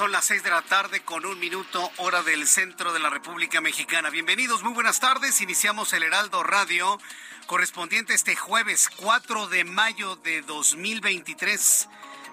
[0.00, 3.60] Son las seis de la tarde con un minuto hora del centro de la República
[3.60, 4.08] Mexicana.
[4.08, 5.42] Bienvenidos, muy buenas tardes.
[5.42, 6.98] Iniciamos el Heraldo Radio
[7.44, 11.86] correspondiente este jueves 4 de mayo de 2023.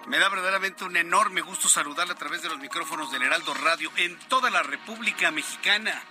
[0.06, 3.92] Me da verdaderamente un enorme gusto saludarle a través de los micrófonos del Heraldo Radio
[3.96, 6.02] en toda la República Mexicana.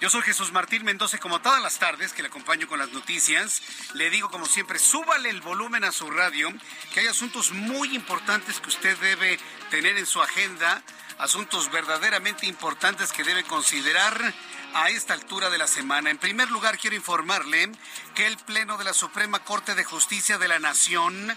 [0.00, 3.62] Yo soy Jesús Martín Mendoza como todas las tardes que le acompaño con las noticias,
[3.94, 6.52] le digo como siempre, súbale el volumen a su radio,
[6.92, 9.38] que hay asuntos muy importantes que usted debe
[9.70, 10.82] tener en su agenda,
[11.18, 14.34] asuntos verdaderamente importantes que debe considerar
[14.74, 16.10] a esta altura de la semana.
[16.10, 17.70] En primer lugar, quiero informarle
[18.14, 21.34] que el Pleno de la Suprema Corte de Justicia de la Nación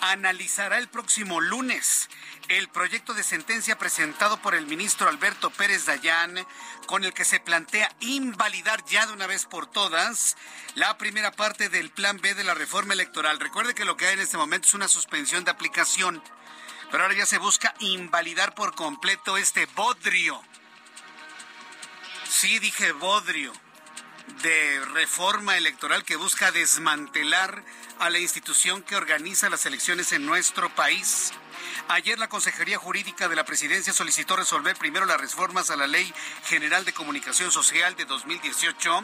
[0.00, 2.08] analizará el próximo lunes
[2.50, 6.34] el proyecto de sentencia presentado por el ministro Alberto Pérez Dayán,
[6.86, 10.36] con el que se plantea invalidar ya de una vez por todas
[10.74, 13.38] la primera parte del Plan B de la reforma electoral.
[13.38, 16.20] Recuerde que lo que hay en este momento es una suspensión de aplicación,
[16.90, 20.42] pero ahora ya se busca invalidar por completo este bodrio.
[22.28, 23.52] Sí, dije bodrio
[24.42, 27.64] de reforma electoral que busca desmantelar
[28.00, 31.32] a la institución que organiza las elecciones en nuestro país.
[31.88, 36.12] Ayer la Consejería Jurídica de la Presidencia solicitó resolver primero las reformas a la Ley
[36.44, 39.02] General de Comunicación Social de 2018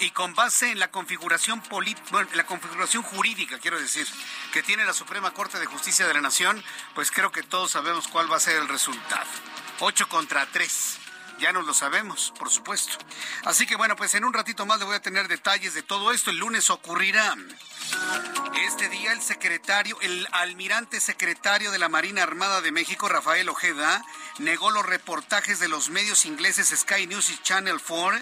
[0.00, 1.62] y con base en la configuración
[2.10, 4.06] bueno, la configuración jurídica, quiero decir,
[4.52, 6.62] que tiene la Suprema Corte de Justicia de la Nación,
[6.94, 9.26] pues creo que todos sabemos cuál va a ser el resultado.
[9.80, 10.98] Ocho contra tres.
[11.38, 12.96] Ya no lo sabemos, por supuesto.
[13.44, 16.12] Así que bueno, pues en un ratito más le voy a tener detalles de todo
[16.12, 16.30] esto.
[16.30, 17.34] El lunes ocurrirá.
[18.66, 24.02] Este día el secretario, el almirante secretario de la Marina Armada de México, Rafael Ojeda,
[24.38, 28.18] negó los reportajes de los medios ingleses Sky News y Channel 4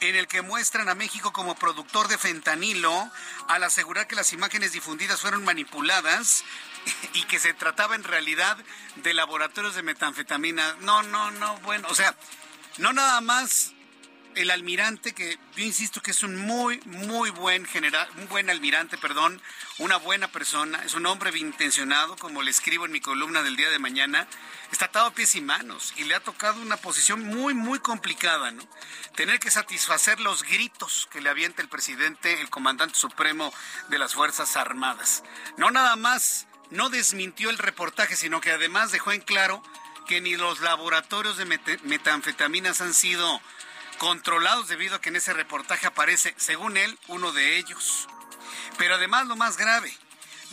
[0.00, 3.10] en el que muestran a México como productor de fentanilo
[3.48, 6.44] al asegurar que las imágenes difundidas fueron manipuladas
[7.14, 8.56] y que se trataba en realidad
[8.96, 10.76] de laboratorios de metanfetamina.
[10.80, 12.14] No, no, no, bueno, o sea,
[12.78, 13.74] no nada más
[14.34, 18.96] el almirante, que yo insisto que es un muy, muy buen general, un buen almirante,
[18.96, 19.42] perdón,
[19.78, 23.56] una buena persona, es un hombre bien intencionado, como le escribo en mi columna del
[23.56, 24.28] día de mañana,
[24.70, 28.52] está atado a pies y manos y le ha tocado una posición muy, muy complicada,
[28.52, 28.62] ¿no?
[29.16, 33.52] Tener que satisfacer los gritos que le avienta el presidente, el comandante supremo
[33.88, 35.24] de las Fuerzas Armadas.
[35.56, 39.62] No nada más, no desmintió el reportaje, sino que además dejó en claro
[40.08, 41.44] que ni los laboratorios de
[41.84, 43.40] metanfetaminas han sido
[43.98, 48.08] controlados debido a que en ese reportaje aparece, según él, uno de ellos.
[48.78, 49.94] Pero además lo más grave,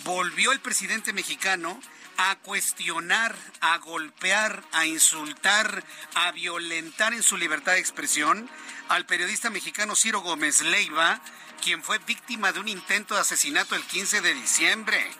[0.04, 1.80] volvió el presidente mexicano
[2.18, 5.84] a cuestionar, a golpear, a insultar,
[6.16, 8.50] a violentar en su libertad de expresión
[8.90, 11.22] al periodista mexicano Ciro Gómez Leiva,
[11.64, 15.12] quien fue víctima de un intento de asesinato el 15 de diciembre.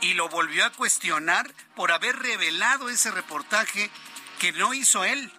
[0.00, 3.90] Y lo volvió a cuestionar por haber revelado ese reportaje
[4.38, 5.32] que no hizo él,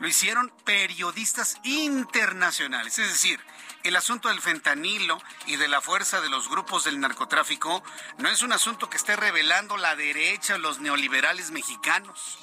[0.00, 2.98] lo hicieron periodistas internacionales.
[2.98, 3.40] Es decir,
[3.84, 7.82] el asunto del fentanilo y de la fuerza de los grupos del narcotráfico
[8.18, 12.38] no es un asunto que esté revelando la derecha o los neoliberales mexicanos.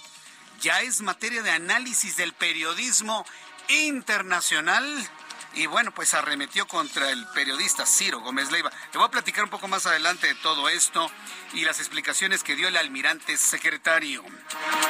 [0.62, 3.26] Ya es materia de análisis del periodismo
[3.68, 4.86] internacional
[5.56, 8.72] y bueno, pues arremetió contra el periodista Ciro Gómez Leiva.
[8.94, 11.12] Le voy a platicar un poco más adelante de todo esto
[11.54, 14.24] y las explicaciones que dio el almirante secretario.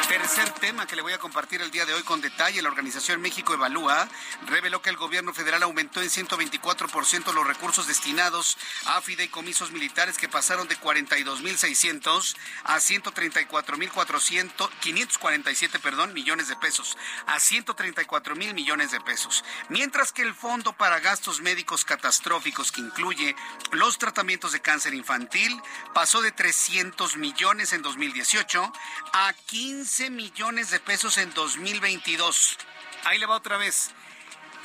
[0.08, 3.22] Tercer tema que le voy a compartir el día de hoy con detalle, la organización
[3.22, 4.08] México Evalúa
[4.46, 10.30] reveló que el gobierno federal aumentó en 124% los recursos destinados a fideicomisos militares que
[10.30, 12.36] pasaron de 42.600
[12.66, 20.22] a 134.400 547, perdón, millones de pesos, a 134 mil millones de pesos, mientras que
[20.22, 23.38] el Fondo para Gastos Médicos Catastróficos, que incluye
[23.72, 25.62] los tratamientos de cáncer infantil,
[25.94, 28.74] pasó de 300 millones en 2018
[29.14, 32.58] a 15 millones de pesos en 2022.
[33.06, 33.92] Ahí le va otra vez.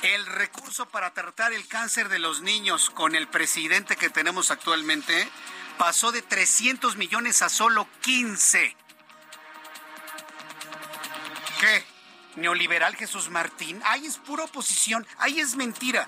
[0.01, 5.29] El recurso para tratar el cáncer de los niños con el presidente que tenemos actualmente
[5.77, 8.75] pasó de 300 millones a solo 15.
[11.61, 11.96] ¿Qué?
[12.37, 13.81] ¿Neoliberal Jesús Martín?
[13.83, 16.05] Ahí es pura oposición, ahí es mentira.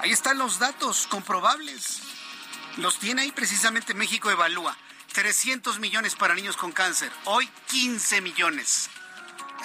[0.00, 2.02] Ahí están los datos comprobables.
[2.76, 4.76] Los tiene ahí precisamente México Evalúa.
[5.14, 8.90] 300 millones para niños con cáncer, hoy 15 millones.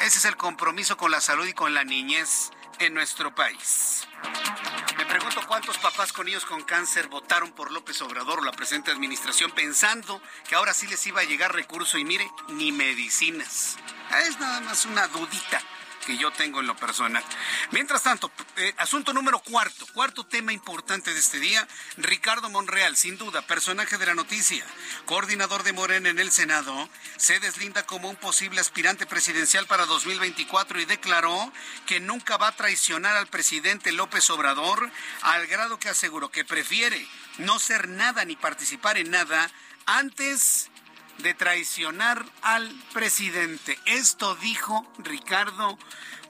[0.01, 4.07] Ese es el compromiso con la salud y con la niñez en nuestro país.
[4.97, 8.91] Me pregunto cuántos papás con niños con cáncer votaron por López Obrador o la presente
[8.91, 13.77] administración pensando que ahora sí les iba a llegar recurso y mire, ni medicinas.
[14.25, 15.61] Es nada más una dudita
[16.05, 17.23] que yo tengo en lo personal.
[17.71, 21.67] Mientras tanto, eh, asunto número cuarto, cuarto tema importante de este día,
[21.97, 24.65] Ricardo Monreal, sin duda, personaje de la noticia,
[25.05, 30.79] coordinador de Morena en el Senado, se deslinda como un posible aspirante presidencial para 2024
[30.79, 31.51] y declaró
[31.85, 34.91] que nunca va a traicionar al presidente López Obrador,
[35.21, 37.07] al grado que aseguró que prefiere
[37.37, 39.49] no ser nada ni participar en nada
[39.85, 40.69] antes
[41.19, 43.79] de traicionar al presidente.
[43.85, 45.77] Esto dijo Ricardo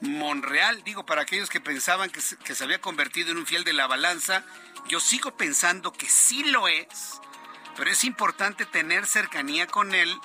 [0.00, 0.82] Monreal.
[0.84, 4.44] Digo, para aquellos que pensaban que se, había convertido en un fiel de la balanza,
[4.88, 7.20] yo sigo pensando que sí lo es,
[7.76, 10.16] pero es importante tener cercanía con él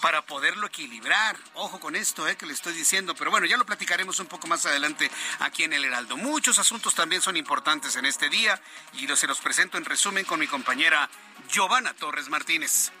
[0.00, 1.36] para poderlo equilibrar.
[1.54, 4.46] Ojo con esto eh, que le estoy diciendo, pero bueno, ya lo platicaremos un poco
[4.46, 5.10] más adelante
[5.40, 6.16] aquí en el Heraldo.
[6.16, 8.60] Muchos asuntos también son importantes en este día
[8.94, 11.08] y se los presento en resumen con mi compañera
[11.48, 12.92] Giovanna Torres Martínez.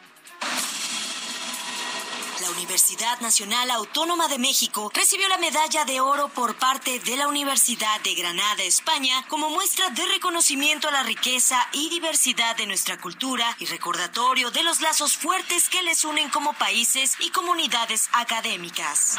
[2.40, 7.28] La Universidad Nacional Autónoma de México recibió la medalla de oro por parte de la
[7.28, 12.98] Universidad de Granada, España, como muestra de reconocimiento a la riqueza y diversidad de nuestra
[13.00, 19.16] cultura y recordatorio de los lazos fuertes que les unen como países y comunidades académicas.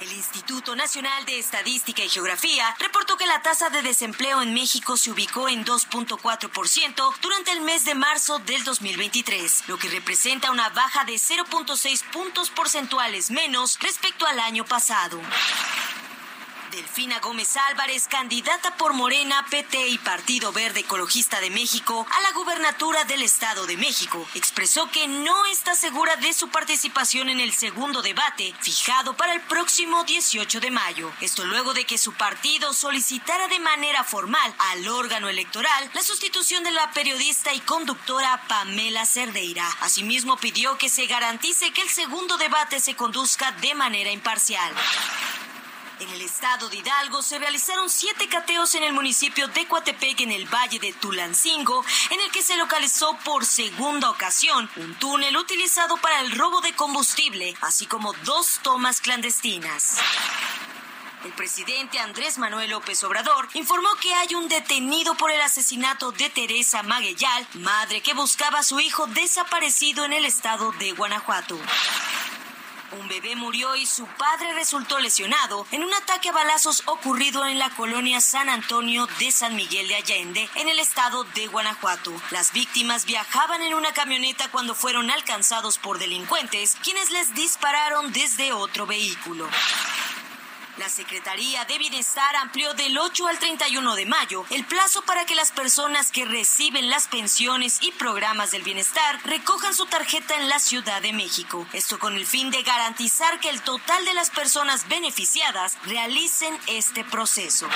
[0.00, 4.96] El Instituto Nacional de Estadística y Geografía reportó que la tasa de desempleo en México
[4.96, 10.70] se ubicó en 2.4% durante el mes de marzo del 2023, lo que representa una
[10.70, 15.20] baja de 0.6 puntos porcentuales menos respecto al año pasado.
[16.70, 22.32] Delfina Gómez Álvarez, candidata por Morena, PT y Partido Verde Ecologista de México a la
[22.32, 27.52] gubernatura del Estado de México, expresó que no está segura de su participación en el
[27.52, 31.12] segundo debate fijado para el próximo 18 de mayo.
[31.20, 36.62] Esto luego de que su partido solicitara de manera formal al órgano electoral la sustitución
[36.62, 39.68] de la periodista y conductora Pamela Cerdeira.
[39.80, 44.72] Asimismo pidió que se garantice que el segundo debate se conduzca de manera imparcial.
[46.00, 50.32] En el estado de Hidalgo se realizaron siete cateos en el municipio de Coatepec, en
[50.32, 55.98] el valle de Tulancingo, en el que se localizó por segunda ocasión un túnel utilizado
[55.98, 59.98] para el robo de combustible, así como dos tomas clandestinas.
[61.22, 66.30] El presidente Andrés Manuel López Obrador informó que hay un detenido por el asesinato de
[66.30, 71.58] Teresa Maguellal, madre que buscaba a su hijo desaparecido en el estado de Guanajuato.
[72.92, 77.58] Un bebé murió y su padre resultó lesionado en un ataque a balazos ocurrido en
[77.58, 82.12] la colonia San Antonio de San Miguel de Allende, en el estado de Guanajuato.
[82.32, 88.52] Las víctimas viajaban en una camioneta cuando fueron alcanzados por delincuentes, quienes les dispararon desde
[88.52, 89.48] otro vehículo.
[90.80, 95.34] La Secretaría de Bienestar amplió del 8 al 31 de mayo el plazo para que
[95.34, 100.58] las personas que reciben las pensiones y programas del bienestar recojan su tarjeta en la
[100.58, 101.66] Ciudad de México.
[101.74, 107.04] Esto con el fin de garantizar que el total de las personas beneficiadas realicen este
[107.04, 107.68] proceso.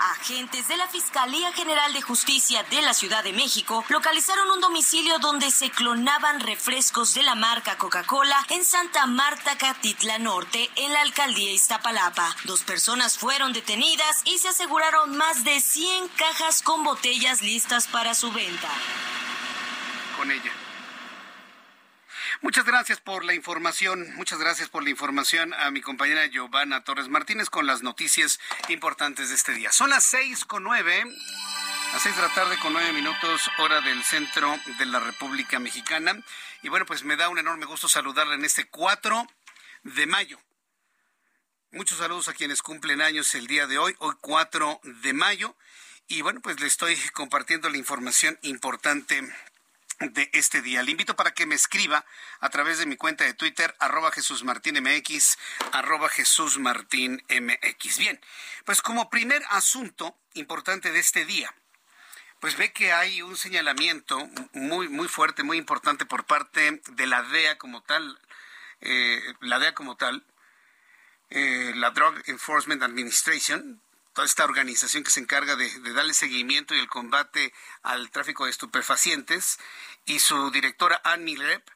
[0.00, 5.18] Agentes de la Fiscalía General de Justicia de la Ciudad de México localizaron un domicilio
[5.18, 11.00] donde se clonaban refrescos de la marca Coca-Cola en Santa Marta, Catitla Norte, en la
[11.00, 12.34] alcaldía Iztapalapa.
[12.44, 18.14] Dos personas fueron detenidas y se aseguraron más de 100 cajas con botellas listas para
[18.14, 18.68] su venta.
[20.16, 20.65] Con ella.
[22.42, 24.14] Muchas gracias por la información.
[24.16, 28.38] Muchas gracias por la información a mi compañera Giovanna Torres Martínez con las noticias
[28.68, 29.72] importantes de este día.
[29.72, 31.04] Son las seis con nueve.
[31.94, 36.22] A seis de la tarde con nueve minutos, hora del centro de la República Mexicana.
[36.62, 39.26] Y bueno, pues me da un enorme gusto saludarla en este 4
[39.84, 40.38] de mayo.
[41.70, 45.56] Muchos saludos a quienes cumplen años el día de hoy, hoy 4 de mayo.
[46.06, 49.22] Y bueno, pues le estoy compartiendo la información importante
[50.00, 50.82] de este día.
[50.82, 52.04] Le invito para que me escriba
[52.40, 55.38] a través de mi cuenta de Twitter, arroba Jesús Martín MX,
[55.72, 57.24] arroba Jesús Martín.
[57.28, 58.20] Bien,
[58.64, 61.54] pues como primer asunto importante de este día,
[62.40, 67.22] pues ve que hay un señalamiento muy, muy fuerte, muy importante por parte de la
[67.22, 68.20] DEA como tal,
[68.80, 70.24] eh, la DEA como tal,
[71.30, 73.80] eh, la Drug Enforcement Administration,
[74.16, 78.50] toda esta organización que se encarga de, darle seguimiento y el combate al tráfico de
[78.50, 79.58] estupefacientes,
[80.06, 81.68] y su directora Annie Lepp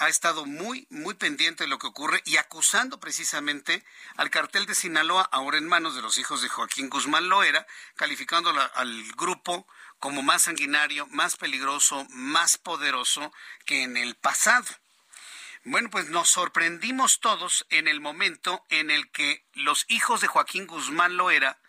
[0.00, 3.84] ha estado muy, muy pendiente de lo que ocurre y acusando precisamente
[4.16, 8.50] al cartel de Sinaloa, ahora en manos de los hijos de Joaquín Guzmán Loera, calificando
[8.74, 9.64] al grupo
[10.00, 13.32] como más sanguinario, más peligroso, más poderoso
[13.66, 14.66] que en el pasado.
[15.62, 20.66] Bueno, pues nos sorprendimos todos en el momento en el que los hijos de Joaquín
[20.66, 21.60] Guzmán Loera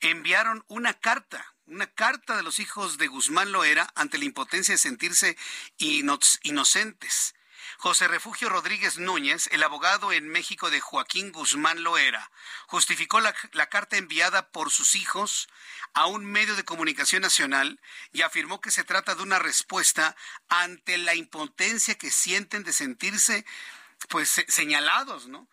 [0.00, 4.78] enviaron una carta, una carta de los hijos de Guzmán Loera ante la impotencia de
[4.78, 5.36] sentirse
[5.78, 7.34] inocentes.
[7.76, 12.30] José Refugio Rodríguez Núñez, el abogado en México de Joaquín Guzmán Loera,
[12.66, 15.48] justificó la, la, carta enviada por sus hijos
[15.94, 17.80] a un medio de comunicación nacional
[18.12, 20.16] y afirmó que se trata de una respuesta
[20.48, 23.44] ante la impotencia que sienten de sentirse
[24.08, 25.48] pues señalados, ¿no?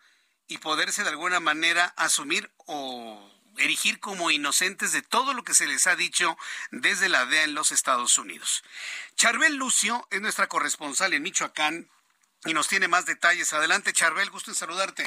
[0.48, 5.66] Y poderse de alguna manera asumir o erigir como inocentes de todo lo que se
[5.66, 6.36] les ha dicho
[6.70, 8.64] desde la DEA en los Estados Unidos.
[9.14, 11.88] Charbel Lucio es nuestra corresponsal en Michoacán
[12.44, 13.52] y nos tiene más detalles.
[13.52, 15.04] Adelante, Charbel, gusto en saludarte.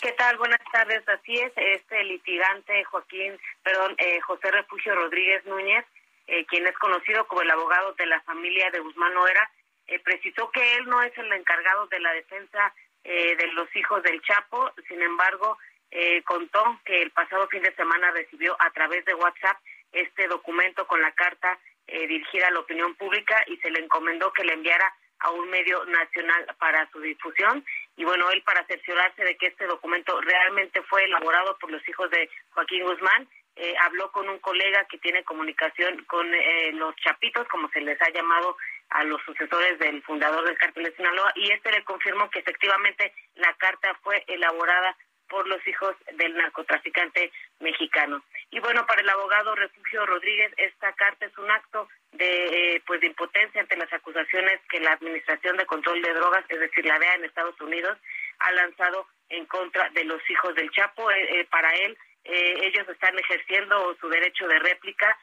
[0.00, 0.36] ¿Qué tal?
[0.36, 1.08] Buenas tardes.
[1.08, 5.84] Así es, este litigante Joaquín, perdón, eh, José Refugio Rodríguez Núñez,
[6.26, 9.50] eh, quien es conocido como el abogado de la familia de Guzmán Noera,
[9.86, 14.20] eh, precisó que él no es el encargado de la defensa de los hijos del
[14.22, 14.72] Chapo.
[14.88, 15.56] Sin embargo,
[15.90, 19.58] eh, contó que el pasado fin de semana recibió a través de WhatsApp
[19.92, 24.32] este documento con la carta eh, dirigida a la opinión pública y se le encomendó
[24.32, 27.64] que le enviara a un medio nacional para su difusión.
[27.96, 32.10] Y bueno, él para cerciorarse de que este documento realmente fue elaborado por los hijos
[32.10, 37.48] de Joaquín Guzmán, eh, habló con un colega que tiene comunicación con eh, los chapitos,
[37.48, 38.56] como se les ha llamado
[38.90, 43.14] a los sucesores del fundador del cártel de Sinaloa, y este le confirmó que efectivamente
[43.34, 44.94] la carta fue elaborada
[45.28, 48.22] por los hijos del narcotraficante mexicano.
[48.50, 53.00] Y bueno, para el abogado Refugio Rodríguez, esta carta es un acto de, eh, pues,
[53.00, 56.98] de impotencia ante las acusaciones que la Administración de Control de Drogas, es decir, la
[56.98, 57.98] DEA en Estados Unidos,
[58.38, 61.10] ha lanzado en contra de los hijos del Chapo.
[61.10, 61.96] Eh, eh, para él,
[62.28, 65.16] ellos están ejerciendo su derecho de réplica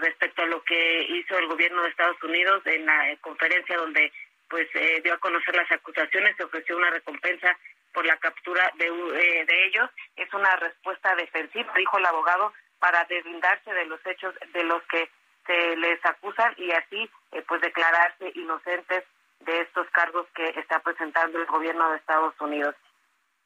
[0.00, 4.10] respecto a lo que hizo el gobierno de Estados Unidos en la conferencia donde
[4.48, 4.66] pues
[5.04, 7.58] dio a conocer las acusaciones, se ofreció una recompensa
[7.96, 9.88] por la captura de, eh, de ellos.
[10.16, 15.08] Es una respuesta defensiva, dijo el abogado, para deslindarse de los hechos de los que
[15.46, 19.02] se les acusan y así eh, pues declararse inocentes
[19.40, 22.74] de estos cargos que está presentando el gobierno de Estados Unidos.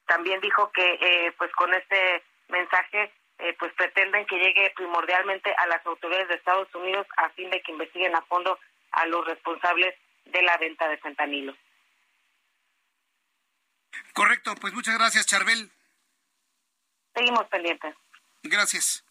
[0.07, 3.13] También dijo que eh, pues con este mensaje
[3.59, 7.73] pues pretenden que llegue primordialmente a las autoridades de Estados Unidos a fin de que
[7.73, 8.59] investiguen a fondo
[8.93, 9.95] a los responsables
[10.27, 11.55] de la venta de fentanilo.
[14.13, 15.71] Correcto, pues muchas gracias, Charbel.
[17.15, 17.95] Seguimos pendientes.
[18.43, 19.05] Gracias.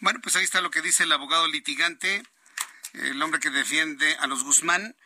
[0.00, 2.22] Bueno, pues ahí está lo que dice el abogado litigante,
[2.94, 4.96] el hombre que defiende a los Guzmán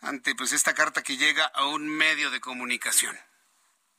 [0.00, 3.18] ante pues esta carta que llega a un medio de comunicación.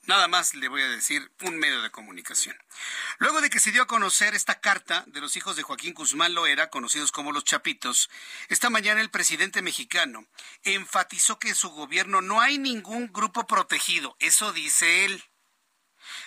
[0.06, 2.58] Nada más le voy a decir un medio de comunicación.
[3.20, 6.34] Luego de que se dio a conocer esta carta de los hijos de Joaquín Guzmán
[6.34, 8.10] Loera, conocidos como los Chapitos,
[8.50, 10.28] esta mañana el presidente mexicano
[10.64, 14.18] enfatizó que en su gobierno no hay ningún grupo protegido.
[14.20, 15.24] Eso dice él.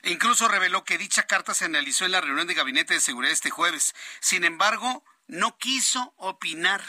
[0.00, 3.32] E incluso reveló que dicha carta se analizó en la reunión de gabinete de seguridad
[3.32, 3.94] este jueves.
[4.20, 6.82] Sin embargo, no quiso opinar.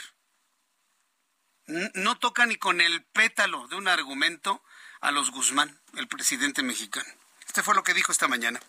[1.66, 4.64] No toca ni con el pétalo de un argumento
[5.00, 7.08] a los Guzmán, el presidente mexicano.
[7.46, 8.60] Este fue lo que dijo esta mañana.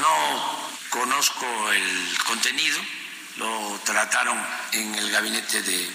[0.00, 2.78] No conozco el contenido,
[3.36, 4.38] lo trataron
[4.72, 5.90] en el gabinete de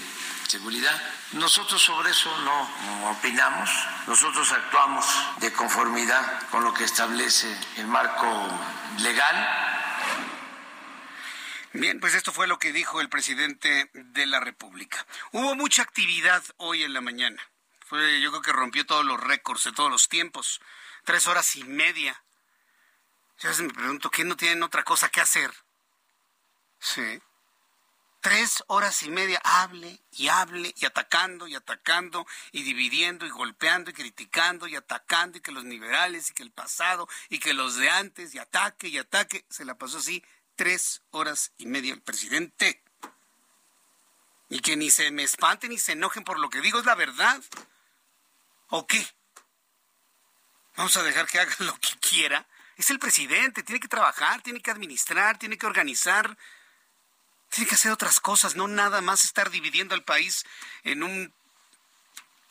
[0.48, 1.02] seguridad.
[1.34, 3.70] Nosotros sobre eso no opinamos,
[4.08, 5.06] nosotros actuamos
[5.40, 8.28] de conformidad con lo que establece el marco
[9.00, 9.50] legal.
[11.74, 15.08] Bien, pues esto fue lo que dijo el presidente de la República.
[15.32, 17.42] Hubo mucha actividad hoy en la mañana
[18.22, 20.62] yo creo que rompió todos los récords de todos los tiempos.
[21.04, 22.24] Tres horas y media.
[23.40, 25.54] Ya me pregunto, ¿quién no tienen otra cosa que hacer?
[26.80, 27.22] Sí.
[28.22, 33.92] Tres horas y media, hable y hable y atacando y atacando y dividiendo y golpeando
[33.92, 37.76] y criticando y atacando y que los liberales y que el pasado y que los
[37.76, 39.44] de antes y ataque y ataque.
[39.50, 40.24] Se la pasó así
[40.56, 42.82] tres horas y media el presidente.
[44.48, 46.96] Y que ni se me espanten ni se enojen por lo que digo, es la
[46.96, 47.44] verdad.
[48.76, 49.06] ¿O qué?
[50.78, 52.48] Vamos a dejar que haga lo que quiera.
[52.76, 56.36] Es el presidente, tiene que trabajar, tiene que administrar, tiene que organizar,
[57.50, 60.44] tiene que hacer otras cosas, no nada más estar dividiendo al país
[60.82, 61.32] en un,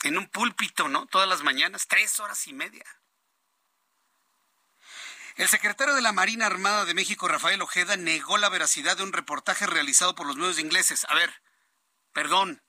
[0.05, 1.07] en un púlpito, ¿no?
[1.07, 2.85] Todas las mañanas, tres horas y media.
[5.35, 9.13] El secretario de la Marina Armada de México, Rafael Ojeda, negó la veracidad de un
[9.13, 11.05] reportaje realizado por los medios ingleses.
[11.09, 11.43] A ver,
[12.13, 12.63] perdón,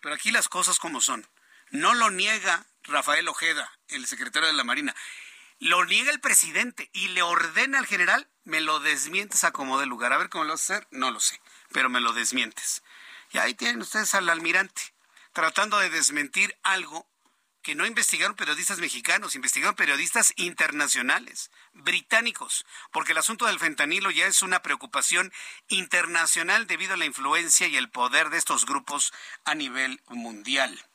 [0.00, 1.28] pero aquí las cosas como son.
[1.70, 4.94] No lo niega Rafael Ojeda, el secretario de la Marina.
[5.58, 9.86] Lo niega el presidente y le ordena al general, me lo desmientes a como de
[9.86, 10.12] lugar.
[10.12, 11.40] A ver cómo lo vas a hacer, no lo sé
[11.74, 12.84] pero me lo desmientes.
[13.32, 14.94] Y ahí tienen ustedes al almirante,
[15.32, 17.06] tratando de desmentir algo
[17.62, 24.26] que no investigaron periodistas mexicanos, investigaron periodistas internacionales, británicos, porque el asunto del fentanilo ya
[24.26, 25.32] es una preocupación
[25.66, 29.12] internacional debido a la influencia y el poder de estos grupos
[29.44, 30.86] a nivel mundial.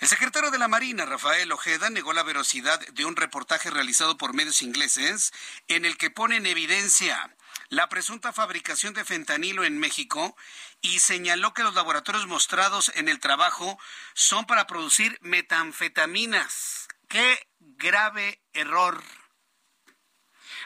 [0.00, 4.34] El secretario de la Marina, Rafael Ojeda, negó la verosidad de un reportaje realizado por
[4.34, 5.32] medios ingleses
[5.68, 7.34] en el que pone en evidencia
[7.68, 10.36] la presunta fabricación de fentanilo en México
[10.80, 13.78] y señaló que los laboratorios mostrados en el trabajo
[14.12, 16.88] son para producir metanfetaminas.
[17.08, 19.02] ¡Qué grave error!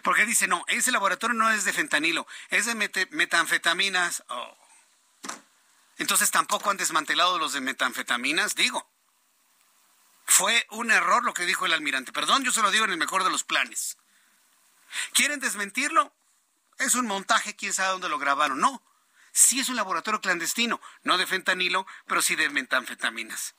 [0.02, 2.74] Porque dice, no, ese laboratorio no es de fentanilo, es de
[3.10, 4.24] metanfetaminas.
[4.28, 4.67] Oh.
[5.98, 8.88] Entonces tampoco han desmantelado los de metanfetaminas, digo.
[10.24, 12.12] Fue un error lo que dijo el almirante.
[12.12, 13.96] Perdón, yo se lo digo en el mejor de los planes.
[15.12, 16.14] ¿Quieren desmentirlo?
[16.78, 18.60] Es un montaje, quién sabe dónde lo grabaron.
[18.60, 18.82] No,
[19.32, 23.54] sí es un laboratorio clandestino, no de fentanilo, pero sí de metanfetaminas.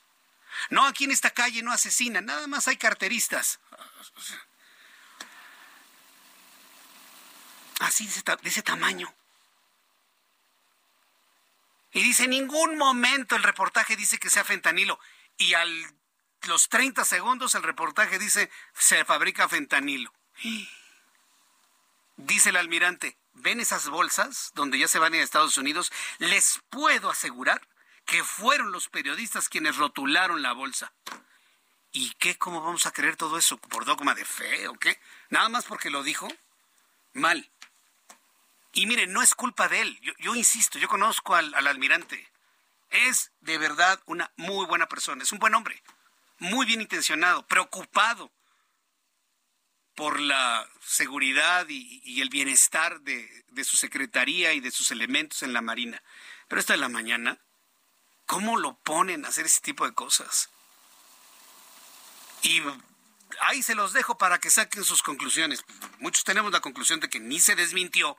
[0.70, 3.60] No, aquí en esta calle no asesinan, nada más hay carteristas.
[7.80, 9.12] Así de ese, tamaño.
[11.92, 14.98] Y dice, en ningún momento el reportaje dice que sea fentanilo.
[15.36, 15.64] Y a
[16.46, 20.12] los 30 segundos el reportaje dice, se fabrica fentanilo.
[22.22, 25.90] Dice el almirante, ¿ven esas bolsas donde ya se van a Estados Unidos?
[26.18, 27.66] Les puedo asegurar
[28.04, 30.92] que fueron los periodistas quienes rotularon la bolsa.
[31.92, 32.36] ¿Y qué?
[32.36, 33.56] ¿Cómo vamos a creer todo eso?
[33.56, 35.00] ¿Por dogma de fe o qué?
[35.30, 36.28] Nada más porque lo dijo.
[37.14, 37.50] Mal.
[38.72, 40.00] Y miren, no es culpa de él.
[40.18, 42.30] Yo, insisto, yo conozco al, al almirante.
[42.90, 45.22] Es de verdad una muy buena persona.
[45.22, 45.82] Es un buen hombre.
[46.38, 48.32] Muy bien intencionado, preocupado
[50.00, 55.60] por la seguridad y, el bienestar de, su secretaría y de sus elementos en la
[55.60, 56.02] Marina.
[56.48, 57.38] Pero esta de la mañana,
[58.24, 60.48] ¿cómo lo ponen a hacer ese tipo de cosas?
[62.42, 62.62] Y
[63.42, 65.66] ahí se los dejo para que saquen sus conclusiones.
[65.98, 68.16] Muchos tenemos la conclusión de que ni se desmintió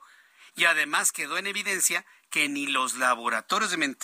[0.54, 3.96] y además quedó en evidencia que ni los laboratorios de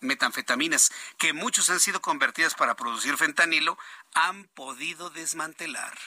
[0.00, 3.76] metanfetaminas, que muchos han sido convertidas para producir fentanilo,
[4.14, 5.98] han podido desmantelar.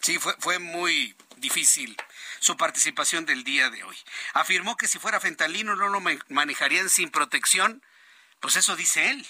[0.00, 1.96] Sí, fue, fue muy difícil
[2.40, 3.96] su participación del día de hoy.
[4.34, 7.82] Afirmó que si fuera fentanilo no lo manejarían sin protección.
[8.40, 9.26] Pues eso dice él.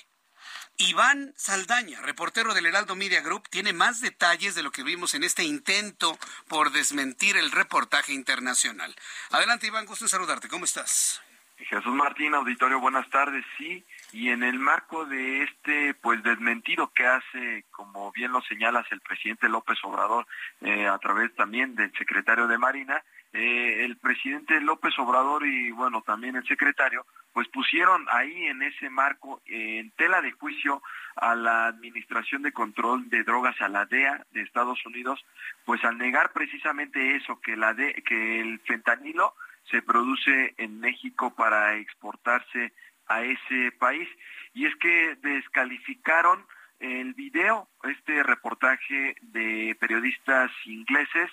[0.79, 5.25] Iván Saldaña, reportero del Heraldo Media Group, tiene más detalles de lo que vimos en
[5.25, 8.95] este intento por desmentir el reportaje internacional.
[9.33, 10.49] Adelante, Iván, gusto en saludarte.
[10.49, 11.21] ¿Cómo estás?
[11.57, 13.45] Jesús Martín, auditorio, buenas tardes.
[13.59, 18.87] Sí, y en el marco de este pues desmentido que hace, como bien lo señalas,
[18.93, 20.29] el presidente López Obrador
[20.61, 26.03] eh, a través también del secretario de Marina, eh, el presidente López Obrador y bueno
[26.03, 30.83] también el secretario pues pusieron ahí en ese marco en tela de juicio
[31.17, 35.25] a la Administración de Control de Drogas a la DEA de Estados Unidos
[35.65, 39.35] pues al negar precisamente eso que la de, que el fentanilo
[39.71, 42.73] se produce en México para exportarse
[43.07, 44.09] a ese país.
[44.55, 46.45] Y es que descalificaron
[46.81, 51.31] el video, este reportaje de periodistas ingleses,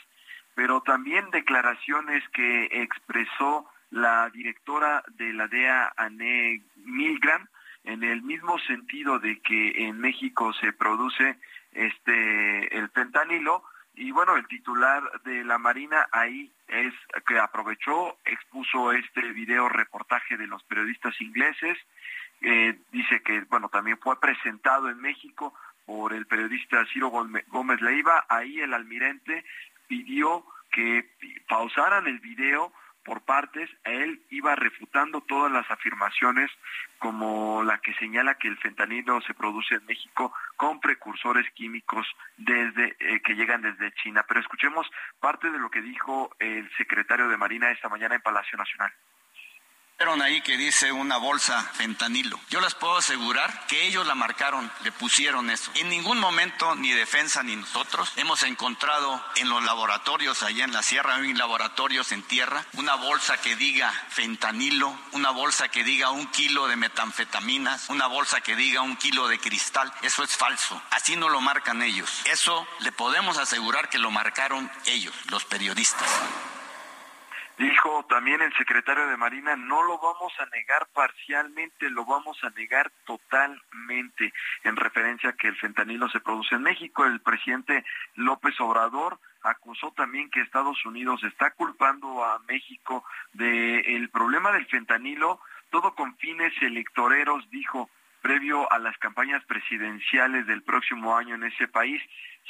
[0.55, 7.47] pero también declaraciones que expresó la directora de la DEA, Anne Milgram,
[7.83, 11.37] en el mismo sentido de que en México se produce
[11.73, 13.63] este el fentanilo
[13.95, 16.93] y bueno, el titular de la Marina ahí es
[17.27, 21.77] que aprovechó, expuso este video reportaje de los periodistas ingleses,
[22.41, 25.53] eh, dice que bueno también fue presentado en México
[25.85, 29.45] por el periodista Ciro Gómez Leiva, ahí el almirante
[29.87, 31.09] pidió que
[31.47, 36.49] pausaran el video por partes, él iba refutando todas las afirmaciones
[36.97, 42.95] como la que señala que el fentanilo se produce en México con precursores químicos desde
[42.99, 44.25] eh, que llegan desde China.
[44.27, 48.57] Pero escuchemos parte de lo que dijo el secretario de Marina esta mañana en Palacio
[48.57, 48.91] Nacional
[50.25, 52.39] ahí que dice una bolsa fentanilo.
[52.49, 55.71] Yo les puedo asegurar que ellos la marcaron, le pusieron eso.
[55.75, 60.81] En ningún momento ni defensa ni nosotros hemos encontrado en los laboratorios allá en la
[60.81, 66.25] sierra, en laboratorios en tierra, una bolsa que diga fentanilo, una bolsa que diga un
[66.27, 69.93] kilo de metanfetaminas, una bolsa que diga un kilo de cristal.
[70.01, 70.81] Eso es falso.
[70.91, 72.09] Así no lo marcan ellos.
[72.25, 76.09] Eso le podemos asegurar que lo marcaron ellos, los periodistas.
[77.57, 82.49] Dijo también el secretario de Marina, no lo vamos a negar parcialmente, lo vamos a
[82.49, 87.05] negar totalmente, en referencia a que el fentanilo se produce en México.
[87.05, 94.51] El presidente López Obrador acusó también que Estados Unidos está culpando a México del problema
[94.51, 95.39] del fentanilo,
[95.69, 97.89] todo con fines electoreros, dijo,
[98.21, 102.01] previo a las campañas presidenciales del próximo año en ese país.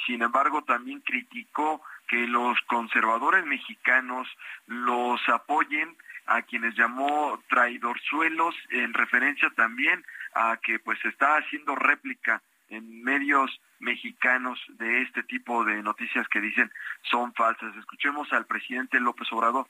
[0.06, 4.28] Sin embargo, también criticó que los conservadores mexicanos
[4.66, 12.42] los apoyen a quienes llamó traidorzuelos en referencia también a que pues está haciendo réplica
[12.68, 16.72] en medios mexicanos de este tipo de noticias que dicen
[17.10, 17.76] son falsas.
[17.76, 19.68] Escuchemos al presidente López Obrador.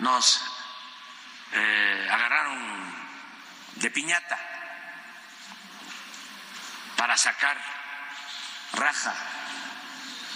[0.00, 0.42] Nos
[1.52, 2.58] eh, agarraron
[3.76, 4.38] de piñata
[6.96, 7.56] para sacar
[8.74, 9.14] raja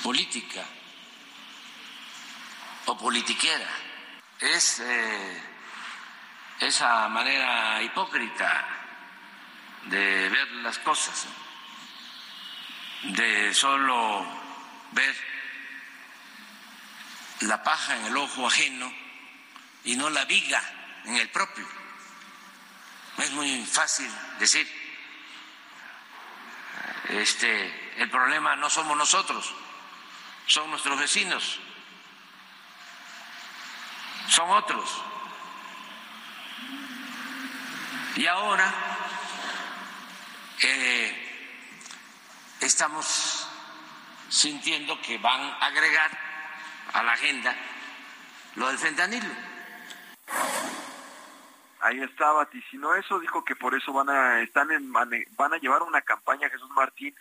[0.03, 0.65] política
[2.87, 3.69] o politiquera.
[4.41, 5.43] Es eh,
[6.61, 8.67] esa manera hipócrita
[9.85, 11.27] de ver las cosas,
[13.03, 14.27] de solo
[14.93, 15.15] ver
[17.41, 18.93] la paja en el ojo ajeno
[19.85, 20.63] y no la viga
[21.05, 21.67] en el propio.
[23.19, 24.67] Es muy fácil decir,
[27.09, 29.55] este, el problema no somos nosotros,
[30.47, 31.61] son nuestros vecinos,
[34.29, 35.03] son otros.
[38.17, 38.73] Y ahora
[40.63, 41.33] eh,
[42.61, 43.49] estamos
[44.29, 46.11] sintiendo que van a agregar
[46.93, 47.57] a la agenda
[48.57, 49.29] lo del fentanilo.
[51.81, 55.83] Ahí estaba, no eso, dijo que por eso van a están en, van a llevar
[55.83, 57.15] una campaña Jesús Martín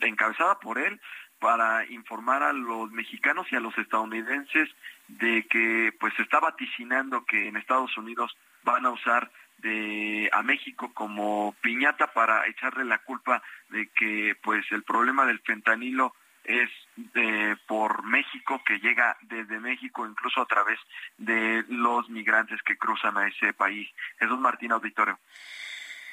[0.00, 0.98] encabezada por él
[1.42, 4.68] para informar a los mexicanos y a los estadounidenses
[5.08, 8.30] de que pues se está vaticinando que en Estados Unidos
[8.62, 9.28] van a usar
[9.58, 15.40] de a México como piñata para echarle la culpa de que pues el problema del
[15.40, 20.78] fentanilo es de, por México que llega desde México incluso a través
[21.18, 23.88] de los migrantes que cruzan a ese país.
[24.20, 25.18] Jesús Martín Auditorio.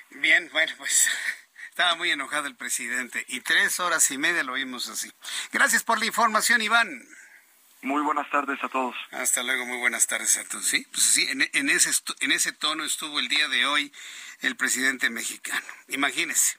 [0.10, 1.08] Bien, bueno, pues
[1.80, 5.10] estaba muy enojado el presidente y tres horas y media lo vimos así.
[5.54, 7.08] Gracias por la información, Iván.
[7.84, 8.94] Muy buenas tardes a todos.
[9.12, 10.66] Hasta luego, muy buenas tardes a todos.
[10.66, 13.94] Sí, pues sí, en, ese, en ese tono estuvo el día de hoy
[14.42, 15.66] el presidente mexicano.
[15.88, 16.58] Imagínese.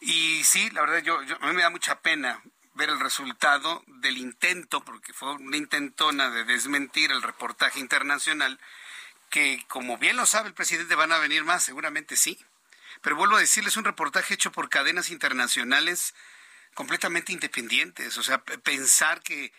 [0.00, 2.40] Y sí, la verdad, yo, a mí me da mucha pena
[2.72, 8.58] ver el resultado del intento, porque fue una intentona de desmentir el reportaje internacional,
[9.28, 12.42] que como bien lo sabe el presidente van a venir más, seguramente sí,
[13.00, 16.14] pero vuelvo a decirles, un reportaje hecho por cadenas internacionales
[16.74, 18.16] completamente independientes.
[18.18, 19.52] O sea, pensar que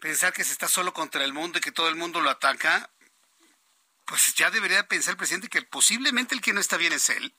[0.00, 2.90] pensar que se está solo contra el mundo y que todo el mundo lo ataca,
[4.04, 7.34] pues ya debería pensar el presidente que posiblemente el que no está bien es él.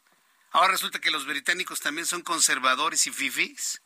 [0.51, 3.81] Ahora resulta que los británicos también son conservadores y fifis.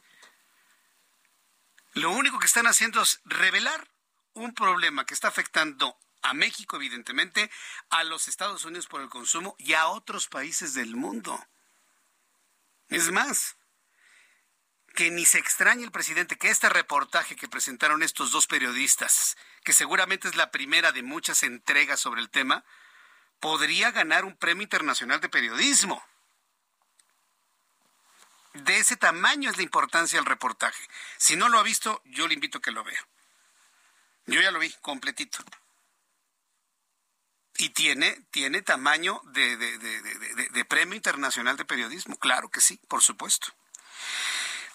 [1.94, 3.90] Lo único que están haciendo es revelar
[4.34, 7.50] un problema que está afectando a México, evidentemente,
[7.90, 11.40] a los Estados Unidos por el consumo y a otros países del mundo.
[12.90, 13.56] Es más,
[14.96, 19.74] que ni se extrañe el presidente que este reportaje que presentaron estos dos periodistas, que
[19.74, 22.66] seguramente es la primera de muchas entregas sobre el tema,
[23.40, 26.04] podría ganar un premio internacional de periodismo.
[28.54, 30.84] De ese tamaño es la importancia del reportaje.
[31.18, 33.08] Si no lo ha visto, yo le invito a que lo vea.
[34.26, 35.40] Yo ya lo vi completito.
[37.60, 43.48] Y tiene, tiene tamaño de, de, premio internacional de periodismo, claro que sí, por supuesto.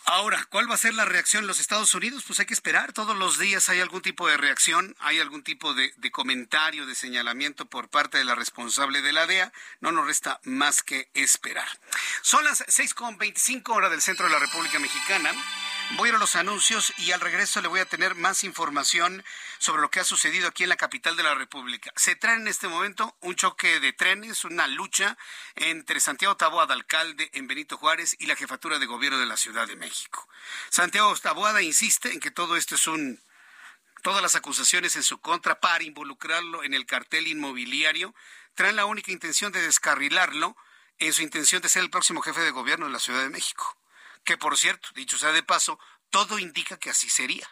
[0.04, 2.24] Ahora, ¿cuál va a ser la reacción en los Estados Unidos?
[2.26, 2.92] Pues hay que esperar.
[2.92, 7.64] Todos los días hay algún tipo de reacción, hay algún tipo de, comentario, de señalamiento
[7.64, 9.50] por parte de la responsable de la DEA.
[9.80, 11.66] No nos resta más que esperar.
[12.20, 15.32] Son las 6.25 horas del centro de la República Mexicana.
[15.92, 19.24] Voy a ir a los anuncios y al regreso le voy a tener más información
[19.58, 21.92] sobre lo que ha sucedido aquí en la capital de la República.
[21.94, 25.16] Se trae en este momento un choque de trenes, una lucha
[25.54, 29.68] entre Santiago Taboada, alcalde en Benito Juárez, y la jefatura de gobierno de la Ciudad
[29.68, 30.28] de México.
[30.70, 33.22] Santiago Taboada insiste en que todo esto es un
[34.02, 38.14] todas las acusaciones en su contra para involucrarlo en el cartel inmobiliario
[38.54, 40.56] traen la única intención de descarrilarlo
[40.98, 43.76] en su intención de ser el próximo jefe de gobierno de la Ciudad de México
[44.24, 45.78] que por cierto, dicho sea de paso,
[46.10, 47.48] todo indica que así sería.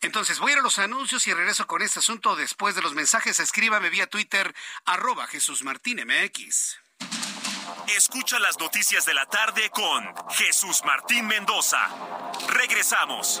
[0.00, 2.94] Entonces, voy a ir a los anuncios y regreso con este asunto después de los
[2.94, 3.40] mensajes.
[3.40, 5.98] Escríbame vía Twitter, arroba Jesús Martín.
[7.88, 11.88] Escucha las noticias de la tarde con Jesús Martín Mendoza.
[12.48, 13.40] Regresamos.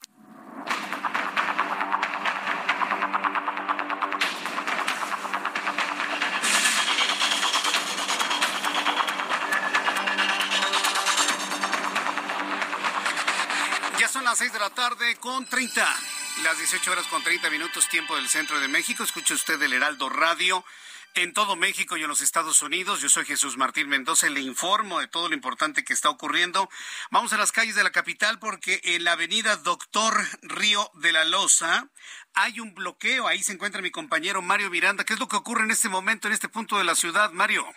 [14.41, 15.87] 6 de la tarde con 30.
[16.41, 19.03] Las 18 horas con 30 minutos, tiempo del centro de México.
[19.03, 20.65] Escucha usted el Heraldo Radio
[21.13, 23.01] en todo México y en los Estados Unidos.
[23.01, 26.71] Yo soy Jesús Martín Mendoza y le informo de todo lo importante que está ocurriendo.
[27.11, 31.23] Vamos a las calles de la capital porque en la avenida Doctor Río de la
[31.23, 31.89] Loza
[32.33, 33.27] hay un bloqueo.
[33.27, 35.03] Ahí se encuentra mi compañero Mario Miranda.
[35.03, 37.71] ¿Qué es lo que ocurre en este momento, en este punto de la ciudad, Mario?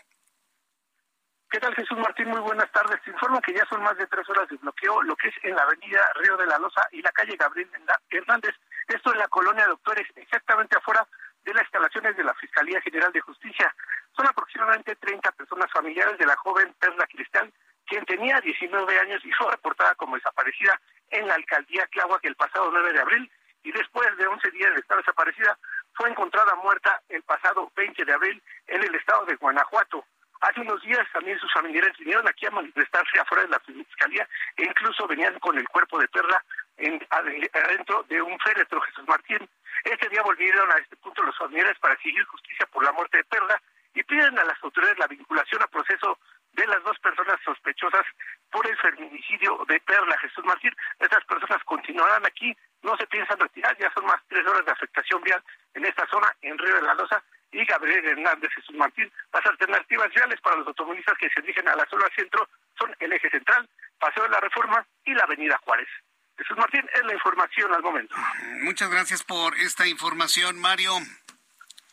[1.54, 2.26] ¿Qué tal Jesús Martín?
[2.30, 2.98] Muy buenas tardes.
[3.04, 5.54] Se informa que ya son más de tres horas de bloqueo, lo que es en
[5.54, 7.70] la avenida Río de la Loza y la calle Gabriel
[8.10, 8.56] Hernández.
[8.88, 11.06] Esto en la colonia Doctores, exactamente afuera
[11.44, 13.72] de las instalaciones de la Fiscalía General de Justicia.
[14.16, 17.52] Son aproximadamente 30 personas familiares de la joven Perla Cristal,
[17.86, 22.68] quien tenía 19 años y fue reportada como desaparecida en la alcaldía Cláhuac el pasado
[22.72, 23.30] 9 de abril
[23.62, 25.56] y después de 11 días de estar desaparecida
[25.92, 30.04] fue encontrada muerta el pasado 20 de abril en el estado de Guanajuato.
[30.44, 34.28] Hace unos días también sus familiares vinieron aquí a manifestarse afuera de la fiscalía
[34.58, 36.44] e incluso venían con el cuerpo de Perla
[36.76, 39.48] en, adentro de un féretro, Jesús Martín.
[39.84, 43.24] Este día volvieron a este punto los familiares para exigir justicia por la muerte de
[43.24, 43.58] Perla
[43.94, 46.18] y piden a las autoridades la vinculación a proceso
[46.52, 48.04] de las dos personas sospechosas
[48.50, 50.76] por el feminicidio de Perla Jesús Martín.
[50.98, 55.22] Estas personas continuarán aquí, no se piensan retirar, ya son más tres horas de afectación
[55.22, 57.22] vial en esta zona, en Río de la Loza,
[57.54, 59.10] y Gabriel Hernández Jesús Martín.
[59.32, 63.12] Las alternativas reales para los automovilistas que se dirigen a la zona centro son el
[63.12, 65.88] eje central, Paseo de la Reforma y la Avenida Juárez.
[66.36, 68.16] Jesús Martín es la información al momento.
[68.62, 70.92] Muchas gracias por esta información, Mario.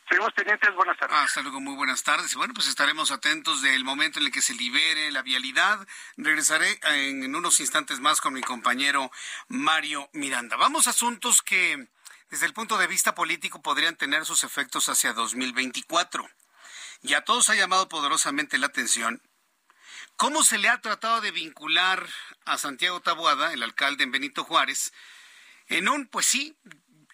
[0.08, 1.16] Seguimos pendientes, buenas tardes.
[1.16, 2.34] Hasta luego, muy buenas tardes.
[2.34, 5.86] Y bueno, pues estaremos atentos del momento en el que se libere la vialidad.
[6.16, 9.10] Regresaré en unos instantes más con mi compañero
[9.48, 10.56] Mario Miranda.
[10.56, 11.86] Vamos a asuntos que
[12.32, 16.26] desde el punto de vista político podrían tener sus efectos hacia 2024.
[17.02, 19.20] Y a todos ha llamado poderosamente la atención
[20.16, 22.08] cómo se le ha tratado de vincular
[22.46, 24.94] a Santiago Taboada, el alcalde en Benito Juárez,
[25.66, 26.56] en un, pues sí,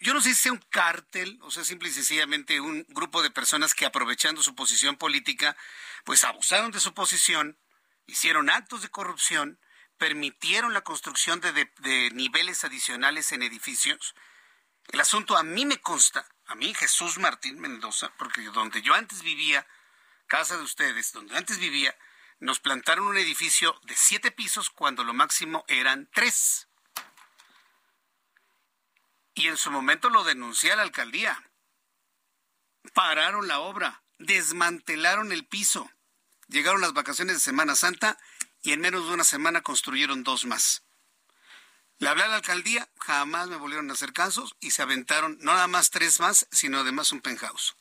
[0.01, 3.33] yo no sé si sea un cártel, o sea, simple y sencillamente un grupo de
[3.33, 5.57] personas que aprovechando su posición política,
[6.05, 7.59] pues abusaron de su posición,
[8.07, 9.59] hicieron actos de corrupción,
[9.97, 14.15] permitieron la construcción de, de niveles adicionales en edificios,
[14.89, 19.23] el asunto a mí me consta, a mí Jesús Martín Mendoza, porque donde yo antes
[19.23, 19.67] vivía,
[20.27, 21.97] casa de ustedes, donde antes vivía,
[22.41, 26.69] nos plantaron un edificio de siete pisos cuando lo máximo eran tres.
[29.35, 31.51] Y en su momento lo denuncié a la alcaldía.
[32.95, 35.91] Pararon la obra, desmantelaron el piso.
[36.49, 38.19] Llegaron las vacaciones de Semana Santa
[38.63, 40.88] y en menos de una semana construyeron dos más.
[41.99, 45.53] Le hablé a la alcaldía, jamás me volvieron a hacer casos y se aventaron no
[45.53, 47.77] nada más tres más, sino además un penthouse.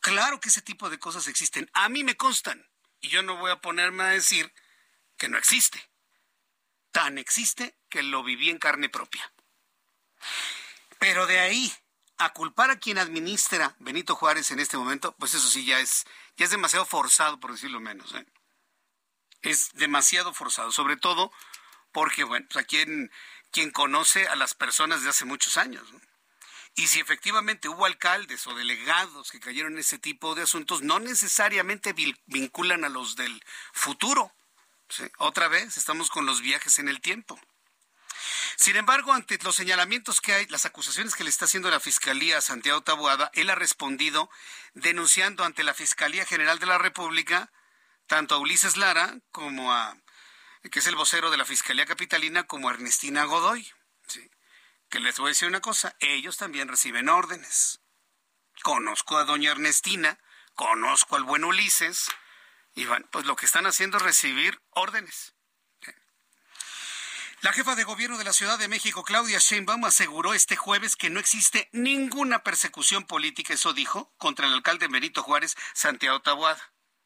[0.00, 1.70] Claro que ese tipo de cosas existen.
[1.72, 2.66] A mí me constan.
[3.00, 4.52] Y yo no voy a ponerme a decir
[5.16, 5.88] que no existe.
[6.90, 9.32] Tan existe que lo viví en carne propia.
[10.98, 11.72] Pero de ahí
[12.18, 16.04] a culpar a quien administra Benito Juárez en este momento, pues eso sí ya es,
[16.36, 18.14] ya es demasiado forzado, por decirlo menos.
[18.14, 18.26] ¿eh?
[19.42, 21.32] Es demasiado forzado, sobre todo
[21.92, 23.10] porque, bueno, pues a quien,
[23.72, 25.86] conoce a las personas de hace muchos años.
[26.76, 31.00] Y si efectivamente hubo alcaldes o delegados que cayeron en ese tipo de asuntos, no
[31.00, 31.94] necesariamente
[32.26, 34.32] vinculan a los del futuro.
[35.18, 37.40] Otra vez estamos con los viajes en el tiempo.
[38.56, 42.38] Sin embargo, ante los señalamientos que hay, las acusaciones que le está haciendo la Fiscalía
[42.38, 44.30] a Santiago Tabuada, él ha respondido
[44.74, 47.50] denunciando ante la Fiscalía General de la República
[48.06, 49.96] tanto a Ulises Lara como a,
[50.68, 53.66] que es el vocero de la Fiscalía Capitalina, como Ernestina Godoy.
[54.90, 57.80] Que les voy a decir una cosa, ellos también reciben órdenes.
[58.62, 60.18] Conozco a doña Ernestina,
[60.54, 62.10] conozco al buen Ulises,
[62.74, 65.34] y bueno, pues lo que están haciendo es recibir órdenes.
[67.42, 71.08] La jefa de gobierno de la Ciudad de México, Claudia Sheinbaum, aseguró este jueves que
[71.08, 76.60] no existe ninguna persecución política, eso dijo, contra el alcalde Benito Juárez, Santiago Taboada.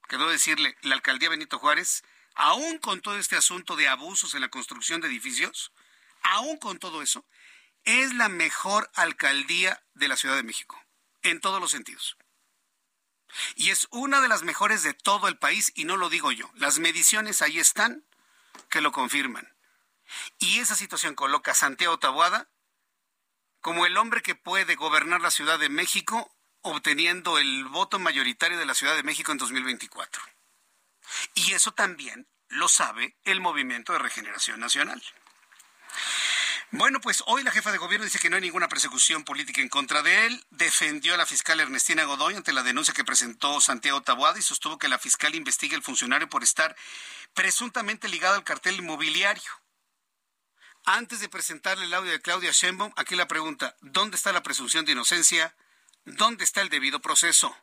[0.08, 2.02] Quedó decirle, la alcaldía Benito Juárez,
[2.34, 5.72] aún con todo este asunto de abusos en la construcción de edificios,
[6.22, 7.24] aún con todo eso,
[7.84, 10.80] es la mejor alcaldía de la Ciudad de México,
[11.22, 12.16] en todos los sentidos.
[13.56, 16.50] Y es una de las mejores de todo el país, y no lo digo yo.
[16.54, 18.04] Las mediciones ahí están
[18.70, 19.54] que lo confirman.
[20.38, 22.48] Y esa situación coloca a Santiago Taboada
[23.60, 28.66] como el hombre que puede gobernar la Ciudad de México obteniendo el voto mayoritario de
[28.66, 30.22] la Ciudad de México en 2024.
[31.34, 35.02] Y eso también lo sabe el Movimiento de Regeneración Nacional.
[36.70, 39.68] Bueno, pues hoy la jefa de gobierno dice que no hay ninguna persecución política en
[39.68, 40.44] contra de él.
[40.50, 44.76] Defendió a la fiscal Ernestina Godoy ante la denuncia que presentó Santiago Taboada y sostuvo
[44.76, 46.74] que la fiscal investigue al funcionario por estar
[47.32, 49.50] presuntamente ligado al cartel inmobiliario.
[50.84, 54.84] Antes de presentarle el audio de Claudia Sheinbaum, aquí la pregunta, ¿dónde está la presunción
[54.84, 55.54] de inocencia?
[56.04, 57.56] ¿Dónde está el debido proceso?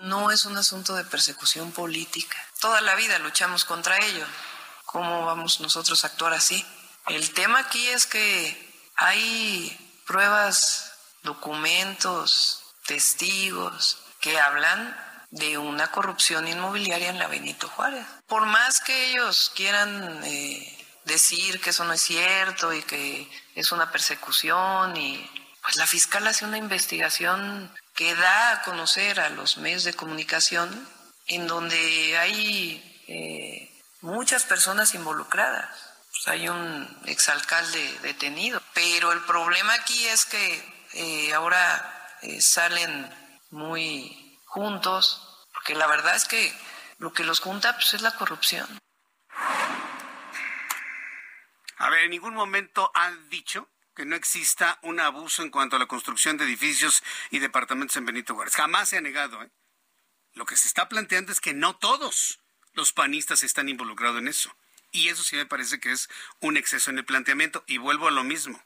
[0.00, 2.36] No es un asunto de persecución política.
[2.60, 4.26] Toda la vida luchamos contra ello.
[4.84, 6.64] ¿Cómo vamos nosotros a actuar así?
[7.08, 14.96] El tema aquí es que hay pruebas, documentos, testigos que hablan
[15.30, 18.06] de una corrupción inmobiliaria en la Benito Juárez.
[18.26, 23.72] Por más que ellos quieran eh, decir que eso no es cierto y que es
[23.72, 25.30] una persecución y
[25.68, 30.88] pues la fiscal hace una investigación que da a conocer a los medios de comunicación
[31.26, 35.68] en donde hay eh, muchas personas involucradas.
[36.10, 43.14] Pues hay un exalcalde detenido, pero el problema aquí es que eh, ahora eh, salen
[43.50, 46.50] muy juntos, porque la verdad es que
[46.96, 48.66] lo que los junta pues, es la corrupción.
[51.76, 55.78] A ver, en ningún momento han dicho que no exista un abuso en cuanto a
[55.80, 58.54] la construcción de edificios y departamentos en Benito Juárez.
[58.54, 59.42] Jamás se ha negado.
[59.42, 59.50] ¿eh?
[60.34, 62.38] Lo que se está planteando es que no todos
[62.74, 64.54] los panistas están involucrados en eso.
[64.92, 66.08] Y eso sí me parece que es
[66.38, 67.64] un exceso en el planteamiento.
[67.66, 68.62] Y vuelvo a lo mismo.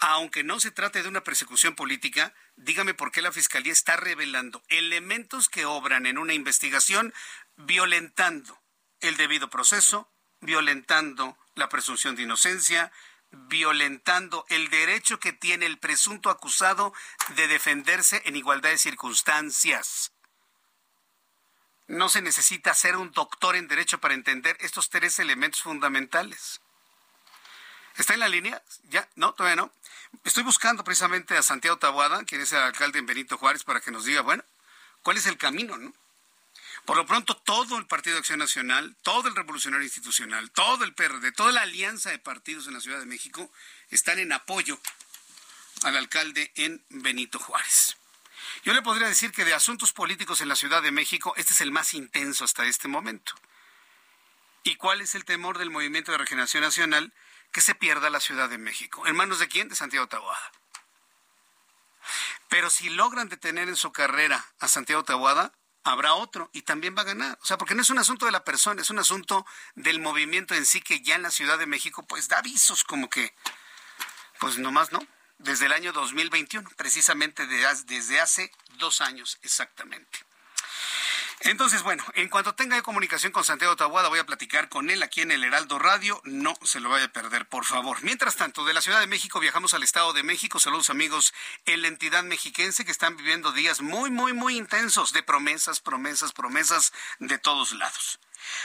[0.00, 4.62] Aunque no se trate de una persecución política, dígame por qué la Fiscalía está revelando
[4.68, 7.12] elementos que obran en una investigación
[7.56, 8.58] violentando
[9.00, 12.90] el debido proceso, violentando la presunción de inocencia,
[13.30, 16.92] violentando el derecho que tiene el presunto acusado
[17.36, 20.12] de defenderse en igualdad de circunstancias.
[21.86, 26.60] No se necesita ser un doctor en derecho para entender estos tres elementos fundamentales.
[27.96, 28.62] ¿Está en la línea?
[28.90, 29.08] ¿Ya?
[29.16, 29.72] No, todavía no.
[30.24, 33.90] Estoy buscando precisamente a Santiago Tabuada, quien es el alcalde en Benito Juárez, para que
[33.90, 34.44] nos diga, bueno,
[35.02, 35.92] cuál es el camino, ¿no?
[36.88, 40.94] Por lo pronto, todo el Partido de Acción Nacional, todo el Revolucionario Institucional, todo el
[40.94, 43.52] PRD, toda la alianza de partidos en la Ciudad de México
[43.90, 44.80] están en apoyo
[45.82, 47.98] al alcalde en Benito Juárez.
[48.64, 51.60] Yo le podría decir que de asuntos políticos en la Ciudad de México, este es
[51.60, 53.34] el más intenso hasta este momento.
[54.64, 57.12] ¿Y cuál es el temor del Movimiento de Regeneración Nacional?
[57.52, 59.06] Que se pierda la Ciudad de México.
[59.06, 59.68] ¿En manos de quién?
[59.68, 60.52] De Santiago Taboada.
[62.48, 65.52] Pero si logran detener en su carrera a Santiago Taboada,
[65.92, 67.38] habrá otro y también va a ganar.
[67.42, 70.54] O sea, porque no es un asunto de la persona, es un asunto del movimiento
[70.54, 73.34] en sí que ya en la Ciudad de México pues da avisos como que,
[74.40, 75.00] pues nomás no,
[75.38, 80.27] desde el año 2021, precisamente desde hace dos años exactamente.
[81.42, 85.20] Entonces, bueno, en cuanto tenga comunicación con Santiago Tabuada, voy a platicar con él aquí
[85.20, 86.20] en el Heraldo Radio.
[86.24, 88.02] No se lo vaya a perder, por favor.
[88.02, 90.58] Mientras tanto, de la Ciudad de México viajamos al Estado de México.
[90.58, 91.32] Saludos amigos
[91.64, 96.32] en la entidad mexiquense que están viviendo días muy, muy, muy intensos de promesas, promesas,
[96.32, 98.18] promesas de todos lados.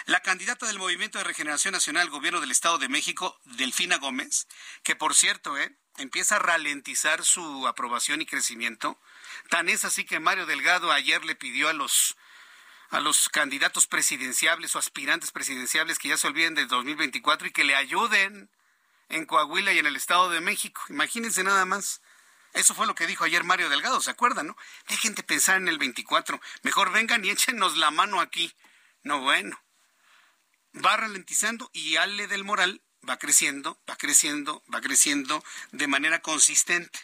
[0.06, 4.48] La candidata del Movimiento de Regeneración Nacional, Gobierno del Estado de México, Delfina Gómez,
[4.84, 5.76] que por cierto, ¿eh?
[5.98, 9.00] empieza a ralentizar su aprobación y crecimiento.
[9.50, 12.16] Tan es así que Mario Delgado ayer le pidió a los
[12.94, 17.64] a los candidatos presidenciables o aspirantes presidenciables que ya se olviden del 2024 y que
[17.64, 18.52] le ayuden
[19.10, 20.80] en Coahuila y en el Estado de México.
[20.90, 22.02] Imagínense nada más.
[22.54, 24.58] Eso fue lo que dijo ayer Mario Delgado, ¿se acuerdan, no?
[24.88, 26.40] Dejen de pensar en el 24.
[26.62, 28.54] Mejor vengan y échenos la mano aquí.
[29.02, 29.60] No, bueno.
[30.86, 37.00] Va ralentizando y Ale del Moral va creciendo, va creciendo, va creciendo de manera consistente.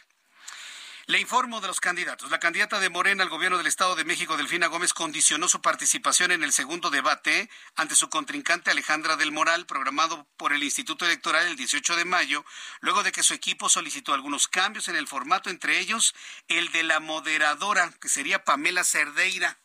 [1.09, 2.29] Le informo de los candidatos.
[2.29, 6.31] La candidata de Morena al gobierno del Estado de México, Delfina Gómez, condicionó su participación
[6.31, 11.47] en el segundo debate ante su contrincante Alejandra del Moral, programado por el Instituto Electoral
[11.47, 12.45] el 18 de mayo,
[12.81, 16.13] luego de que su equipo solicitó algunos cambios en el formato, entre ellos
[16.47, 19.57] el de la moderadora, que sería Pamela Cerdeira.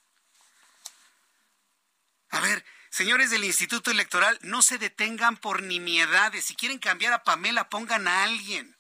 [2.30, 6.46] A ver, señores del Instituto Electoral, no se detengan por nimiedades.
[6.46, 8.74] Si quieren cambiar a Pamela, pongan a alguien.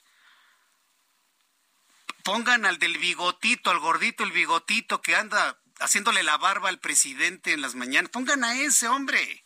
[2.24, 7.52] Pongan al del bigotito, al gordito, el bigotito que anda haciéndole la barba al presidente
[7.52, 8.10] en las mañanas.
[8.10, 9.44] Pongan a ese hombre.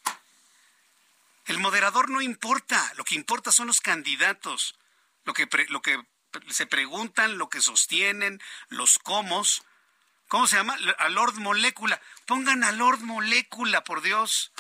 [1.46, 4.78] El moderador no importa, lo que importa son los candidatos,
[5.24, 6.00] lo que, lo que
[6.50, 9.64] se preguntan, lo que sostienen, los comos.
[10.28, 10.76] ¿Cómo se llama?
[10.98, 12.00] A Lord Molécula.
[12.26, 14.52] Pongan a Lord Molécula, por Dios.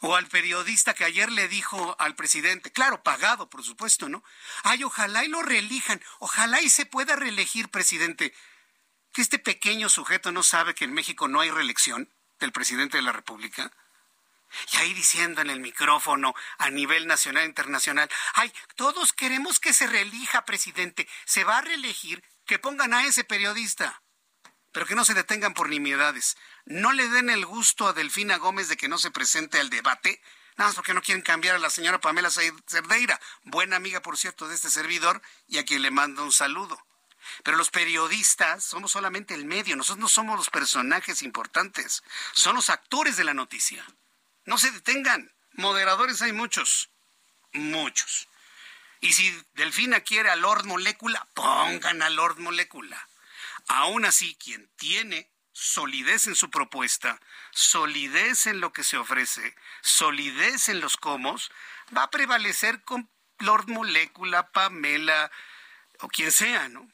[0.00, 4.24] O al periodista que ayer le dijo al presidente, claro, pagado, por supuesto, ¿no?
[4.62, 8.34] Ay, ojalá y lo reelijan, ojalá y se pueda reelegir, presidente.
[9.12, 13.02] Que este pequeño sujeto no sabe que en México no hay reelección del presidente de
[13.02, 13.70] la República.
[14.72, 19.74] Y ahí diciendo en el micrófono a nivel nacional e internacional, ay, todos queremos que
[19.74, 21.08] se reelija, presidente.
[21.26, 24.02] Se va a reelegir, que pongan a ese periodista
[24.72, 26.36] pero que no se detengan por nimiedades.
[26.64, 30.22] No le den el gusto a Delfina Gómez de que no se presente al debate,
[30.56, 34.48] nada más porque no quieren cambiar a la señora Pamela Cerdeira, buena amiga, por cierto,
[34.48, 36.80] de este servidor y a quien le mando un saludo.
[37.44, 42.02] Pero los periodistas somos solamente el medio, nosotros no somos los personajes importantes,
[42.32, 43.84] son los actores de la noticia.
[44.44, 46.90] No se detengan, moderadores hay muchos,
[47.52, 48.28] muchos.
[49.00, 53.08] Y si Delfina quiere a Lord Molécula, pongan a Lord Molécula.
[53.68, 60.68] Aún así, quien tiene solidez en su propuesta, solidez en lo que se ofrece, solidez
[60.68, 61.50] en los comos,
[61.96, 65.30] va a prevalecer con Lord Molécula, Pamela
[66.00, 66.90] o quien sea, ¿no?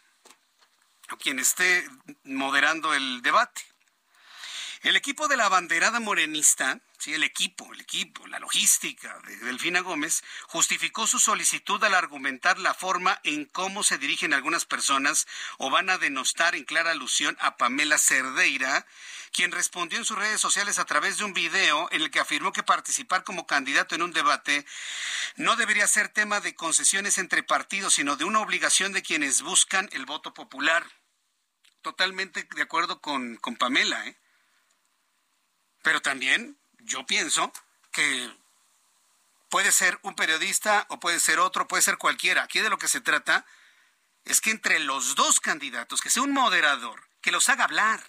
[1.11, 1.89] O quien esté
[2.25, 3.63] moderando el debate.
[4.83, 9.81] El equipo de la banderada morenista Sí, el equipo, el equipo, la logística de Delfina
[9.81, 15.27] Gómez justificó su solicitud al argumentar la forma en cómo se dirigen algunas personas
[15.59, 18.87] o van a denostar en clara alusión a Pamela Cerdeira,
[19.31, 22.53] quien respondió en sus redes sociales a través de un video en el que afirmó
[22.53, 24.65] que participar como candidato en un debate
[25.37, 29.91] no debería ser tema de concesiones entre partidos, sino de una obligación de quienes buscan
[29.93, 30.85] el voto popular.
[31.83, 34.17] Totalmente de acuerdo con, con Pamela, ¿eh?
[35.83, 37.53] Pero también yo pienso
[37.93, 38.31] que
[39.51, 42.43] puede ser un periodista o puede ser otro, puede ser cualquiera.
[42.43, 43.45] Aquí de lo que se trata
[44.25, 48.03] es que entre los dos candidatos, que sea un moderador, que los haga hablar,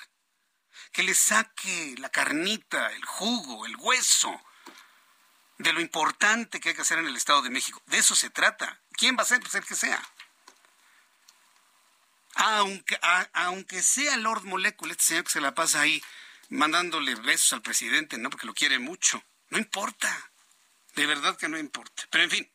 [0.92, 4.42] que les saque la carnita, el jugo, el hueso
[5.58, 7.82] de lo importante que hay que hacer en el Estado de México.
[7.88, 8.80] De eso se trata.
[8.94, 9.40] ¿Quién va a ser?
[9.40, 10.02] Pues el que sea.
[12.36, 13.00] Aunque,
[13.34, 16.04] aunque sea Lord Molecule, este señor que se la pasa ahí
[16.50, 18.30] mandándole besos al presidente, ¿no?
[18.30, 19.22] Porque lo quiere mucho.
[19.50, 20.32] No importa.
[20.96, 22.04] De verdad que no importa.
[22.10, 22.52] Pero en fin.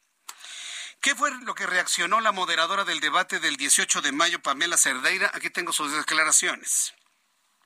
[1.01, 5.31] ¿Qué fue lo que reaccionó la moderadora del debate del 18 de mayo, Pamela Cerdeira?
[5.35, 6.95] Aquí tengo sus declaraciones.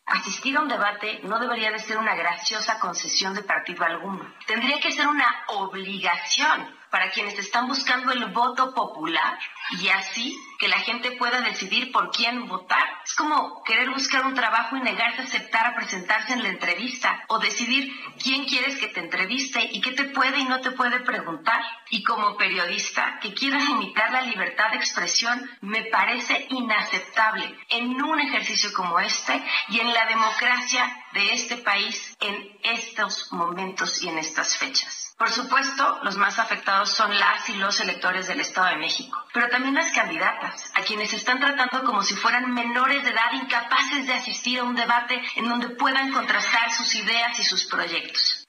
[0.06, 4.32] Asistir a un debate no debería de ser una graciosa concesión de partido alguno.
[4.46, 9.39] Tendría que ser una obligación para quienes están buscando el voto popular
[9.70, 12.84] y así que la gente pueda decidir por quién votar.
[13.05, 17.24] Es como querer buscar un trabajo y negarse a aceptar a presentarse en la entrevista
[17.28, 21.01] o decidir quién quieres que te entreviste y qué te puede y no te puede
[21.01, 21.62] preguntar.
[21.91, 28.20] Y como periodista que quiera limitar la libertad de expresión me parece inaceptable en un
[28.20, 34.18] ejercicio como este y en la democracia de este país en estos momentos y en
[34.18, 35.05] estas fechas.
[35.16, 39.48] Por supuesto, los más afectados son las y los electores del Estado de México, pero
[39.48, 44.12] también las candidatas, a quienes están tratando como si fueran menores de edad incapaces de
[44.12, 48.46] asistir a un debate en donde puedan contrastar sus ideas y sus proyectos.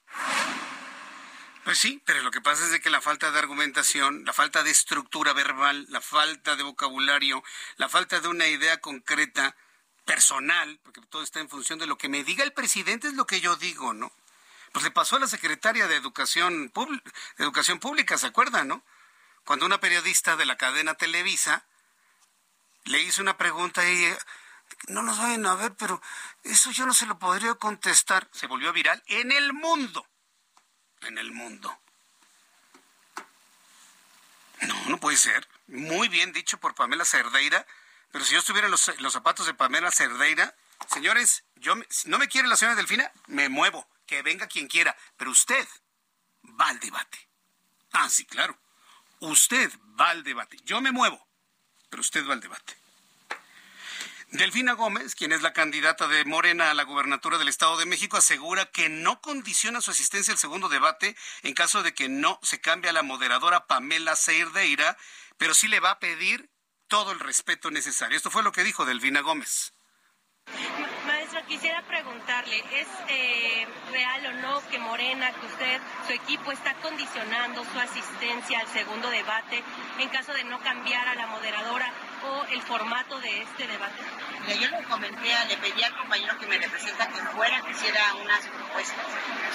[1.63, 4.63] Pues sí, pero lo que pasa es de que la falta de argumentación, la falta
[4.63, 7.43] de estructura verbal, la falta de vocabulario,
[7.77, 9.55] la falta de una idea concreta,
[10.05, 13.27] personal, porque todo está en función de lo que me diga el presidente es lo
[13.27, 14.11] que yo digo, ¿no?
[14.77, 16.71] Pues le pasó a la secretaria de Educación,
[17.39, 18.83] Educación Pública, ¿se acuerdan, no?
[19.43, 21.65] Cuando una periodista de la cadena Televisa
[22.83, 24.15] le hizo una pregunta y
[24.89, 25.99] no nos vayan a ver, pero
[26.43, 28.29] eso yo no se lo podría contestar.
[28.31, 30.05] Se volvió viral en el mundo.
[31.01, 31.75] En el mundo.
[34.61, 35.47] No, no puede ser.
[35.65, 37.65] Muy bien dicho por Pamela Cerdeira.
[38.11, 40.53] Pero si yo estuviera en los, los zapatos de Pamela Cerdeira,
[40.93, 44.97] señores, yo si no me quiere la señora Delfina, me muevo que venga quien quiera,
[45.17, 45.67] pero usted
[46.59, 47.29] va al debate.
[47.91, 48.57] Ah, sí, claro.
[49.19, 50.57] Usted va al debate.
[50.63, 51.27] Yo me muevo,
[51.89, 52.75] pero usted va al debate.
[54.29, 58.17] Delfina Gómez, quien es la candidata de Morena a la gubernatura del Estado de México,
[58.17, 62.59] asegura que no condiciona su asistencia al segundo debate en caso de que no se
[62.59, 64.97] cambie a la moderadora Pamela Cerdeira,
[65.37, 66.49] pero sí le va a pedir
[66.87, 68.17] todo el respeto necesario.
[68.17, 69.73] Esto fue lo que dijo Delfina Gómez
[71.47, 77.63] quisiera preguntarle, ¿es eh, real o no que Morena, que usted, su equipo está condicionando
[77.63, 79.63] su asistencia al segundo debate
[79.99, 81.91] en caso de no cambiar a la moderadora
[82.25, 84.03] o el formato de este debate?
[84.47, 88.45] yo le comenté, le pedí al compañero que me representa que fuera, que hiciera unas
[88.47, 89.05] propuestas,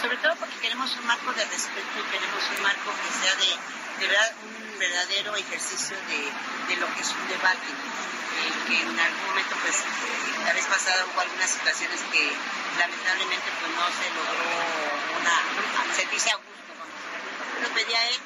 [0.01, 4.07] sobre todo porque queremos un marco de respeto y queremos un marco que sea de,
[4.07, 7.73] verdad un verdadero ejercicio de, de lo que es un debate
[8.67, 9.85] que en algún momento, pues,
[10.45, 12.33] la vez pasada hubo algunas situaciones que
[12.79, 14.43] lamentablemente pues no se logró
[15.21, 16.51] una, sentirse a gusto.
[17.63, 18.17] Lo pedí a él,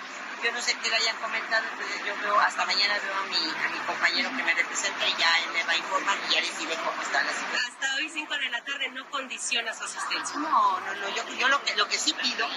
[0.43, 3.37] yo no sé qué le hayan comentado, entonces yo veo, hasta mañana veo a mi,
[3.37, 6.41] a mi compañero que me representa y ya él me va a informar y ya
[6.41, 7.73] diré cómo está la situación.
[7.73, 10.39] Hasta hoy 5 de la tarde no condiciona su asistencia.
[10.39, 12.49] No, no, no, yo, yo lo, que, lo que sí pido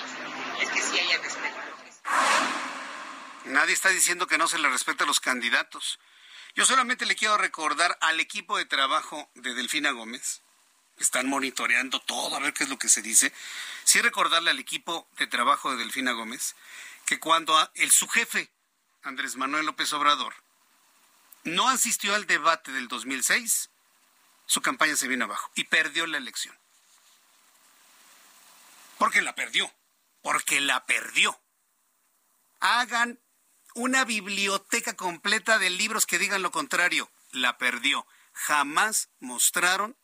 [0.62, 1.58] es que sí haya respeto.
[3.46, 6.00] Nadie está diciendo que no se le respete a los candidatos.
[6.60, 10.42] Yo solamente le quiero recordar al equipo de trabajo de Delfina Gómez,
[10.98, 13.32] están monitoreando todo, a ver qué es lo que se dice.
[13.86, 16.58] Sí recordarle al equipo de trabajo de Delfina Gómez
[17.06, 18.52] que cuando el su jefe,
[19.04, 20.34] Andrés Manuel López Obrador,
[21.46, 23.70] no asistió al debate del 2006,
[24.46, 26.60] su campaña se vino abajo y perdió la elección.
[28.98, 29.74] Porque la perdió,
[30.22, 31.40] porque la perdió.
[32.60, 33.18] Hagan
[33.80, 37.10] una biblioteca completa de libros que digan lo contrario.
[37.32, 38.06] La perdió.
[38.34, 39.96] Jamás mostraron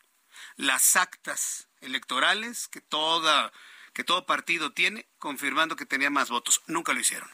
[0.56, 3.52] las actas electorales que toda
[4.06, 6.62] todo partido tiene confirmando que tenía más votos.
[6.68, 7.30] Nunca lo hicieron.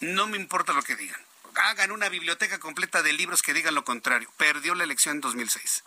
[0.00, 1.20] No me importa lo que digan.
[1.54, 4.32] Hagan una biblioteca completa de libros que digan lo contrario.
[4.36, 5.84] Perdió la elección en 2006.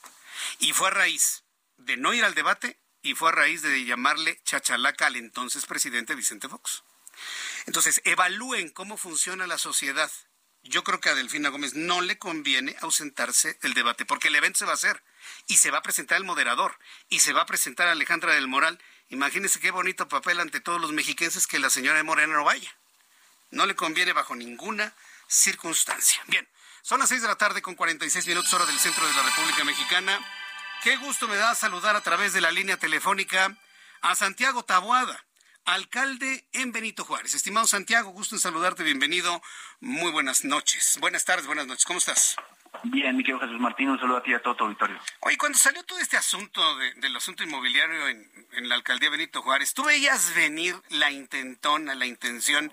[0.60, 1.44] Y fue a raíz
[1.78, 6.16] de no ir al debate y fue a raíz de llamarle chachalaca al entonces presidente
[6.16, 6.84] Vicente Fox.
[7.66, 10.12] Entonces, evalúen cómo funciona la sociedad.
[10.64, 14.60] Yo creo que a Delfina Gómez no le conviene ausentarse del debate, porque el evento
[14.60, 15.04] se va a hacer
[15.48, 16.78] y se va a presentar el moderador
[17.10, 18.82] y se va a presentar Alejandra del Moral.
[19.10, 22.74] Imagínense qué bonito papel ante todos los mexiquenses que la señora de Morena no vaya.
[23.52, 24.96] No le conviene bajo ninguna
[25.28, 26.24] circunstancia.
[26.28, 26.48] Bien,
[26.82, 29.66] son las seis de la tarde con 46 minutos hora del centro de la República
[29.66, 30.18] Mexicana.
[30.82, 33.58] Qué gusto me da saludar a través de la línea telefónica
[34.02, 35.26] a Santiago Taboada
[35.66, 37.34] alcalde en Benito Juárez.
[37.34, 39.42] Estimado Santiago, gusto en saludarte, bienvenido.
[39.80, 40.98] Muy buenas noches.
[41.00, 41.86] Buenas tardes, buenas noches.
[41.86, 42.36] ¿Cómo estás?
[42.84, 45.00] Bien, mi querido Jesús Martín, un saludo a ti y a todo tu auditorio.
[45.22, 46.62] Oye, cuando salió todo este asunto
[46.98, 52.06] del asunto inmobiliario en, en la alcaldía Benito Juárez, ¿tú veías venir la intentona, la
[52.06, 52.72] intención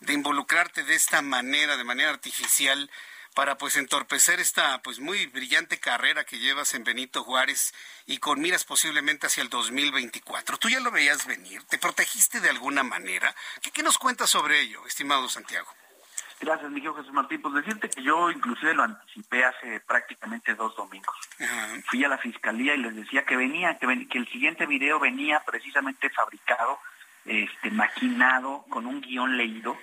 [0.00, 2.90] de involucrarte de esta manera, de manera artificial,
[3.38, 7.72] para pues entorpecer esta pues muy brillante carrera que llevas en Benito Juárez
[8.04, 10.56] y con miras posiblemente hacia el 2024.
[10.56, 13.32] Tú ya lo veías venir, te protegiste de alguna manera.
[13.62, 15.68] ¿Qué, nos cuentas sobre ello, estimado Santiago?
[16.40, 17.40] Gracias, Miguel Jesús Martín.
[17.40, 21.14] Pues decirte que yo inclusive lo anticipé hace prácticamente dos domingos.
[21.88, 25.44] Fui a la fiscalía y les decía que venía, que, que el siguiente video venía
[25.46, 26.80] precisamente fabricado
[27.28, 29.76] este, maquinado, con un guion leído.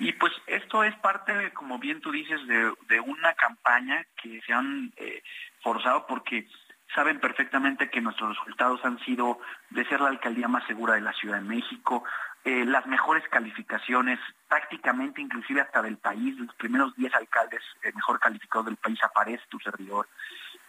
[0.00, 4.92] Y pues esto es parte, como bien tú dices, de, una campaña que se han
[4.96, 5.22] eh,
[5.60, 6.46] forzado porque
[6.94, 9.40] saben perfectamente que nuestros resultados han sido
[9.70, 12.04] de ser la alcaldía más segura de la Ciudad de México,
[12.44, 18.20] eh, las mejores calificaciones, prácticamente inclusive hasta del país, los primeros 10 alcaldes eh, mejor
[18.20, 20.08] calificados del país aparece tu servidor.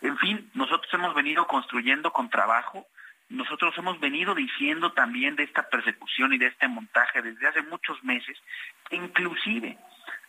[0.02, 2.88] En fin, nosotros hemos venido construyendo con trabajo
[3.30, 8.04] nosotros hemos venido diciendo también de esta persecución y de este montaje desde hace muchos
[8.04, 8.38] meses,
[8.92, 9.78] inclusive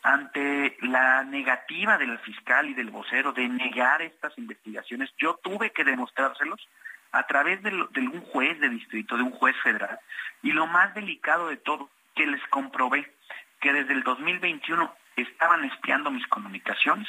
[0.03, 5.85] ante la negativa del fiscal y del vocero de negar estas investigaciones, yo tuve que
[5.85, 6.69] demostrárselos
[7.13, 9.99] a través de, de, un juez de distrito, de un juez federal,
[10.43, 13.13] y lo más delicado de todo, que les comprobé
[13.61, 17.09] que desde el 2021 estaban espiando mis comunicaciones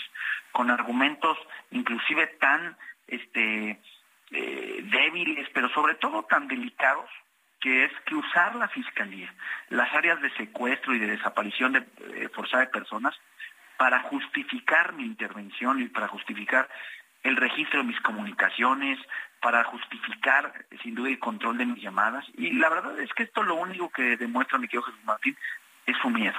[0.52, 1.38] con argumentos
[1.72, 2.78] inclusive tan
[3.08, 3.80] este,
[4.32, 7.10] eh, débiles, pero sobre todo tan delicados,
[7.60, 9.34] que es que usar la fiscalía,
[9.70, 13.16] las áreas de secuestro y de desaparición de, eh, forzada de personas,
[13.78, 16.68] para justificar mi intervención y para justificar
[17.24, 19.00] el registro de mis comunicaciones,
[19.42, 22.26] para justificar sin duda el control de mis llamadas.
[22.36, 25.38] Y la verdad es que esto lo único que demuestra mi querido Jesús Martín
[25.86, 26.38] es su miedo.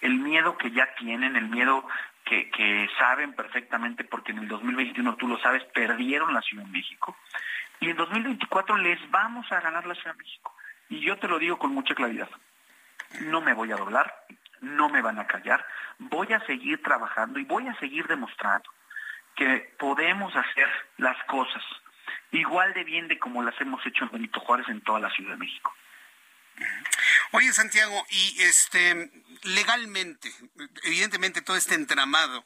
[0.00, 1.86] El miedo que ya tienen, el miedo
[2.28, 7.16] que, saben perfectamente, porque en el 2021, tú lo sabes, perdieron la Ciudad de México.
[7.80, 10.54] Y en 2024 les vamos a ganar la Ciudad de México.
[10.88, 12.28] Y yo te lo digo con mucha claridad.
[13.20, 14.12] No me voy a doblar,
[14.60, 15.64] no me van a callar,
[15.98, 18.68] voy a seguir trabajando y voy a seguir demostrando
[19.34, 21.62] que podemos hacer las cosas
[22.32, 25.32] igual de bien de como las hemos hecho en Benito Juárez en toda la Ciudad
[25.32, 25.72] de México.
[27.32, 29.10] Oye, Santiago, y este
[29.42, 30.32] legalmente,
[30.82, 32.44] evidentemente todo este entramado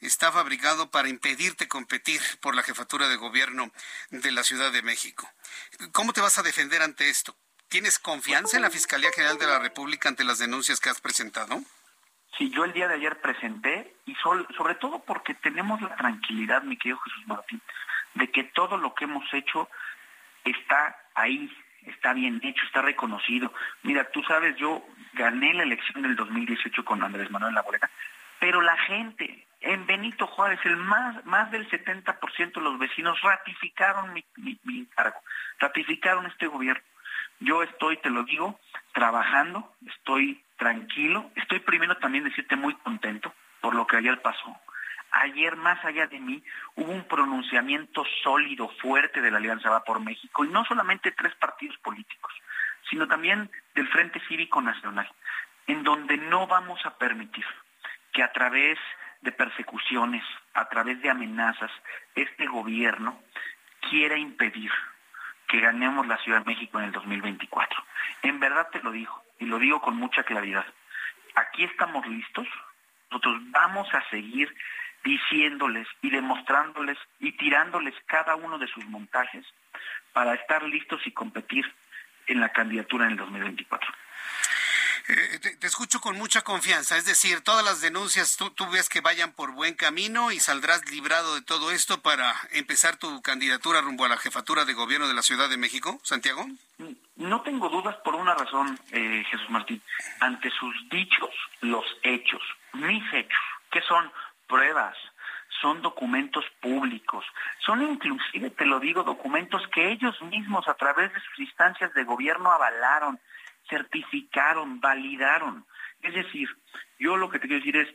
[0.00, 3.72] está fabricado para impedirte competir por la jefatura de gobierno
[4.10, 5.28] de la Ciudad de México.
[5.92, 7.36] ¿Cómo te vas a defender ante esto?
[7.68, 11.60] ¿Tienes confianza en la Fiscalía General de la República ante las denuncias que has presentado?
[12.36, 16.76] Sí, yo el día de ayer presenté y sobre todo porque tenemos la tranquilidad, mi
[16.76, 17.60] querido Jesús Martín,
[18.14, 19.68] de que todo lo que hemos hecho
[20.44, 21.50] está ahí,
[21.90, 23.52] está bien hecho, está reconocido.
[23.82, 24.84] Mira, tú sabes, yo
[25.14, 27.90] gané la elección del 2018 con Andrés Manuel Laborena,
[28.38, 34.12] pero la gente en Benito Juárez, el más, más del 70% de los vecinos ratificaron
[34.12, 35.18] mi, mi cargo,
[35.58, 36.82] ratificaron este gobierno.
[37.40, 38.58] Yo estoy, te lo digo,
[38.92, 44.56] trabajando, estoy tranquilo, estoy primero también decirte muy contento por lo que ayer pasó.
[45.10, 46.42] Ayer, más allá de mí,
[46.76, 51.34] hubo un pronunciamiento sólido, fuerte de la Alianza Va por México, y no solamente tres
[51.36, 52.32] partidos políticos,
[52.90, 55.10] sino también del Frente Cívico Nacional,
[55.66, 57.44] en donde no vamos a permitir
[58.12, 58.78] que a través
[59.20, 61.70] de persecuciones, a través de amenazas,
[62.14, 63.20] este gobierno
[63.88, 64.70] quiera impedir
[65.46, 67.84] que ganemos la Ciudad de México en el 2024.
[68.22, 70.66] En verdad te lo digo, y lo digo con mucha claridad.
[71.34, 72.46] Aquí estamos listos,
[73.10, 74.54] nosotros vamos a seguir
[75.08, 79.44] diciéndoles y demostrándoles y tirándoles cada uno de sus montajes
[80.12, 81.64] para estar listos y competir
[82.26, 83.90] en la candidatura en el 2024.
[85.08, 89.00] Eh, te, escucho con mucha confianza, es decir, todas las denuncias tú, tú, ves que
[89.00, 94.04] vayan por buen camino y saldrás librado de todo esto para empezar tu candidatura rumbo
[94.04, 96.46] a la jefatura de gobierno de la Ciudad de México, Santiago.
[97.16, 99.80] No tengo dudas por una razón, eh, Jesús Martín.
[100.20, 101.30] Ante sus dichos,
[101.62, 102.42] los hechos,
[102.74, 103.40] mis hechos,
[103.70, 104.12] que son
[104.48, 104.96] pruebas,
[105.60, 107.24] son documentos públicos,
[107.58, 112.04] son inclusive, te lo digo, documentos que ellos mismos a través de sus instancias de
[112.04, 113.18] gobierno avalaron,
[113.68, 115.64] certificaron, validaron.
[116.02, 116.48] Es decir,
[116.98, 117.88] yo lo que te quiero decir es,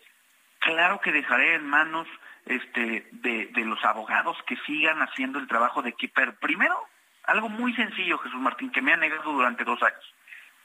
[0.59, 2.07] claro que dejaré en manos
[2.45, 6.35] este, de, los abogados que sigan haciendo el trabajo de Keeper.
[6.39, 6.77] Primero,
[7.23, 10.13] algo muy sencillo, Jesús Martín, que me ha negado durante dos años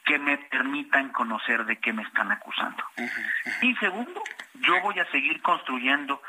[0.09, 2.83] que me permitan conocer de qué me están acusando.
[3.61, 6.23] Y segundo, yo voy a seguir construyendo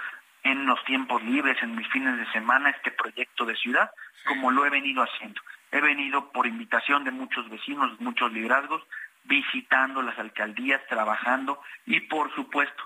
[0.43, 3.89] en los tiempos libres, en mis fines de semana, este proyecto de ciudad,
[4.27, 5.41] como lo he venido haciendo.
[5.71, 8.83] He venido por invitación de muchos vecinos, muchos liderazgos,
[9.23, 12.83] visitando las alcaldías, trabajando y, por supuesto,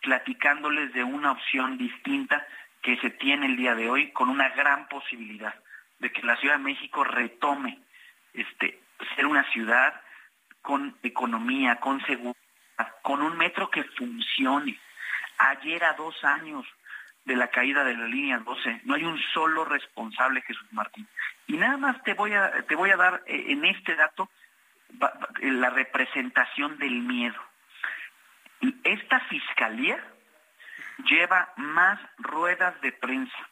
[0.00, 2.44] platicándoles de una opción distinta
[2.82, 5.54] que se tiene el día de hoy con una gran posibilidad
[6.00, 7.78] de que la Ciudad de México retome
[8.34, 8.80] este
[9.14, 10.01] ser una ciudad
[10.62, 12.36] con economía, con seguridad,
[13.02, 14.78] con un metro que funcione.
[15.38, 16.64] Ayer a dos años
[17.24, 21.06] de la caída de la línea 12, no hay un solo responsable, Jesús Martín.
[21.46, 24.28] Y nada más te voy a, te voy a dar eh, en este dato
[25.40, 27.40] la representación del miedo.
[28.84, 30.02] Esta fiscalía
[31.08, 33.48] lleva más ruedas de prensa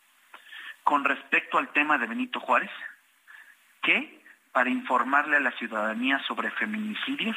[0.84, 2.70] con respecto al tema de Benito Juárez
[3.82, 4.19] que
[4.52, 7.36] para informarle a la ciudadanía sobre feminicidios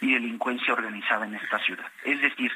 [0.00, 1.86] y delincuencia organizada en esta ciudad.
[2.04, 2.52] Es decir,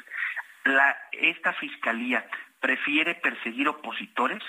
[1.11, 2.25] esta fiscalía
[2.59, 4.41] prefiere perseguir opositores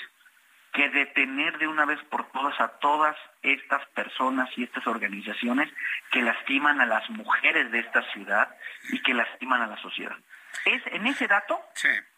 [0.73, 5.73] que detener de una vez por todas a todas estas personas y estas organizaciones
[6.11, 8.49] que lastiman a las mujeres de esta ciudad
[8.91, 10.17] y que lastiman a la sociedad.
[10.65, 11.61] Es en ese dato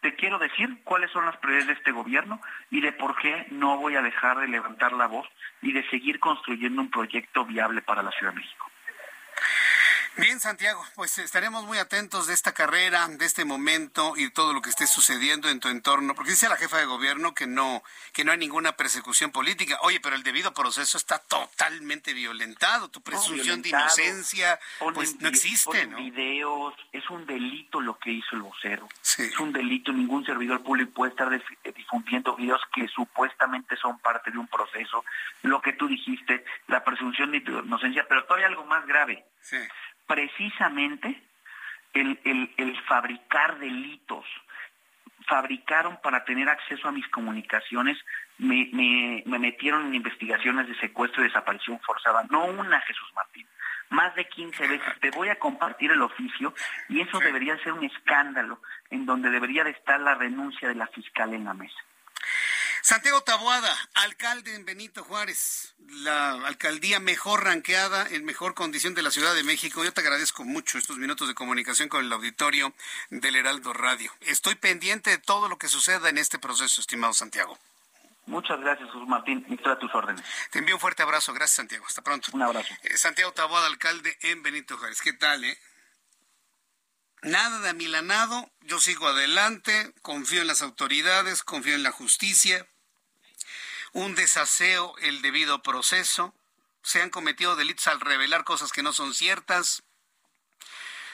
[0.01, 3.77] te quiero decir cuáles son las prioridades de este gobierno y de por qué no
[3.77, 5.27] voy a dejar de levantar la voz
[5.61, 8.71] y de seguir construyendo un proyecto viable para la Ciudad de México.
[10.19, 14.63] Bien, Santiago, pues estaremos muy atentos de esta carrera, de este momento y todo lo
[14.63, 18.25] que esté sucediendo en tu entorno, porque dice la jefa de gobierno que no, que
[18.25, 19.77] no hay ninguna persecución política.
[19.83, 22.89] Oye, pero el debido proceso está totalmente violentado.
[22.89, 24.59] Tu presunción de inocencia,
[24.95, 25.97] pues no existe, ¿no?
[25.97, 28.89] videos, es un delito lo que hizo el vocero.
[29.19, 31.29] Es un delito, ningún servidor público puede estar
[31.75, 35.05] difundiendo videos que supuestamente son parte de un proceso.
[35.43, 39.23] Lo que tú dijiste, la presunción de inocencia, pero todavía algo más grave.
[39.41, 39.57] Sí
[40.07, 41.21] precisamente
[41.93, 42.19] el,
[42.57, 44.25] el, fabricar delitos.
[45.27, 47.97] Fabricaron para tener acceso a mis comunicaciones,
[48.37, 53.45] me, me, me metieron en investigaciones de secuestro y desaparición forzada, no una Jesús Martín,
[53.89, 54.99] más de 15 veces.
[55.01, 56.53] Te voy a compartir el oficio
[56.87, 60.87] y eso debería ser un escándalo en donde debería de estar la renuncia de la
[60.87, 61.79] fiscal en la mesa.
[62.87, 69.11] Santiago Taboada, alcalde en Benito Juárez, la alcaldía mejor ranqueada, en mejor condición de la
[69.11, 69.83] Ciudad de México.
[69.83, 72.73] Yo te agradezco mucho estos minutos de comunicación con el auditorio
[73.09, 74.09] del Heraldo Radio.
[74.21, 77.59] Estoy pendiente de todo lo que suceda en este proceso, estimado Santiago.
[78.25, 79.45] Muchas gracias, Jesús Martín.
[79.49, 80.23] Estoy a tus órdenes.
[80.51, 81.33] Te envío un fuerte abrazo.
[81.33, 81.85] Gracias, Santiago.
[81.85, 82.29] Hasta pronto.
[82.31, 82.73] Un abrazo.
[82.83, 85.01] Eh, Santiago Taboada, alcalde en Benito Juárez.
[85.01, 85.59] ¿Qué tal, eh?
[87.21, 92.65] Nada de amilanado, yo sigo adelante, confío en las autoridades, confío en la justicia,
[93.97, 96.35] un desaseo el debido proceso,
[96.83, 99.81] se han cometido delitos al revelar cosas que no son ciertas.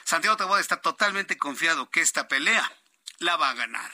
[0.04, 2.70] Santiago Taboada está totalmente confiado que esta pelea
[3.20, 3.90] la va a ganar.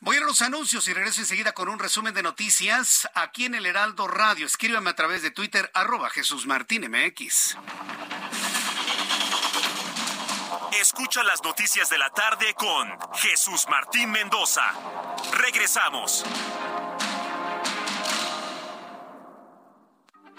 [0.00, 3.64] Voy a los anuncios y regreso enseguida con un resumen de noticias aquí en el
[3.64, 4.44] Heraldo Radio.
[4.44, 7.56] Escríbame a través de Twitter, arroba Jesús Martín MX.
[10.80, 14.64] Escucha las noticias de la tarde con Jesús Martín Mendoza.
[15.32, 16.24] Regresamos.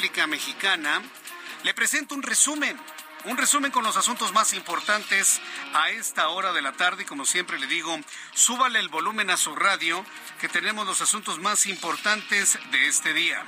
[0.00, 1.02] República Mexicana,
[1.62, 2.74] le presento un resumen,
[3.26, 5.42] un resumen con los asuntos más importantes
[5.74, 7.02] a esta hora de la tarde.
[7.02, 8.00] Y como siempre le digo,
[8.32, 10.02] súbale el volumen a su radio,
[10.40, 13.44] que tenemos los asuntos más importantes de este día.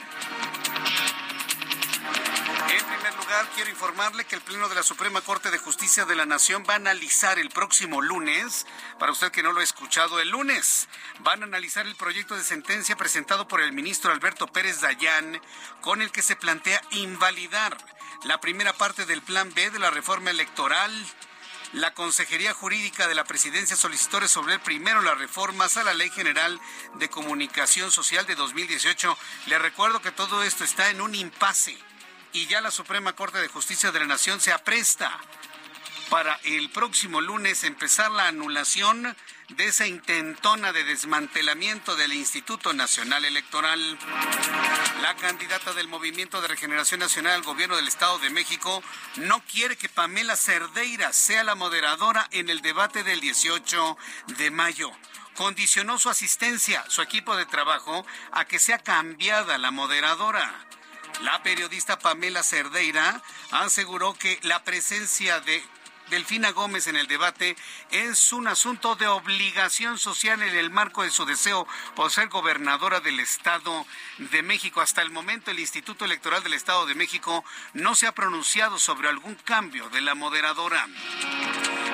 [2.69, 6.17] En primer lugar, quiero informarle que el Pleno de la Suprema Corte de Justicia de
[6.17, 8.67] la Nación va a analizar el próximo lunes,
[8.99, 10.87] para usted que no lo ha escuchado el lunes,
[11.23, 15.41] van a analizar el proyecto de sentencia presentado por el ministro Alberto Pérez Dayán,
[15.81, 17.77] con el que se plantea invalidar
[18.25, 20.93] la primera parte del Plan B de la reforma electoral.
[21.73, 26.61] La Consejería Jurídica de la Presidencia solicitó resolver primero las reformas a la Ley General
[26.97, 29.17] de Comunicación Social de 2018.
[29.47, 31.79] Le recuerdo que todo esto está en un impasse
[32.33, 35.19] y ya la Suprema Corte de Justicia de la Nación se apresta
[36.11, 39.17] para el próximo lunes empezar la anulación
[39.57, 43.99] de esa intentona de desmantelamiento del Instituto Nacional Electoral.
[45.03, 48.83] La candidata del Movimiento de Regeneración Nacional al Gobierno del Estado de México
[49.17, 53.97] no quiere que Pamela Cerdeira sea la moderadora en el debate del 18
[54.39, 54.91] de mayo
[55.37, 60.67] condicionó su asistencia, su equipo de trabajo, a que sea cambiada la moderadora.
[61.23, 65.65] La periodista Pamela Cerdeira aseguró que la presencia de
[66.11, 67.57] Delfina Gómez en el debate
[67.91, 73.01] es un asunto de obligación social en el marco de su deseo por ser gobernadora
[73.01, 73.87] del Estado
[74.19, 74.81] de México.
[74.81, 79.09] Hasta el momento el Instituto Electoral del Estado de México no se ha pronunciado sobre
[79.09, 80.87] algún cambio de la moderadora.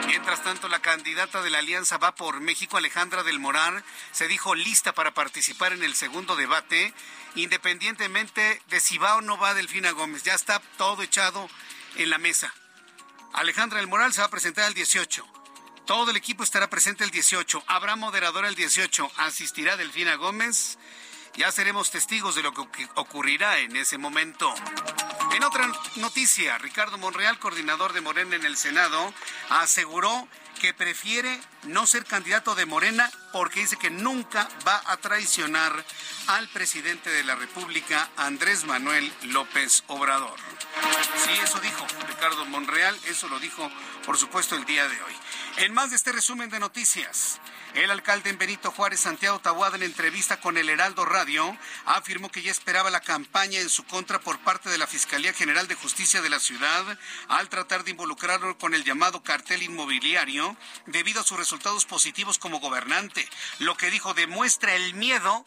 [0.09, 4.55] Mientras tanto, la candidata de la Alianza Va por México, Alejandra del Morar, se dijo
[4.55, 6.95] lista para participar en el segundo debate,
[7.35, 10.23] independientemente de si va o no va Delfina Gómez.
[10.23, 11.49] Ya está todo echado
[11.97, 12.53] en la mesa.
[13.33, 15.24] Alejandra del Moral se va a presentar el 18.
[15.87, 17.62] Todo el equipo estará presente el 18.
[17.66, 19.11] Habrá moderadora el 18.
[19.16, 20.79] Asistirá Delfina Gómez.
[21.37, 24.53] Ya seremos testigos de lo que ocurrirá en ese momento.
[25.35, 29.12] En otra noticia, Ricardo Monreal, coordinador de Morena en el Senado,
[29.51, 30.26] aseguró
[30.59, 35.73] que prefiere no ser candidato de Morena porque dice que nunca va a traicionar
[36.27, 40.39] al presidente de la República, Andrés Manuel López Obrador.
[41.25, 43.71] Sí, eso dijo Ricardo Monreal, eso lo dijo,
[44.05, 45.15] por supuesto, el día de hoy.
[45.61, 47.41] En más de este resumen de noticias,
[47.75, 52.43] el alcalde en Benito Juárez, Santiago Tabuada, en entrevista con el Heraldo Radio, afirmó que
[52.43, 56.23] ya esperaba la campaña en su contra por parte de la Fiscalía General de Justicia
[56.23, 56.97] de la ciudad
[57.27, 60.57] al tratar de involucrarlo con el llamado cartel inmobiliario
[60.87, 63.29] debido a sus resultados positivos como gobernante.
[63.59, 65.45] Lo que dijo demuestra el miedo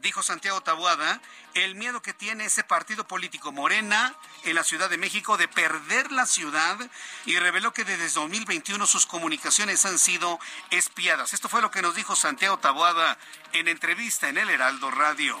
[0.00, 1.20] dijo Santiago Tabuada,
[1.54, 4.14] el miedo que tiene ese partido político Morena
[4.44, 6.78] en la Ciudad de México de perder la ciudad
[7.26, 10.38] y reveló que desde 2021 sus comunicaciones han sido
[10.70, 11.32] espiadas.
[11.32, 13.18] Esto fue lo que nos dijo Santiago Tabuada
[13.52, 15.40] en entrevista en el Heraldo Radio.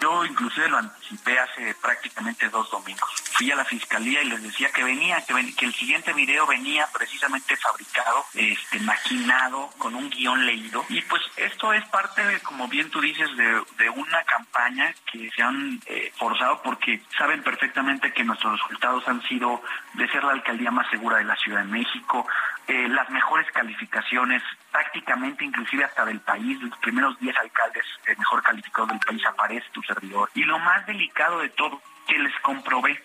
[0.00, 3.10] Yo inclusive lo anticipé hace prácticamente dos domingos.
[3.32, 6.86] Fui a la fiscalía y les decía que venía, que, que el siguiente video venía
[6.92, 10.84] precisamente fabricado, este, maquinado, con un guion leído.
[10.88, 15.42] Y pues esto es parte, como bien tú dices, de, de una campaña que se
[15.42, 19.62] han eh, forzado porque saben perfectamente que nuestros resultados han sido
[19.94, 22.26] de ser la alcaldía más segura de la Ciudad de México,
[22.70, 24.40] eh, las mejores calificaciones
[24.70, 29.66] prácticamente inclusive hasta del país, los primeros 10 alcaldes eh, mejor calificados del país aparece
[29.72, 30.30] tu servidor.
[30.34, 33.02] Y lo más delicado de todo, que les comprobé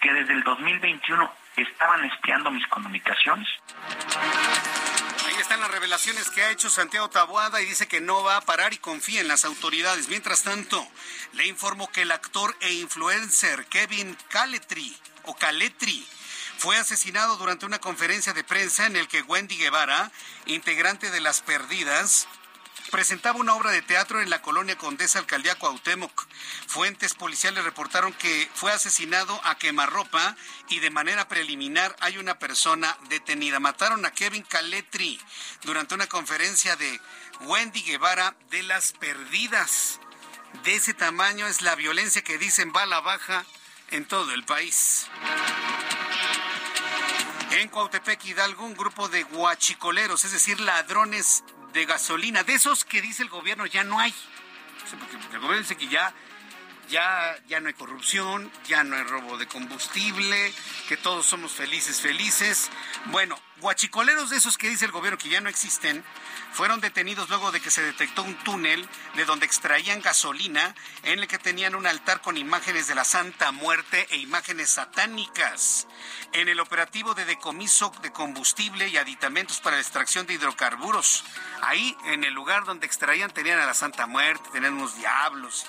[0.00, 3.48] que desde el 2021 estaban espiando mis comunicaciones.
[5.26, 8.42] Ahí están las revelaciones que ha hecho Santiago Taboada y dice que no va a
[8.42, 10.08] parar y confía en las autoridades.
[10.08, 10.86] Mientras tanto,
[11.32, 16.06] le informo que el actor e influencer Kevin Caletri o Caletri
[16.58, 20.10] fue asesinado durante una conferencia de prensa en el que Wendy Guevara,
[20.46, 22.26] integrante de Las Perdidas,
[22.90, 26.26] presentaba una obra de teatro en la colonia Condesa Alcaldía Cuauhtémoc.
[26.66, 30.34] Fuentes policiales reportaron que fue asesinado a quemarropa
[30.68, 33.60] y de manera preliminar hay una persona detenida.
[33.60, 35.20] Mataron a Kevin Caletri
[35.62, 37.00] durante una conferencia de
[37.42, 40.00] Wendy Guevara de Las Perdidas.
[40.64, 43.44] De ese tamaño es la violencia que dicen va a la baja
[43.90, 45.06] en todo el país.
[47.50, 53.00] En Cuautepec Hidalgo, un grupo de guachicoleros, es decir, ladrones de gasolina, de esos que
[53.00, 54.14] dice el gobierno ya no hay.
[54.98, 56.12] Porque el gobierno dice que ya,
[56.90, 60.52] ya, ya no hay corrupción, ya no hay robo de combustible,
[60.88, 62.70] que todos somos felices, felices.
[63.06, 66.04] Bueno, guachicoleros de esos que dice el gobierno que ya no existen,
[66.52, 70.74] fueron detenidos luego de que se detectó un túnel de donde extraían gasolina
[71.04, 75.86] en el que tenían un altar con imágenes de la Santa Muerte e imágenes satánicas.
[76.32, 81.24] En el operativo de decomiso de combustible y aditamentos para la extracción de hidrocarburos,
[81.62, 85.66] ahí en el lugar donde extraían tenían a la Santa Muerte, tenían unos diablos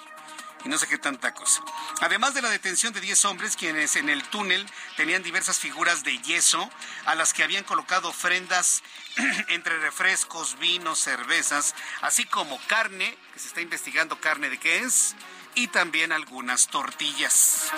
[0.64, 1.62] y no sé qué tanta cosa.
[2.02, 4.66] Además de la detención de 10 hombres quienes en el túnel
[4.98, 6.70] tenían diversas figuras de yeso
[7.06, 8.84] a las que habían colocado ofrendas
[9.48, 15.16] entre refrescos, vinos, cervezas, así como carne, que se está investigando carne de qué es,
[15.60, 17.70] y también algunas tortillas.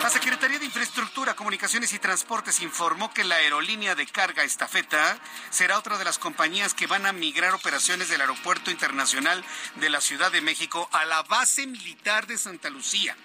[0.00, 5.18] La Secretaría de Infraestructura, Comunicaciones y Transportes informó que la aerolínea de carga Estafeta
[5.50, 9.44] será otra de las compañías que van a migrar operaciones del Aeropuerto Internacional
[9.76, 13.16] de la Ciudad de México a la base militar de Santa Lucía.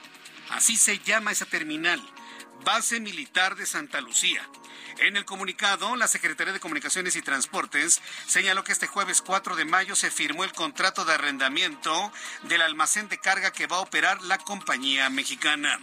[0.50, 2.02] Así se llama esa terminal,
[2.64, 4.42] Base Militar de Santa Lucía.
[5.00, 9.66] En el comunicado, la Secretaría de Comunicaciones y Transportes señaló que este jueves 4 de
[9.66, 12.12] mayo se firmó el contrato de arrendamiento
[12.44, 15.80] del almacén de carga que va a operar la compañía mexicana.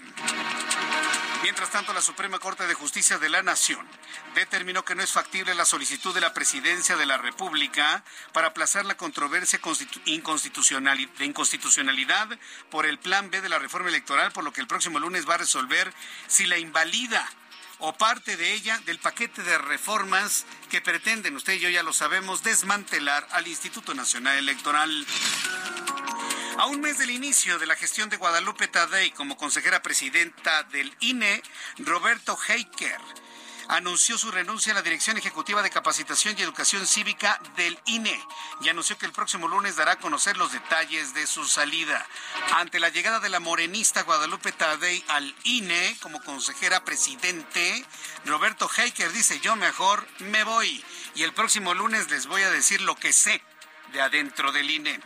[1.42, 3.86] Mientras tanto, la Suprema Corte de Justicia de la Nación
[4.34, 8.84] determinó que no es factible la solicitud de la Presidencia de la República para aplazar
[8.84, 10.12] la controversia de
[11.24, 12.28] inconstitucionalidad
[12.70, 15.34] por el Plan B de la reforma electoral, por lo que el próximo lunes va
[15.34, 15.92] a resolver
[16.26, 17.26] si la invalida
[17.80, 21.92] o parte de ella del paquete de reformas que pretenden, usted y yo ya lo
[21.92, 25.06] sabemos, desmantelar al Instituto Nacional Electoral.
[26.58, 30.94] A un mes del inicio de la gestión de Guadalupe Tadei como consejera presidenta del
[31.00, 31.42] INE,
[31.78, 33.00] Roberto Heiker
[33.70, 38.18] anunció su renuncia a la Dirección Ejecutiva de Capacitación y Educación Cívica del INE
[38.62, 42.04] y anunció que el próximo lunes dará a conocer los detalles de su salida.
[42.54, 47.84] Ante la llegada de la morenista Guadalupe Tadei al INE como consejera presidente,
[48.24, 52.80] Roberto Heiker dice yo mejor me voy y el próximo lunes les voy a decir
[52.80, 53.40] lo que sé
[53.92, 55.00] de adentro del INE.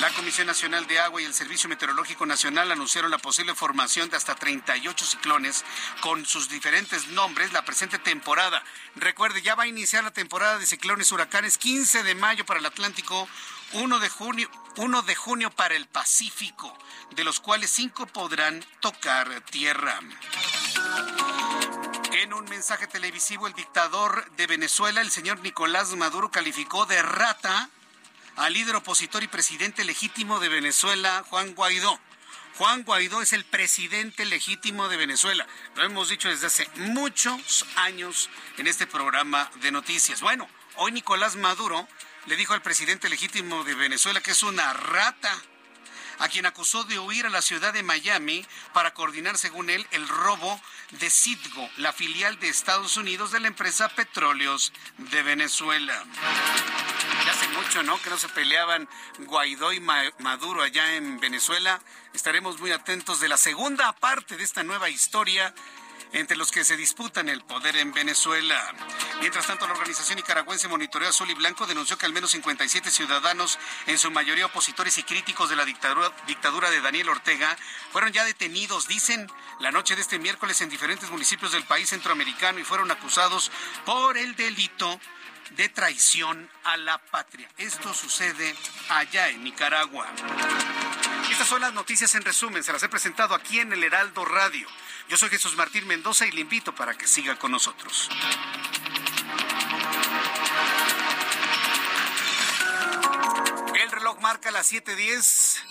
[0.00, 4.16] La Comisión Nacional de Agua y el Servicio Meteorológico Nacional anunciaron la posible formación de
[4.16, 5.62] hasta 38 ciclones
[6.00, 8.62] con sus diferentes nombres la presente temporada.
[8.96, 12.64] Recuerde, ya va a iniciar la temporada de ciclones huracanes 15 de mayo para el
[12.64, 13.28] Atlántico,
[13.74, 16.74] 1 de junio, 1 de junio para el Pacífico,
[17.10, 20.00] de los cuales 5 podrán tocar tierra.
[22.12, 27.68] En un mensaje televisivo, el dictador de Venezuela, el señor Nicolás Maduro, calificó de rata
[28.36, 32.00] al líder opositor y presidente legítimo de Venezuela, Juan Guaidó.
[32.56, 35.46] Juan Guaidó es el presidente legítimo de Venezuela.
[35.76, 38.28] Lo hemos dicho desde hace muchos años
[38.58, 40.20] en este programa de noticias.
[40.20, 41.88] Bueno, hoy Nicolás Maduro
[42.26, 45.34] le dijo al presidente legítimo de Venezuela que es una rata,
[46.18, 50.06] a quien acusó de huir a la ciudad de Miami para coordinar, según él, el
[50.06, 50.60] robo
[50.90, 56.04] de Citgo, la filial de Estados Unidos de la empresa Petróleos de Venezuela.
[57.54, 58.00] Mucho, ¿no?
[58.00, 58.88] Que no se peleaban
[59.18, 61.80] Guaidó y Maduro allá en Venezuela.
[62.14, 65.52] Estaremos muy atentos de la segunda parte de esta nueva historia
[66.12, 68.74] entre los que se disputan el poder en Venezuela.
[69.20, 73.58] Mientras tanto, la organización nicaragüense Monitoreo Azul y Blanco denunció que al menos 57 ciudadanos,
[73.86, 77.56] en su mayoría opositores y críticos de la dictadura, dictadura de Daniel Ortega,
[77.92, 79.30] fueron ya detenidos, dicen,
[79.60, 83.52] la noche de este miércoles en diferentes municipios del país centroamericano y fueron acusados
[83.84, 85.00] por el delito
[85.56, 87.48] de traición a la patria.
[87.56, 88.54] Esto sucede
[88.88, 90.06] allá en Nicaragua.
[91.30, 94.66] Estas son las noticias en resumen, se las he presentado aquí en el Heraldo Radio.
[95.08, 98.08] Yo soy Jesús Martín Mendoza y le invito para que siga con nosotros.
[103.74, 105.64] El reloj marca las 7:10.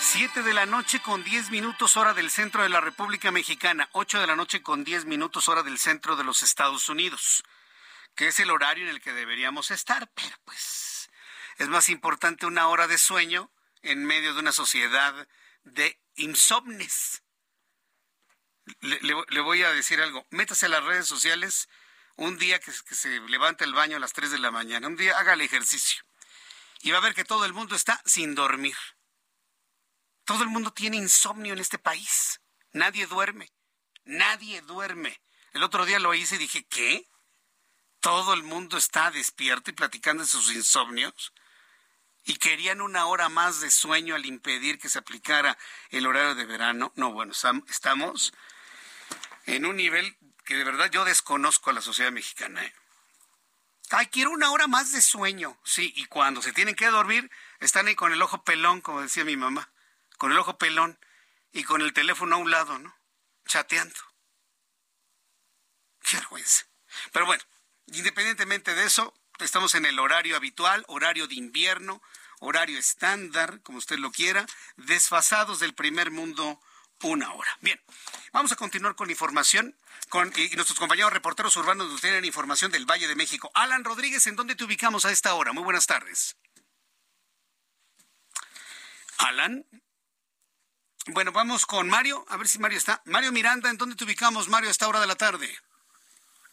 [0.00, 4.20] 7 de la noche con 10 minutos hora del centro de la República Mexicana, 8
[4.20, 7.42] de la noche con 10 minutos hora del centro de los Estados Unidos
[8.18, 11.08] que es el horario en el que deberíamos estar, pero pues
[11.56, 13.48] es más importante una hora de sueño
[13.82, 15.28] en medio de una sociedad
[15.62, 17.22] de insomnes.
[18.80, 21.68] Le, voy a decir algo, métase a las redes sociales
[22.16, 24.96] un día que, que se levanta el baño a las 3 de la mañana, un
[24.96, 26.02] día haga el ejercicio
[26.80, 28.76] y va a ver que todo el mundo está sin dormir.
[30.24, 32.40] Todo el mundo tiene insomnio en este país.
[32.72, 33.52] Nadie duerme.
[34.02, 35.22] Nadie duerme.
[35.52, 37.06] El otro día lo hice y dije, ¿qué?
[38.08, 41.34] Todo el mundo está despierto y platicando de sus insomnios
[42.24, 45.58] y querían una hora más de sueño al impedir que se aplicara
[45.90, 46.90] el horario de verano.
[46.96, 47.34] No, bueno,
[47.68, 48.32] estamos
[49.44, 52.64] en un nivel que de verdad yo desconozco a la sociedad mexicana.
[52.64, 52.72] ¿eh?
[53.90, 55.60] Ay, quiero una hora más de sueño.
[55.62, 57.30] Sí, y cuando se tienen que dormir,
[57.60, 59.70] están ahí con el ojo pelón, como decía mi mamá,
[60.16, 60.98] con el ojo pelón
[61.52, 62.96] y con el teléfono a un lado, ¿no?
[63.46, 64.00] Chateando.
[66.00, 66.64] Qué vergüenza.
[67.12, 67.44] Pero bueno,
[67.92, 72.02] Independientemente de eso, estamos en el horario habitual, horario de invierno,
[72.40, 76.60] horario estándar, como usted lo quiera, desfasados del primer mundo
[77.02, 77.56] una hora.
[77.60, 77.80] Bien,
[78.32, 79.76] vamos a continuar con información.
[80.08, 83.50] Con, y nuestros compañeros reporteros urbanos nos tienen información del Valle de México.
[83.54, 85.52] Alan Rodríguez, ¿en dónde te ubicamos a esta hora?
[85.52, 86.36] Muy buenas tardes.
[89.18, 89.66] Alan.
[91.08, 93.00] Bueno, vamos con Mario, a ver si Mario está.
[93.06, 95.58] Mario Miranda, ¿en dónde te ubicamos, Mario, a esta hora de la tarde?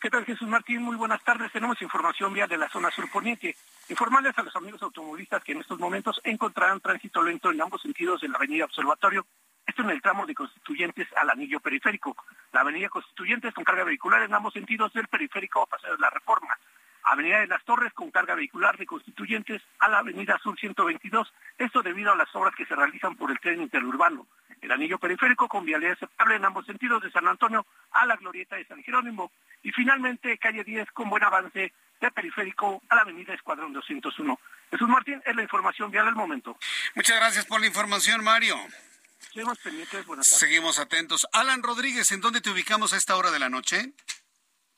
[0.05, 0.83] ¿Qué tal, Jesús Martín?
[0.83, 1.51] Muy buenas tardes.
[1.51, 3.55] Tenemos información vía de la zona surponiente.
[3.89, 8.21] Informarles a los amigos automovilistas que en estos momentos encontrarán tránsito lento en ambos sentidos
[8.21, 9.25] en la avenida Observatorio.
[9.65, 12.15] Esto en el tramo de Constituyentes al anillo periférico.
[12.53, 16.55] La avenida Constituyentes con carga vehicular en ambos sentidos del periférico a de la reforma.
[17.05, 21.81] Avenida de las Torres con carga vehicular de Constituyentes a la Avenida Sur 122, esto
[21.81, 24.27] debido a las obras que se realizan por el tren interurbano.
[24.61, 28.55] El anillo periférico con vialidad aceptable en ambos sentidos de San Antonio a la glorieta
[28.55, 29.31] de San Jerónimo.
[29.61, 34.39] Y finalmente, calle 10 con buen avance de periférico a la avenida Escuadrón 201.
[34.71, 36.57] Jesús Martín, es la información vial al momento.
[36.95, 38.55] Muchas gracias por la información, Mario.
[39.19, 40.39] Seguimos pendientes, buenas tardes.
[40.39, 41.27] Seguimos atentos.
[41.31, 43.93] Alan Rodríguez, ¿en dónde te ubicamos a esta hora de la noche?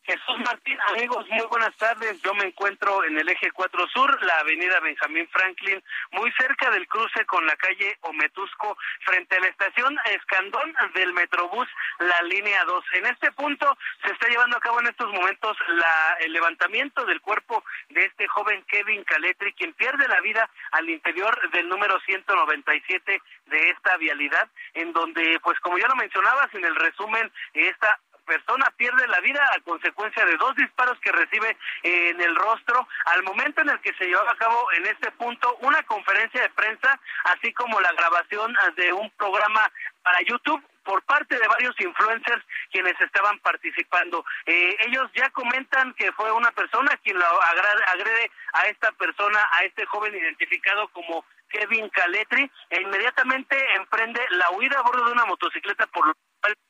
[0.07, 2.21] Jesús Martín, amigos, muy buenas tardes.
[2.21, 6.87] Yo me encuentro en el eje 4 Sur, la avenida Benjamín Franklin, muy cerca del
[6.87, 11.67] cruce con la calle Ometusco, frente a la estación Escandón del Metrobús,
[11.99, 12.85] la línea 2.
[12.93, 17.19] En este punto se está llevando a cabo en estos momentos la, el levantamiento del
[17.19, 23.21] cuerpo de este joven Kevin Caletri, quien pierde la vida al interior del número 197
[23.47, 28.71] de esta vialidad, en donde, pues como ya lo mencionabas en el resumen, esta persona
[28.77, 33.61] pierde la vida a consecuencia de dos disparos que recibe en el rostro al momento
[33.61, 37.53] en el que se llevaba a cabo en este punto una conferencia de prensa, así
[37.53, 39.71] como la grabación de un programa
[40.03, 44.23] para YouTube por parte de varios influencers quienes estaban participando.
[44.45, 49.63] Eh, ellos ya comentan que fue una persona quien lo agrede a esta persona, a
[49.63, 55.25] este joven identificado como Kevin Caletri, e inmediatamente emprende la huida a bordo de una
[55.25, 56.13] motocicleta por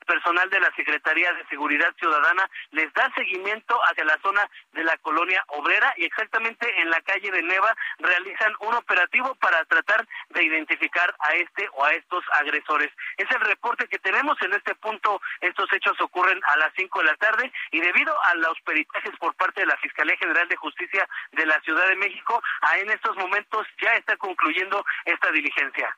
[0.07, 4.97] personal de la Secretaría de Seguridad Ciudadana les da seguimiento hacia la zona de la
[4.97, 10.43] colonia obrera y exactamente en la calle de Neva realizan un operativo para tratar de
[10.43, 12.91] identificar a este o a estos agresores.
[13.17, 15.21] Es el reporte que tenemos en este punto.
[15.41, 19.35] Estos hechos ocurren a las 5 de la tarde y debido a los peritajes por
[19.35, 22.41] parte de la Fiscalía General de Justicia de la Ciudad de México,
[22.77, 25.95] en estos momentos ya está concluyendo esta diligencia.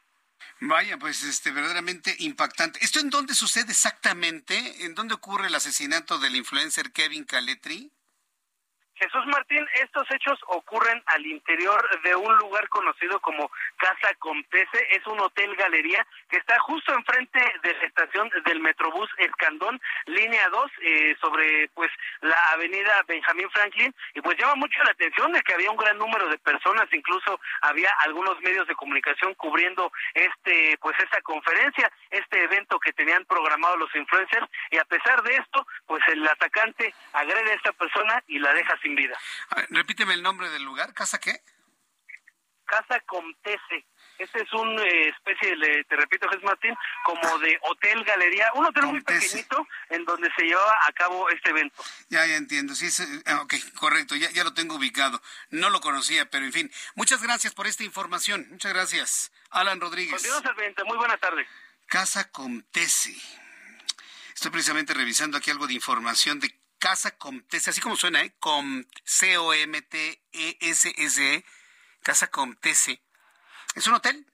[0.61, 2.83] Vaya, pues este verdaderamente impactante.
[2.83, 4.85] ¿Esto en dónde sucede exactamente?
[4.85, 7.91] ¿En dónde ocurre el asesinato del influencer Kevin Caletri?
[8.99, 15.07] Jesús Martín, estos hechos ocurren al interior de un lugar conocido como Casa Comtese, es
[15.07, 20.71] un hotel galería que está justo enfrente de la estación del Metrobús Escandón, línea 2,
[20.81, 21.89] eh, sobre pues
[22.21, 25.97] la avenida Benjamín Franklin, y pues llama mucho la atención de que había un gran
[25.97, 32.43] número de personas, incluso había algunos medios de comunicación cubriendo este pues esta conferencia, este
[32.43, 37.51] evento que tenían programado los influencers, y a pesar de esto, pues el atacante agrede
[37.51, 39.17] a esta persona y la deja sin vida.
[39.69, 41.41] repíteme el nombre del lugar, ¿casa qué?
[42.69, 43.85] Casa Comtese.
[44.19, 46.75] Este es una eh, especie, de, te repito, Jesús Martín,
[47.05, 51.49] como de hotel galería, un hotel muy pequeñito en donde se llevaba a cabo este
[51.51, 51.81] evento.
[52.09, 52.75] Ya, ya entiendo.
[52.75, 52.89] Sí,
[53.25, 55.21] ah, ok, correcto, ya, ya lo tengo ubicado.
[55.49, 56.71] No lo conocía, pero en fin.
[56.95, 58.45] Muchas gracias por esta información.
[58.51, 59.31] Muchas gracias.
[59.51, 60.21] Alan Rodríguez.
[60.21, 61.47] Continuamos Muy buena tarde.
[61.87, 63.15] Casa Comtese.
[64.35, 68.33] Estoy precisamente revisando aquí algo de información de Casa Comtese, así como suena, ¿eh?
[68.39, 69.75] Com, C-O-M-T-E-S-S-E,
[71.35, 71.45] e,
[72.01, 73.01] Casa Comtese.
[73.75, 74.25] Es un hotel,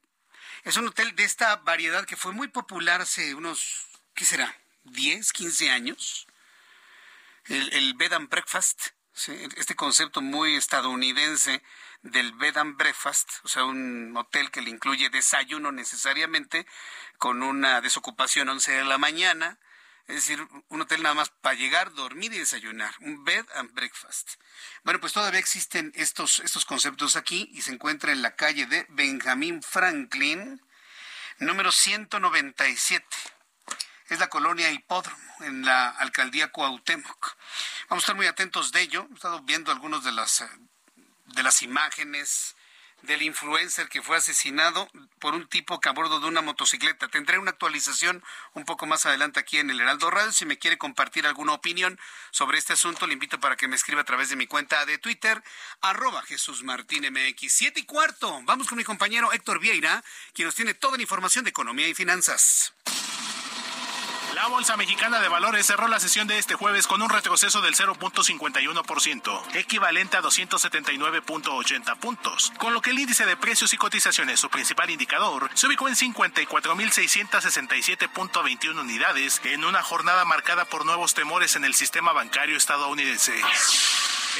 [0.64, 4.56] es un hotel de esta variedad que fue muy popular hace unos, ¿qué será?
[4.84, 6.26] 10, 15 años.
[7.46, 8.88] El, el bed and breakfast,
[9.56, 11.62] este concepto muy estadounidense
[12.02, 16.66] del bed and breakfast, o sea, un hotel que le incluye desayuno necesariamente,
[17.18, 19.58] con una desocupación 11 de la mañana,
[20.08, 24.34] es decir, un hotel nada más para llegar, dormir y desayunar, un bed and breakfast.
[24.84, 28.86] Bueno, pues todavía existen estos, estos conceptos aquí y se encuentra en la calle de
[28.90, 30.62] Benjamin Franklin,
[31.38, 33.04] número 197.
[34.08, 37.36] Es la colonia Hipódromo, en la alcaldía Cuauhtémoc.
[37.88, 39.08] Vamos a estar muy atentos de ello.
[39.10, 40.44] He estado viendo algunas de las,
[41.24, 42.54] de las imágenes,
[43.02, 44.88] del influencer que fue asesinado
[45.18, 47.08] por un tipo que a bordo de una motocicleta.
[47.08, 48.22] Tendré una actualización
[48.54, 50.32] un poco más adelante aquí en el Heraldo Radio.
[50.32, 51.98] Si me quiere compartir alguna opinión
[52.30, 54.98] sobre este asunto, le invito para que me escriba a través de mi cuenta de
[54.98, 55.42] Twitter,
[55.80, 57.52] arroba Jesús Martín MX.
[57.52, 58.40] Siete y cuarto.
[58.44, 60.02] Vamos con mi compañero Héctor Vieira,
[60.34, 62.72] quien nos tiene toda la información de economía y finanzas.
[64.36, 67.74] La Bolsa Mexicana de Valores cerró la sesión de este jueves con un retroceso del
[67.74, 74.50] 0.51%, equivalente a 279.80 puntos, con lo que el índice de precios y cotizaciones, su
[74.50, 81.64] principal indicador, se ubicó en 54.667.21 unidades en una jornada marcada por nuevos temores en
[81.64, 83.40] el sistema bancario estadounidense.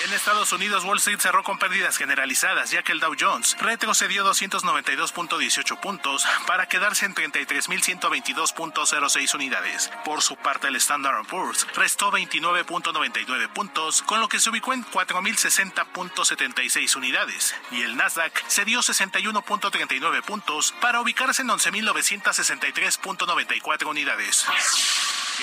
[0.05, 4.31] En Estados Unidos, Wall Street cerró con pérdidas generalizadas, ya que el Dow Jones retrocedió
[4.31, 9.91] 292.18 puntos para quedarse en 33.122.06 unidades.
[10.05, 14.85] Por su parte, el Standard Poor's restó 29.99 puntos, con lo que se ubicó en
[14.85, 24.47] 4.060.76 unidades, y el Nasdaq cedió 61.39 puntos para ubicarse en 11.963.94 unidades.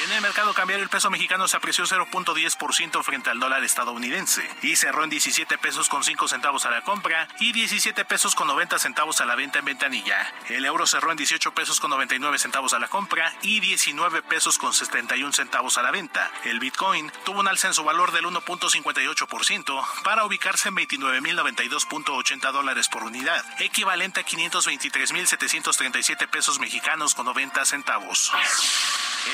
[0.01, 4.75] En el mercado cambiario el peso mexicano se apreció 0.10% frente al dólar estadounidense y
[4.75, 8.79] cerró en 17 pesos con 5 centavos a la compra y 17 pesos con 90
[8.79, 10.33] centavos a la venta en ventanilla.
[10.49, 14.57] El euro cerró en 18 pesos con 99 centavos a la compra y 19 pesos
[14.57, 16.31] con 71 centavos a la venta.
[16.43, 22.89] El Bitcoin tuvo un alza en su valor del 1.58% para ubicarse en 29.092.80 dólares
[22.89, 28.31] por unidad, equivalente a 523.737 pesos mexicanos con 90 centavos.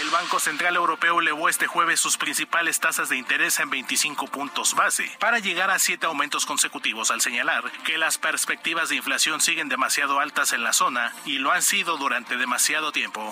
[0.02, 4.74] El Banco Central Europeo elevó este jueves sus principales tasas de interés en 25 puntos
[4.74, 9.70] base, para llegar a siete aumentos consecutivos al señalar que las perspectivas de inflación siguen
[9.70, 13.32] demasiado altas en la zona y lo han sido durante demasiado tiempo.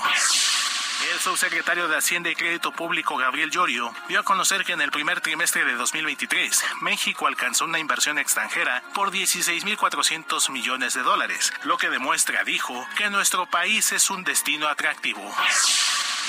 [1.12, 4.92] El subsecretario de Hacienda y Crédito Público, Gabriel Llorio, dio a conocer que en el
[4.92, 11.80] primer trimestre de 2023, México alcanzó una inversión extranjera por 16.400 millones de dólares, lo
[11.80, 15.36] que demuestra, dijo, que nuestro país es un destino atractivo.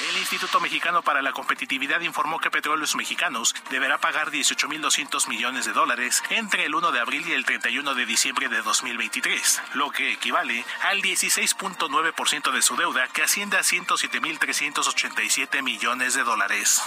[0.06, 5.72] El Instituto Mexicano para la Competitividad informó que Petróleos Mexicanos deberá pagar 18.200 millones de
[5.72, 10.12] dólares entre el 1 de abril y el 31 de diciembre de 2023, lo que
[10.12, 16.80] equivale al 16.9% de su deuda que asciende a 107.387 millones de dólares.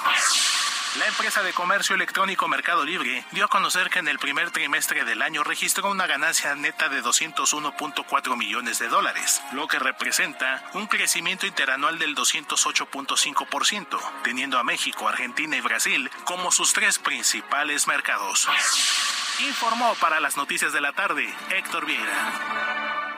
[1.00, 5.06] La empresa de comercio electrónico Mercado Libre dio a conocer que en el primer trimestre
[5.06, 10.88] del año registró una ganancia neta de 201.4 millones de dólares, lo que representa un
[10.88, 12.14] crecimiento interanual del
[13.08, 18.48] 208.5%, teniendo a México, Argentina y Brasil como sus tres principales mercados.
[19.40, 23.12] Informó para las noticias de la tarde Héctor Vieira.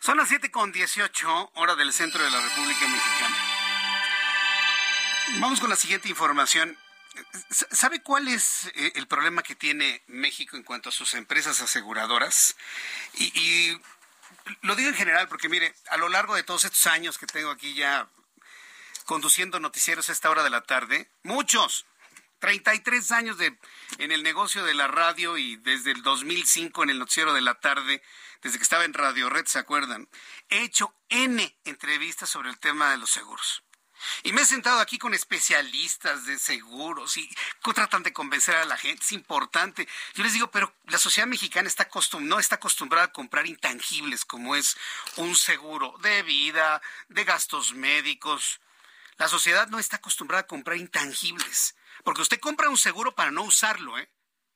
[0.00, 3.36] Son las 7 con 18, hora del centro de la República Mexicana.
[5.38, 6.76] Vamos con la siguiente información.
[7.50, 12.56] ¿Sabe cuál es eh, el problema que tiene México en cuanto a sus empresas aseguradoras?
[13.14, 13.78] Y,
[14.62, 17.50] lo digo en general porque, mire, a lo largo de todos estos años que tengo
[17.50, 18.08] aquí ya
[19.04, 21.86] conduciendo noticieros a esta hora de la tarde, muchos,
[22.40, 23.58] 33 años de,
[23.98, 27.54] en el negocio de la radio y desde el 2005 en el noticiero de la
[27.54, 28.02] tarde,
[28.42, 30.08] desde que estaba en Radio Red, ¿se acuerdan?
[30.50, 33.64] He hecho N entrevistas sobre el tema de los seguros.
[34.22, 37.28] Y me he sentado aquí con especialistas de seguros y
[37.74, 39.02] tratan de convencer a la gente.
[39.02, 39.88] Es importante.
[40.14, 41.88] Yo les digo, pero la sociedad mexicana está
[42.20, 44.76] no está acostumbrada a comprar intangibles como es
[45.16, 48.60] un seguro de vida, de gastos médicos.
[49.16, 51.76] La sociedad no está acostumbrada a comprar intangibles.
[52.02, 54.10] Porque usted compra un seguro para no usarlo, ¿eh?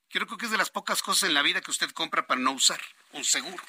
[0.09, 2.51] Creo que es de las pocas cosas en la vida que usted compra para no
[2.51, 2.81] usar
[3.11, 3.63] un seguro.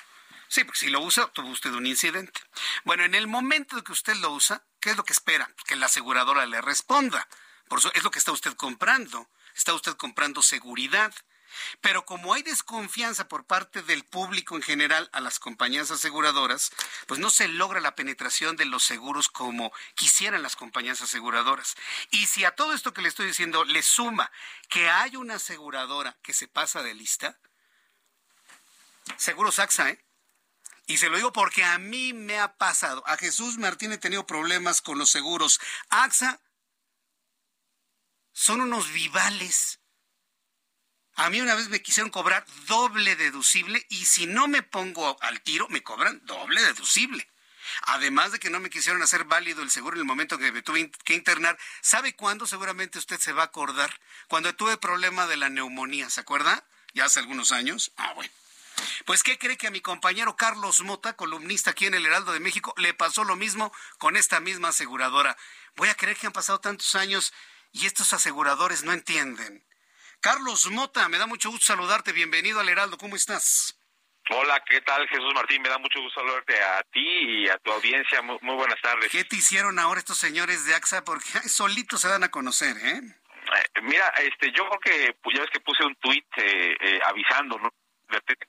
[0.49, 2.41] Sí, porque si lo usa, tuvo usted un incidente.
[2.85, 5.49] Bueno, en el momento que usted lo usa, ¿qué es lo que espera?
[5.67, 7.29] Que la aseguradora le responda.
[7.69, 9.31] Por eso es lo que está usted comprando.
[9.55, 11.15] Está usted comprando seguridad.
[11.81, 16.71] Pero como hay desconfianza por parte del público en general a las compañías aseguradoras,
[17.07, 21.77] pues no se logra la penetración de los seguros como quisieran las compañías aseguradoras.
[22.11, 24.31] Y si a todo esto que le estoy diciendo le suma
[24.69, 27.39] que hay una aseguradora que se pasa de lista,
[29.17, 30.05] Seguro Saxa, ¿eh?
[30.87, 33.03] Y se lo digo porque a mí me ha pasado.
[33.07, 35.61] A Jesús Martín he tenido problemas con los seguros.
[35.89, 36.41] AXA
[38.33, 39.80] son unos vivales.
[41.21, 45.43] A mí una vez me quisieron cobrar doble deducible y si no me pongo al
[45.43, 47.29] tiro, me cobran doble deducible.
[47.83, 50.63] Además de que no me quisieron hacer válido el seguro en el momento que me
[50.63, 51.59] tuve que internar.
[51.83, 52.47] ¿Sabe cuándo?
[52.47, 54.01] Seguramente usted se va a acordar.
[54.29, 56.65] Cuando tuve problema de la neumonía, ¿se acuerda?
[56.95, 57.93] Ya hace algunos años.
[57.99, 58.33] Ah, bueno.
[59.05, 62.41] Pues, ¿qué cree que a mi compañero Carlos Mota, columnista aquí en el Heraldo de
[62.41, 65.37] México, le pasó lo mismo con esta misma aseguradora?
[65.77, 67.35] Voy a creer que han pasado tantos años
[67.73, 69.63] y estos aseguradores no entienden.
[70.21, 72.13] Carlos Mota, me da mucho gusto saludarte.
[72.13, 72.99] Bienvenido al Heraldo.
[72.99, 73.79] ¿Cómo estás?
[74.29, 75.63] Hola, ¿qué tal Jesús Martín?
[75.63, 78.21] Me da mucho gusto saludarte a ti y a tu audiencia.
[78.21, 79.11] Muy, buenas tardes.
[79.11, 81.05] ¿Qué te hicieron ahora estos señores de AXA?
[81.05, 83.01] Porque solitos se dan a conocer, ¿eh?
[83.01, 87.01] eh mira, este, yo creo que pues, ya ves que puse un tuit eh, eh,
[87.07, 87.73] avisando, ¿no?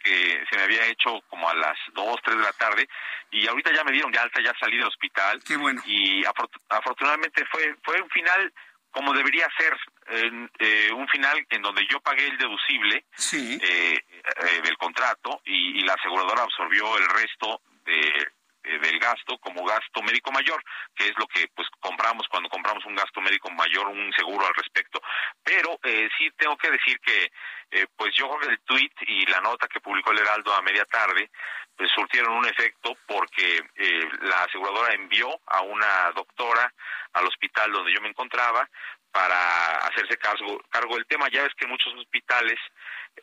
[0.04, 2.90] que se me había hecho como a las 2, 3 de la tarde
[3.30, 5.40] y ahorita ya me dieron de alta, ya salí del hospital.
[5.46, 5.80] Qué bueno.
[5.86, 6.24] Y
[6.68, 8.52] afortunadamente fue fue un final
[8.92, 9.76] como debería ser,
[10.08, 15.82] eh, un final en donde yo pagué el deducible eh, eh, del contrato y, y
[15.82, 18.32] la aseguradora absorbió el resto de
[18.64, 20.64] eh, del gasto como gasto médico mayor,
[20.94, 24.54] que es lo que pues compramos cuando compramos un gasto médico mayor, un seguro al
[24.54, 25.02] respecto.
[25.44, 27.32] Pero eh, sí tengo que decir que
[27.72, 30.62] eh, pues yo creo que el tweet y la nota que publicó el Heraldo a
[30.62, 31.32] media tarde
[31.76, 36.72] pues surtieron un efecto porque eh, la aseguradora envió a una doctora
[37.14, 38.70] al hospital donde yo me encontraba
[39.12, 41.28] para hacerse cargo, cargo del tema.
[41.30, 42.60] Ya ves que en muchos hospitales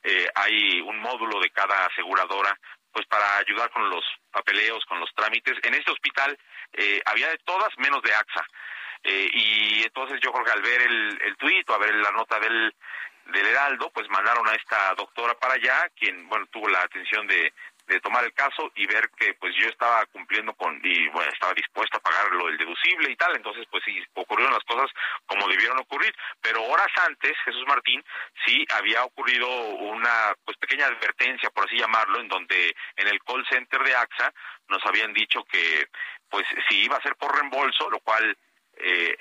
[0.02, 2.58] eh, hay un módulo de cada aseguradora
[2.92, 5.56] pues para ayudar con los papeleos, con los trámites.
[5.62, 6.38] En este hospital
[6.72, 8.46] eh, había de todas menos de AXA.
[9.04, 12.10] Eh, y entonces yo creo que al ver el, el tuit o a ver la
[12.10, 12.74] nota del,
[13.26, 17.52] del Heraldo, pues mandaron a esta doctora para allá, quien, bueno, tuvo la atención de,
[17.88, 21.54] de tomar el caso y ver que pues yo estaba cumpliendo con y bueno estaba
[21.54, 23.34] dispuesto a pagar lo del deducible y tal.
[23.34, 24.90] Entonces pues sí ocurrieron las cosas
[25.26, 26.14] como debieron ocurrir.
[26.40, 28.04] Pero horas antes Jesús Martín
[28.44, 33.44] sí había ocurrido una pues pequeña advertencia por así llamarlo en donde en el call
[33.48, 34.32] center de AXA
[34.68, 35.86] nos habían dicho que
[36.28, 38.36] pues si iba a ser por reembolso lo cual
[38.80, 39.16] eh,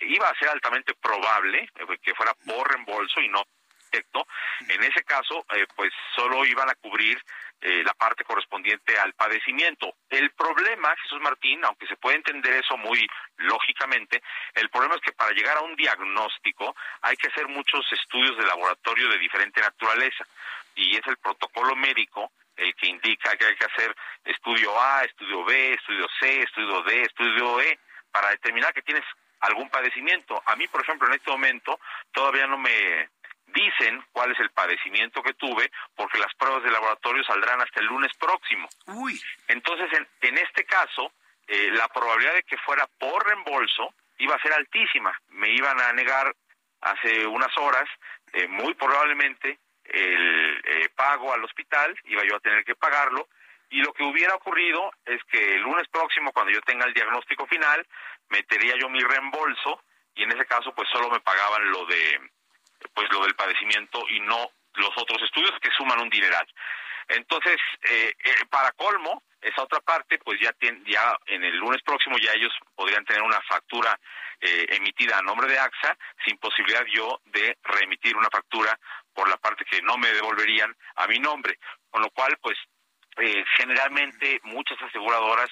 [0.00, 3.44] iba a ser altamente probable eh, que fuera por reembolso y no
[3.90, 4.26] directo
[4.68, 7.22] en ese caso eh, pues solo iban a cubrir
[7.60, 9.96] eh, la parte correspondiente al padecimiento.
[10.08, 13.04] El problema, Jesús Martín, aunque se puede entender eso muy
[13.38, 14.22] lógicamente,
[14.54, 18.46] el problema es que para llegar a un diagnóstico hay que hacer muchos estudios de
[18.46, 20.24] laboratorio de diferente naturaleza
[20.76, 23.94] y es el protocolo médico el que indica que hay que hacer
[24.24, 27.78] estudio A, estudio B, estudio C, estudio D, estudio E,
[28.10, 29.04] para determinar que tienes
[29.40, 30.42] algún padecimiento.
[30.46, 31.78] A mí, por ejemplo, en este momento
[32.12, 33.08] todavía no me
[33.48, 37.86] dicen cuál es el padecimiento que tuve porque las pruebas de laboratorio saldrán hasta el
[37.86, 38.68] lunes próximo.
[38.86, 39.20] Uy.
[39.48, 41.12] Entonces, en, en este caso,
[41.46, 45.18] eh, la probabilidad de que fuera por reembolso iba a ser altísima.
[45.30, 46.34] Me iban a negar
[46.80, 47.88] hace unas horas,
[48.32, 53.28] eh, muy probablemente, el eh, pago al hospital, iba yo a tener que pagarlo,
[53.70, 57.46] y lo que hubiera ocurrido es que el lunes próximo, cuando yo tenga el diagnóstico
[57.46, 57.86] final,
[58.28, 59.82] metería yo mi reembolso,
[60.14, 62.30] y en ese caso, pues solo me pagaban lo de,
[62.94, 66.46] pues lo del padecimiento y no los otros estudios que suman un dineral.
[67.08, 67.56] Entonces,
[67.90, 68.14] eh,
[68.50, 73.04] para colmo, esa otra parte, pues ya, ya en el lunes próximo ya ellos podrían
[73.04, 73.98] tener una factura
[74.40, 78.78] eh, emitida a nombre de AXA sin posibilidad yo de reemitir una factura
[79.14, 81.58] por la parte que no me devolverían a mi nombre.
[81.90, 82.58] Con lo cual, pues
[83.16, 85.50] eh, generalmente muchas aseguradoras,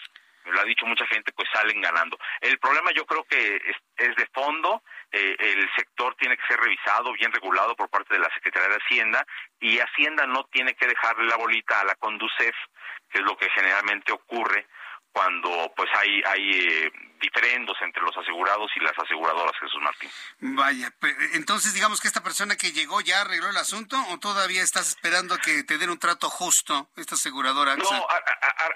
[0.51, 2.19] lo ha dicho mucha gente, pues salen ganando.
[2.41, 3.57] El problema yo creo que
[3.97, 4.83] es, de fondo,
[5.13, 8.77] eh, el sector tiene que ser revisado, bien regulado por parte de la Secretaría de
[8.77, 9.27] Hacienda
[9.61, 12.55] y Hacienda no tiene que dejarle la bolita a la Conducef
[13.11, 14.67] que es lo que generalmente ocurre
[15.17, 20.11] cuando pues hay hay eh, diferendos entre los asegurados y las aseguradoras, Jesús Martín.
[20.41, 20.93] Vaya,
[21.33, 25.35] entonces digamos que esta persona que llegó ya arregló el asunto o todavía estás esperando
[25.35, 27.77] a que te den un trato justo esta aseguradora.
[27.77, 28.07] No,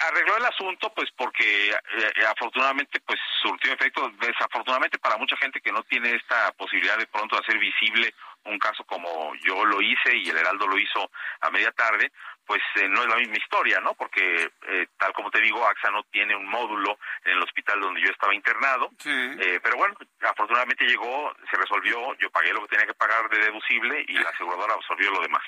[0.08, 5.72] arregló el asunto pues porque eh, afortunadamente pues surtió efecto, desafortunadamente para mucha gente que
[5.72, 8.14] no tiene esta posibilidad de pronto de hacer visible
[8.44, 11.10] un caso como yo lo hice y el Heraldo lo hizo
[11.42, 12.10] a media tarde,
[12.50, 13.94] pues eh, no es la misma historia, ¿no?
[13.94, 18.00] Porque eh, tal como te digo, AXA no tiene un módulo en el hospital donde
[18.00, 19.94] yo estaba internado, eh, pero bueno,
[20.28, 24.30] afortunadamente llegó, se resolvió, yo pagué lo que tenía que pagar de deducible y la
[24.30, 25.42] aseguradora absorbió lo demás.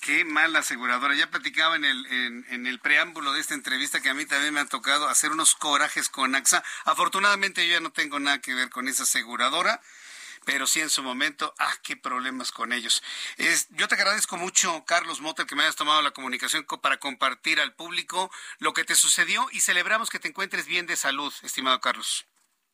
[0.00, 1.12] Qué mala aseguradora.
[1.14, 4.54] Ya platicaba en el, en, en, el preámbulo de esta entrevista que a mí también
[4.54, 6.62] me ha tocado hacer unos corajes con AXA.
[6.84, 9.80] Afortunadamente yo ya no tengo nada que ver con esa aseguradora
[10.48, 13.02] pero sí en su momento, ah, qué problemas con ellos.
[13.36, 17.60] Es, yo te agradezco mucho, Carlos Mota, que me hayas tomado la comunicación para compartir
[17.60, 21.82] al público lo que te sucedió y celebramos que te encuentres bien de salud, estimado
[21.82, 22.24] Carlos.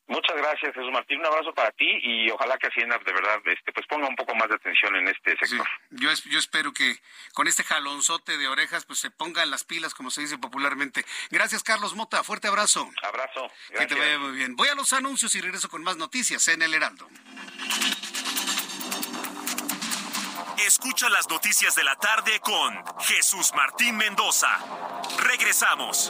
[0.07, 1.19] Muchas gracias, Jesús Martín.
[1.19, 4.35] Un abrazo para ti y ojalá que Hacienda de verdad este, pues ponga un poco
[4.35, 5.67] más de atención en este sector.
[5.91, 6.95] yo, yo espero que
[7.33, 11.03] con este jalonzote de orejas pues se pongan las pilas, como se dice popularmente.
[11.31, 12.23] Gracias, Carlos Mota.
[12.23, 12.89] Fuerte abrazo.
[13.01, 13.51] Abrazo.
[13.77, 14.55] Que te vaya muy bien.
[14.55, 17.07] Voy a los anuncios y regreso con más noticias en El Heraldo.
[20.65, 24.49] Escucha las noticias de la tarde con Jesús Martín Mendoza.
[25.19, 26.09] Regresamos.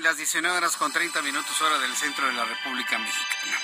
[0.00, 3.60] Las 19 horas con 30 minutos hora del centro de la República Mexicana.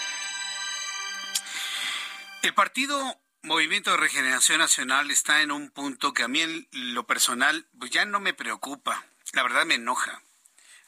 [2.42, 7.06] El partido Movimiento de Regeneración Nacional está en un punto que a mí en lo
[7.06, 10.22] personal pues ya no me preocupa, la verdad me enoja.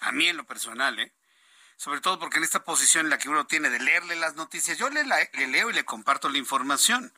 [0.00, 1.14] A mí en lo personal, ¿eh?
[1.78, 4.76] Sobre todo porque en esta posición en la que uno tiene de leerle las noticias,
[4.76, 7.14] yo le, le leo y le comparto la información,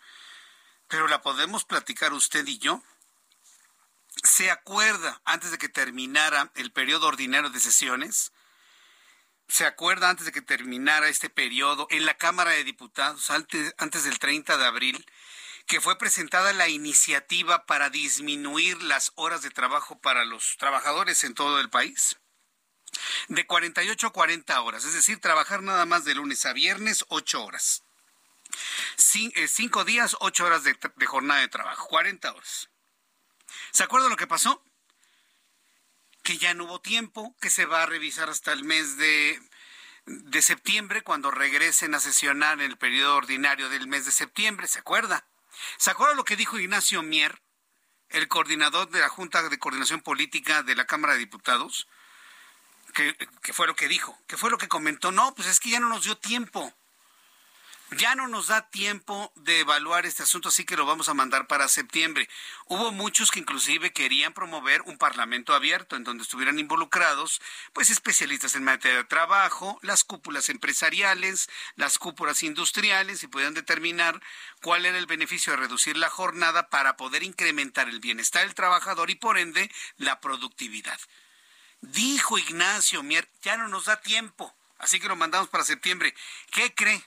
[0.87, 2.81] pero la podemos platicar usted y yo
[4.23, 8.33] se acuerda antes de que terminara el periodo ordinario de sesiones,
[9.49, 14.19] se acuerda antes de que terminara este periodo en la Cámara de Diputados, antes, del
[14.19, 15.07] 30 de abril,
[15.67, 21.35] que fue presentada la iniciativa para disminuir las horas de trabajo para los trabajadores en
[21.35, 22.17] todo el país.
[23.29, 27.45] De 48 a 40 horas, es decir, trabajar nada más de lunes a viernes, 8
[27.45, 27.83] horas.
[29.15, 32.69] Eh, cinco días, 8 horas de, de jornada de trabajo, 40 horas.
[33.73, 34.63] ¿Se acuerda lo que pasó?
[36.23, 39.41] Que ya no hubo tiempo, que se va a revisar hasta el mes de,
[40.07, 44.79] de septiembre, cuando regresen a sesionar en el periodo ordinario del mes de septiembre, ¿se
[44.79, 45.27] acuerda?
[45.79, 47.43] ¿Se acuerda lo que dijo Ignacio Mier,
[48.11, 51.89] el coordinador de la Junta de Coordinación Política de la Cámara de Diputados,
[52.95, 55.71] que, que fue lo que dijo, que fue lo que comentó, no, pues es que
[55.71, 56.75] ya no nos dio tiempo.
[57.93, 61.47] Ya no nos da tiempo de evaluar este asunto, así que lo vamos a mandar
[61.47, 62.29] para septiembre.
[62.65, 67.41] Hubo muchos que inclusive querían promover un parlamento abierto en donde estuvieran involucrados
[67.73, 74.21] pues especialistas en materia de trabajo, las cúpulas empresariales, las cúpulas industriales y pudieran determinar
[74.63, 79.11] cuál era el beneficio de reducir la jornada para poder incrementar el bienestar del trabajador
[79.11, 80.99] y por ende la productividad.
[81.83, 86.15] Dijo Ignacio Mier, ya no nos da tiempo, así que lo mandamos para septiembre.
[86.51, 87.05] ¿Qué cree?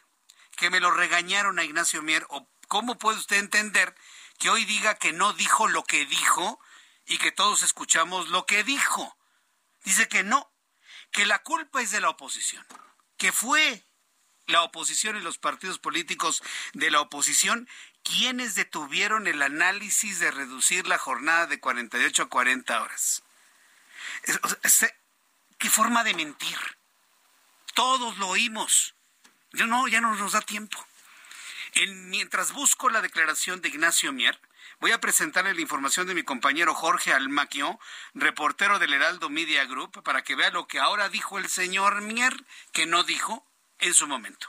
[0.60, 3.96] Que me lo regañaron a Ignacio Mier, o cómo puede usted entender
[4.38, 6.60] que hoy diga que no dijo lo que dijo
[7.06, 9.18] y que todos escuchamos lo que dijo.
[9.86, 10.52] Dice que no,
[11.12, 12.66] que la culpa es de la oposición,
[13.18, 13.86] que fue
[14.48, 17.70] la oposición y los partidos políticos de la oposición
[18.04, 23.24] quienes detuvieron el análisis de reducir la jornada de 48 a 40 horas.
[25.58, 26.58] ¿Qué forma de mentir?
[27.76, 28.96] Todos lo oímos.
[29.52, 30.86] Yo no, ya no nos da tiempo.
[31.76, 34.40] mientras busco la declaración de Ignacio Mier,
[34.80, 37.80] voy a presentarle la información de mi compañero Jorge Almaquio,
[38.14, 42.46] reportero del Heraldo Media Group, para que vea lo que ahora dijo el señor Mier,
[42.74, 43.46] que no dijo
[43.80, 44.48] en su momento.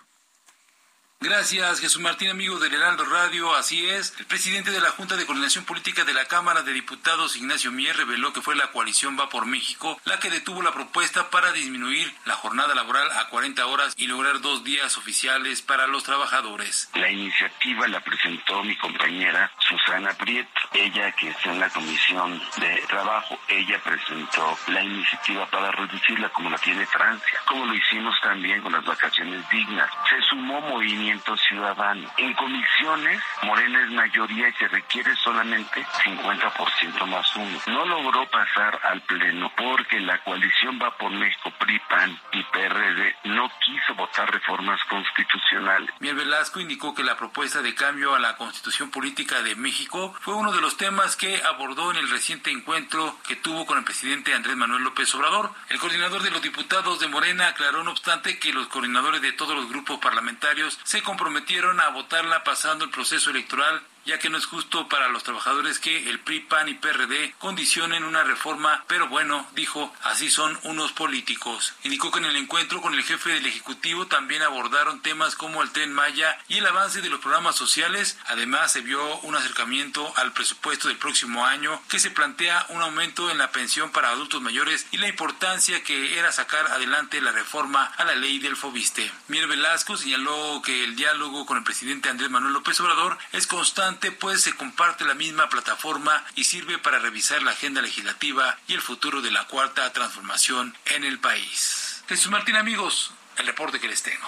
[1.23, 3.55] Gracias, Jesús Martín, amigo del Heraldo Radio.
[3.55, 7.37] Así es, el presidente de la Junta de Coordinación Política de la Cámara de Diputados,
[7.37, 11.29] Ignacio Mier, reveló que fue la coalición Va por México la que detuvo la propuesta
[11.29, 16.05] para disminuir la jornada laboral a 40 horas y lograr dos días oficiales para los
[16.05, 16.89] trabajadores.
[16.95, 22.83] La iniciativa la presentó mi compañera Susana Prieto, ella que está en la Comisión de
[22.89, 28.63] Trabajo, ella presentó la iniciativa para reducirla como la tiene Francia, como lo hicimos también
[28.63, 29.91] con las vacaciones dignas.
[30.09, 32.09] Se sumó movimiento ciudadano.
[32.17, 37.59] En comisiones, Morena es mayoría y se requiere solamente 50% más uno.
[37.67, 43.17] No logró pasar al Pleno porque la coalición va por México, PRI, PAN y PRD
[43.25, 45.91] no quiso votar reformas constitucionales.
[46.01, 50.35] Miel Velasco indicó que la propuesta de cambio a la constitución política de México fue
[50.35, 54.35] uno de los temas que abordó en el reciente encuentro que tuvo con el presidente
[54.35, 55.53] Andrés Manuel López Obrador.
[55.69, 59.57] El coordinador de los diputados de Morena aclaró, no obstante, que los coordinadores de todos
[59.57, 64.47] los grupos parlamentarios se comprometieron a votarla pasando el proceso electoral ya que no es
[64.47, 69.47] justo para los trabajadores que el PRI, PAN y PRD condicionen una reforma, pero bueno,
[69.55, 71.75] dijo, así son unos políticos.
[71.85, 75.71] Indicó que en el encuentro con el jefe del Ejecutivo también abordaron temas como el
[75.71, 78.19] tren Maya y el avance de los programas sociales.
[78.27, 83.31] Además, se vio un acercamiento al presupuesto del próximo año que se plantea un aumento
[83.31, 87.85] en la pensión para adultos mayores y la importancia que era sacar adelante la reforma
[87.97, 89.09] a la ley del Fobiste.
[89.29, 94.00] Mier Velasco señaló que el diálogo con el presidente Andrés Manuel López Obrador es constante
[94.09, 98.81] pues se comparte la misma plataforma y sirve para revisar la agenda legislativa y el
[98.81, 102.03] futuro de la cuarta transformación en el país.
[102.09, 104.27] Jesús Martín, amigos, el reporte que les tengo.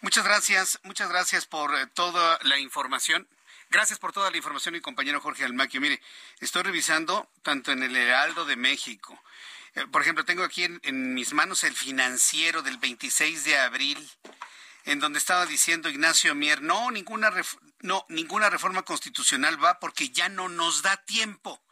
[0.00, 3.28] Muchas gracias, muchas gracias por eh, toda la información.
[3.68, 5.80] Gracias por toda la información, mi compañero Jorge Almaquio.
[5.80, 6.00] Mire,
[6.40, 9.22] estoy revisando tanto en el Heraldo de México.
[9.74, 14.10] Eh, por ejemplo, tengo aquí en, en mis manos el financiero del 26 de abril
[14.84, 17.32] en donde estaba diciendo Ignacio Mier, no, ninguna,
[17.80, 21.62] no, ninguna reforma constitucional va porque ya no nos da tiempo.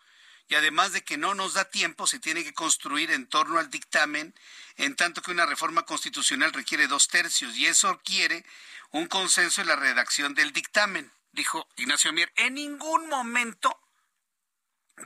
[0.49, 3.71] Y además de que no nos da tiempo, se tiene que construir en torno al
[3.71, 4.35] dictamen,
[4.77, 8.47] en tanto que una reforma constitucional requiere dos tercios, y eso requiere
[8.91, 12.33] un consenso en la redacción del dictamen, dijo Ignacio Mier.
[12.37, 13.79] En ningún momento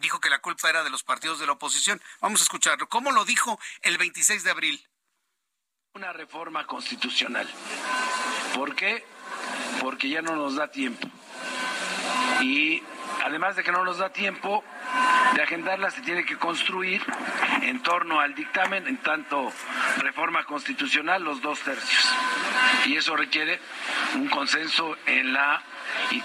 [0.01, 2.01] dijo que la culpa era de los partidos de la oposición.
[2.21, 2.89] Vamos a escucharlo.
[2.89, 4.89] ¿Cómo lo dijo el 26 de abril?
[5.95, 7.47] Una reforma constitucional.
[8.55, 9.05] ¿Por qué?
[9.81, 11.07] Porque ya no nos da tiempo.
[12.41, 12.83] Y
[13.23, 14.65] además de que no nos da tiempo
[15.35, 17.05] de agendarla, se tiene que construir
[17.61, 19.53] en torno al dictamen, en tanto
[19.99, 22.09] reforma constitucional, los dos tercios.
[22.87, 23.61] Y eso requiere
[24.15, 25.63] un consenso en la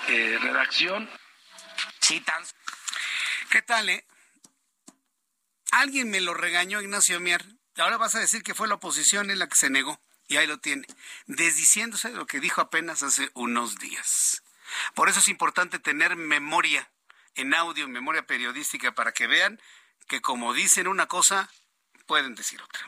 [0.07, 1.09] eh, redacción.
[3.49, 4.05] ¿Qué tal, eh?
[5.71, 7.56] Alguien me lo regañó, Ignacio Mier.
[7.77, 9.99] Ahora vas a decir que fue la oposición en la que se negó.
[10.29, 10.85] Y ahí lo tiene,
[11.27, 14.43] desdiciéndose de lo que dijo apenas hace unos días.
[14.93, 16.89] Por eso es importante tener memoria
[17.35, 19.61] en audio, memoria periodística, para que vean
[20.07, 21.49] que como dicen una cosa,
[22.07, 22.85] pueden decir otra.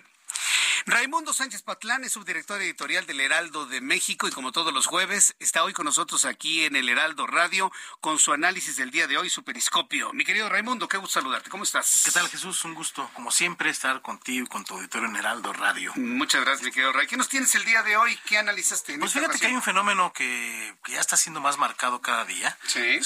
[0.86, 5.36] Raimundo Sánchez Patlán es subdirector editorial del Heraldo de México y como todos los jueves
[5.40, 9.18] está hoy con nosotros aquí en el Heraldo Radio con su análisis del día de
[9.18, 10.14] hoy, su periscopio.
[10.14, 11.50] Mi querido Raimundo, qué gusto saludarte.
[11.50, 12.04] ¿Cómo estás?
[12.06, 12.64] ¿Qué tal Jesús?
[12.64, 15.92] Un gusto, como siempre, estar contigo y con tu auditorio en Heraldo Radio.
[15.96, 17.08] Muchas gracias, mi querido Ray.
[17.08, 18.18] ¿Qué nos tienes el día de hoy?
[18.26, 18.98] ¿Qué analizaste?
[18.98, 22.58] pues fíjate que hay un fenómeno que, ya está siendo más marcado cada día.
[22.66, 23.00] Sí.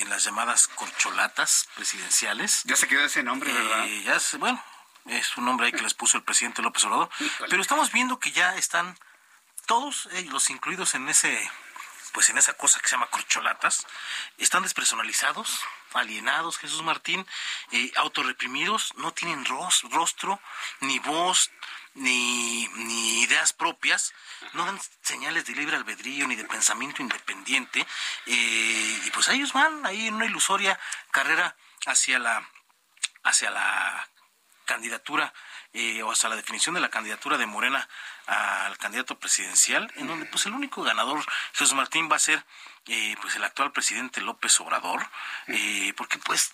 [0.00, 2.62] en las llamadas corcholatas presidenciales.
[2.64, 3.86] Ya se quedó ese nombre, ¿verdad?
[3.86, 4.62] Eh, ya se, bueno,
[5.08, 7.08] es un nombre ahí que les puso el presidente López Obrador.
[7.48, 8.98] Pero estamos viendo que ya están
[9.66, 11.50] todos eh, los incluidos en ese
[12.16, 13.86] pues en esa cosa que se llama corcholatas,
[14.38, 15.60] están despersonalizados,
[15.92, 17.26] alienados, Jesús Martín,
[17.72, 20.40] eh, autorreprimidos, no tienen rostro,
[20.80, 21.50] ni voz,
[21.92, 24.14] ni, ni, ideas propias,
[24.54, 27.86] no dan señales de libre albedrío ni de pensamiento independiente,
[28.24, 30.80] eh, y pues ellos van ahí en una ilusoria
[31.10, 31.54] carrera
[31.84, 32.48] hacia la,
[33.24, 34.08] hacia la
[34.66, 35.32] candidatura
[35.72, 37.88] eh, o hasta la definición de la candidatura de Morena
[38.26, 42.44] al candidato presidencial, en donde pues el único ganador, Jesús Martín, va a ser
[42.86, 45.08] eh, pues el actual presidente López Obrador,
[45.46, 46.52] eh, porque pues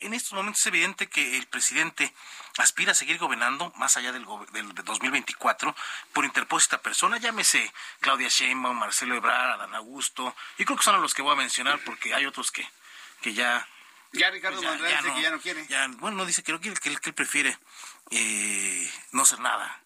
[0.00, 2.14] en estos momentos es evidente que el presidente
[2.58, 5.74] aspira a seguir gobernando más allá del, del 2024
[6.12, 11.14] por interpósita persona, llámese Claudia Sheinbaum, Marcelo Ebrard, Adán Augusto, y creo que son los
[11.14, 12.68] que voy a mencionar porque hay otros que,
[13.22, 13.66] que ya
[14.14, 15.66] ya Ricardo pues dice que ya no quiere.
[15.98, 17.56] bueno, no dice que no quiere, que él, prefiere
[18.10, 19.80] eh, no ser nada.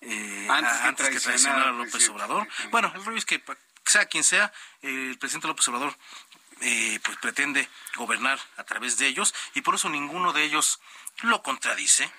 [0.00, 2.46] Eh, antes, que, traicionar a López Obrador.
[2.70, 3.42] Bueno, el rollo es que
[3.86, 4.52] sea quien sea,
[4.82, 5.96] el presidente López Obrador
[6.60, 10.80] eh, pues pretende gobernar a través de ellos y por eso ninguno de ellos
[11.22, 12.10] lo contradice.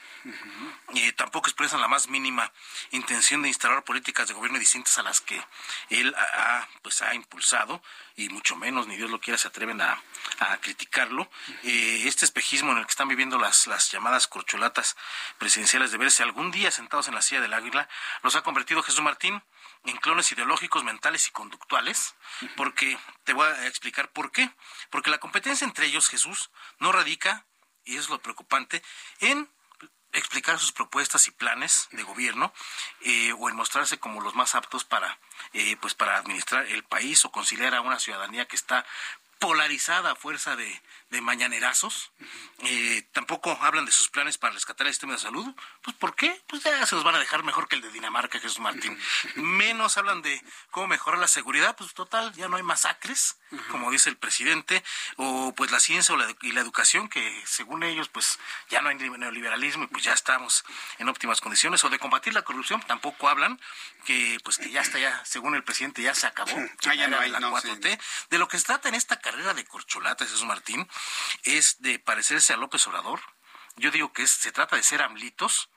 [0.95, 2.51] Eh, tampoco expresan la más mínima
[2.89, 5.39] intención de instalar políticas de gobierno distintas a las que
[5.89, 7.83] él ha, pues, ha impulsado
[8.15, 10.01] y mucho menos, ni Dios lo quiera, se atreven a,
[10.61, 11.29] criticarlo.
[11.63, 14.95] Eh, este espejismo en el que están viviendo las, las llamadas corcholatas
[15.37, 17.87] presidenciales de verse algún día sentados en la silla del águila,
[18.23, 19.43] los ha convertido Jesús Martín
[19.85, 22.15] en clones ideológicos, mentales y conductuales,
[22.55, 24.49] porque te voy a explicar por qué.
[24.89, 26.49] Porque la competencia entre ellos, Jesús,
[26.79, 27.45] no radica,
[27.83, 28.81] y es lo preocupante,
[29.19, 29.49] en
[30.11, 32.53] explicar sus propuestas y planes de gobierno
[33.01, 35.19] eh, o en mostrarse como los más aptos para
[35.53, 38.85] eh, pues para administrar el país o conciliar a una ciudadanía que está
[39.39, 40.81] polarizada a fuerza de,
[41.15, 42.11] de mañanerazos.
[42.59, 45.45] Eh, tampoco hablan de sus planes para rescatar el sistema de salud.
[45.81, 46.41] Pues ¿por qué?
[46.47, 48.97] Pues ya se los van a dejar mejor que el de Dinamarca, Jesús Martín.
[49.35, 51.75] Menos hablan de cómo mejorar la seguridad.
[51.75, 53.37] Pues total, ya no hay masacres,
[53.71, 54.83] como dice el presidente.
[55.15, 58.39] O pues la ciencia y la educación, que según ellos pues
[58.69, 60.65] ya no hay neoliberalismo y pues ya estamos
[60.99, 61.83] en óptimas condiciones.
[61.83, 63.59] O de combatir la corrupción, tampoco hablan
[64.05, 66.51] que pues que ya está ya, según el presidente, ya se acabó.
[66.85, 67.99] Ah, ya no hay, la 4T.
[68.29, 70.87] De lo que se trata en esta carrera de corcholatas, Jesús Martín,
[71.43, 73.21] es de parecerse a López Obrador.
[73.77, 75.69] Yo digo que se trata de ser amlitos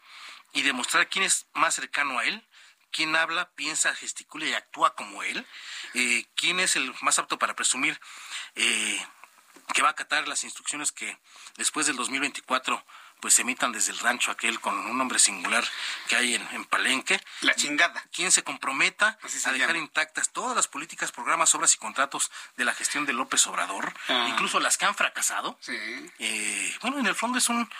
[0.52, 2.46] y demostrar quién es más cercano a él,
[2.90, 5.46] quién habla, piensa, gesticula y actúa como él,
[5.94, 8.00] eh, quién es el más apto para presumir
[8.54, 9.06] eh,
[9.74, 11.18] que va a acatar las instrucciones que
[11.56, 12.84] después del 2024
[13.20, 15.64] pues se emitan desde el rancho aquel con un nombre singular
[16.08, 17.20] que hay en, Palenque.
[17.40, 18.02] La chingada.
[18.12, 22.74] Quien se comprometa a dejar intactas todas las políticas, programas, obras y contratos de la
[22.74, 24.26] gestión de López Obrador, ah.
[24.30, 25.58] incluso las que han fracasado.
[25.60, 25.76] Sí.
[26.18, 27.70] Eh, bueno, en el fondo es un,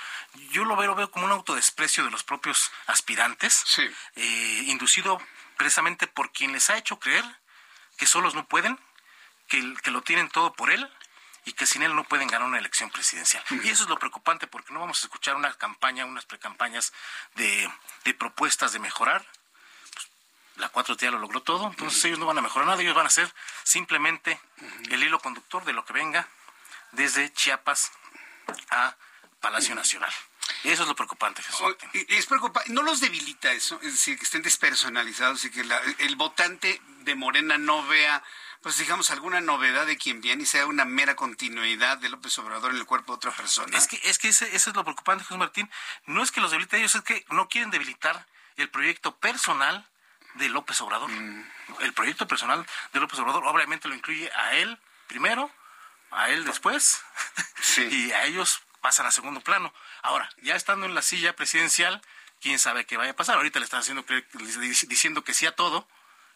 [0.51, 3.89] yo lo veo, veo como un autodesprecio de los propios aspirantes, sí.
[4.17, 5.21] eh, inducido
[5.57, 7.25] precisamente por quien les ha hecho creer
[7.97, 8.79] que solos no pueden,
[9.49, 10.89] que, que lo tienen todo por él
[11.45, 13.43] y que sin él no pueden ganar una elección presidencial.
[13.51, 16.93] Y eso es lo preocupante porque no vamos a escuchar una campaña, unas precampañas
[17.37, 17.71] de,
[18.05, 19.25] de propuestas de mejorar.
[19.95, 20.09] Pues,
[20.57, 23.07] la 4T ya lo logró todo, entonces ellos no van a mejorar nada, ellos van
[23.07, 23.33] a ser
[23.63, 24.41] simplemente
[24.91, 26.29] el hilo conductor de lo que venga
[26.93, 27.93] desde Chiapas
[28.71, 28.97] a
[29.41, 30.13] Palacio Nacional.
[30.65, 31.77] Eso es lo preocupante, Jesús.
[31.93, 32.73] Es preocupante.
[32.73, 33.77] ¿No los debilita eso?
[33.83, 35.65] Es decir, que estén despersonalizados y que
[35.99, 38.23] el votante de Morena no vea
[38.63, 42.73] pues digamos, alguna novedad de quien viene y sea una mera continuidad de López Obrador
[42.73, 43.77] en el cuerpo de otra persona.
[43.77, 45.71] Es que, es que ese, eso es lo preocupante, José Martín.
[46.07, 48.27] No es que los debilite ellos, es que no quieren debilitar
[48.57, 49.87] el proyecto personal
[50.35, 51.11] de López Obrador.
[51.11, 51.45] Mm.
[51.81, 55.51] El proyecto personal de López Obrador obviamente lo incluye a él primero,
[56.11, 57.03] a él después,
[57.77, 59.73] y a ellos pasan a segundo plano.
[60.03, 62.03] Ahora, ya estando en la silla presidencial,
[62.41, 63.37] quién sabe qué vaya a pasar.
[63.37, 64.05] Ahorita le están haciendo
[64.89, 65.87] diciendo que sí a todo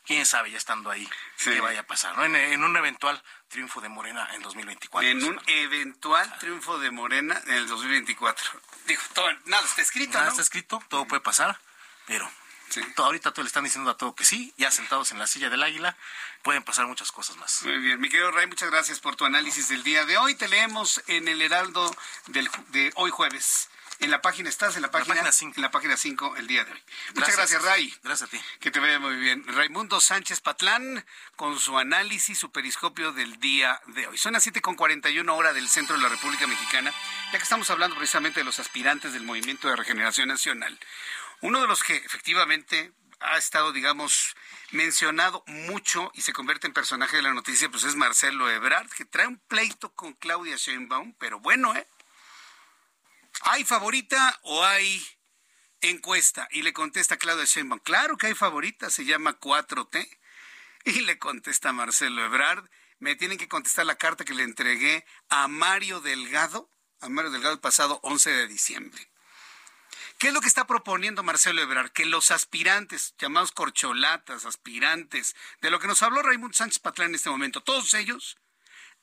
[0.07, 1.09] quién sabe ya estando ahí
[1.43, 2.25] qué vaya a pasar, ¿no?
[2.25, 5.11] En, un eventual triunfo de Morena en 2024.
[5.11, 8.61] En un eventual triunfo de Morena en el 2024.
[8.87, 9.03] Dijo,
[9.47, 11.59] nada está escrito, Nada está escrito, todo puede pasar,
[12.07, 12.31] pero
[12.97, 15.63] ahorita todo le están diciendo a todo que sí, ya sentados en la silla del
[15.63, 15.97] águila,
[16.43, 17.63] pueden pasar muchas cosas más.
[17.63, 20.35] Muy bien, mi querido Ray, muchas gracias por tu análisis del día de hoy.
[20.35, 21.95] Te leemos en el Heraldo
[22.27, 23.69] del, de hoy jueves.
[24.03, 26.73] En la página estás, en la página 5 en la página 5 el día de
[26.73, 26.83] hoy.
[27.15, 27.95] Muchas gracias, Ray.
[28.03, 28.41] Gracias a ti.
[28.59, 29.45] Que te vea muy bien.
[29.47, 31.07] Raimundo Sánchez Patlán
[31.37, 34.19] con su análisis, su periscopio del día de hoy.
[34.19, 36.93] Son las 7 con 41 hora del centro de la República Mexicana,
[37.27, 40.77] ya que estamos hablando precisamente de los aspirantes del Movimiento de Regeneración Nacional.
[41.41, 44.35] Uno de los que efectivamente ha estado, digamos,
[44.73, 49.05] mencionado mucho y se convierte en personaje de la noticia, pues es Marcelo Ebrard, que
[49.05, 51.87] trae un pleito con Claudia Sheinbaum, pero bueno, ¿eh?
[53.45, 55.05] ¿Hay favorita o hay
[55.81, 56.47] encuesta?
[56.53, 60.09] Y le contesta Claudia Sheinbaum, claro que hay favorita, se llama 4T.
[60.85, 65.49] Y le contesta Marcelo Ebrard, me tienen que contestar la carta que le entregué a
[65.49, 66.71] Mario Delgado,
[67.01, 69.09] a Mario Delgado el pasado 11 de diciembre.
[70.19, 71.91] ¿Qué es lo que está proponiendo Marcelo Ebrard?
[71.91, 77.17] Que los aspirantes, llamados corcholatas, aspirantes, de lo que nos habló Raimundo Sánchez Patlán en
[77.17, 78.39] este momento, todos ellos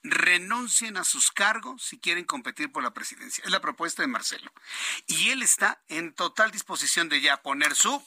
[0.03, 3.43] renuncien a sus cargos si quieren competir por la presidencia.
[3.43, 4.51] Es la propuesta de Marcelo.
[5.07, 8.03] Y él está en total disposición de ya poner su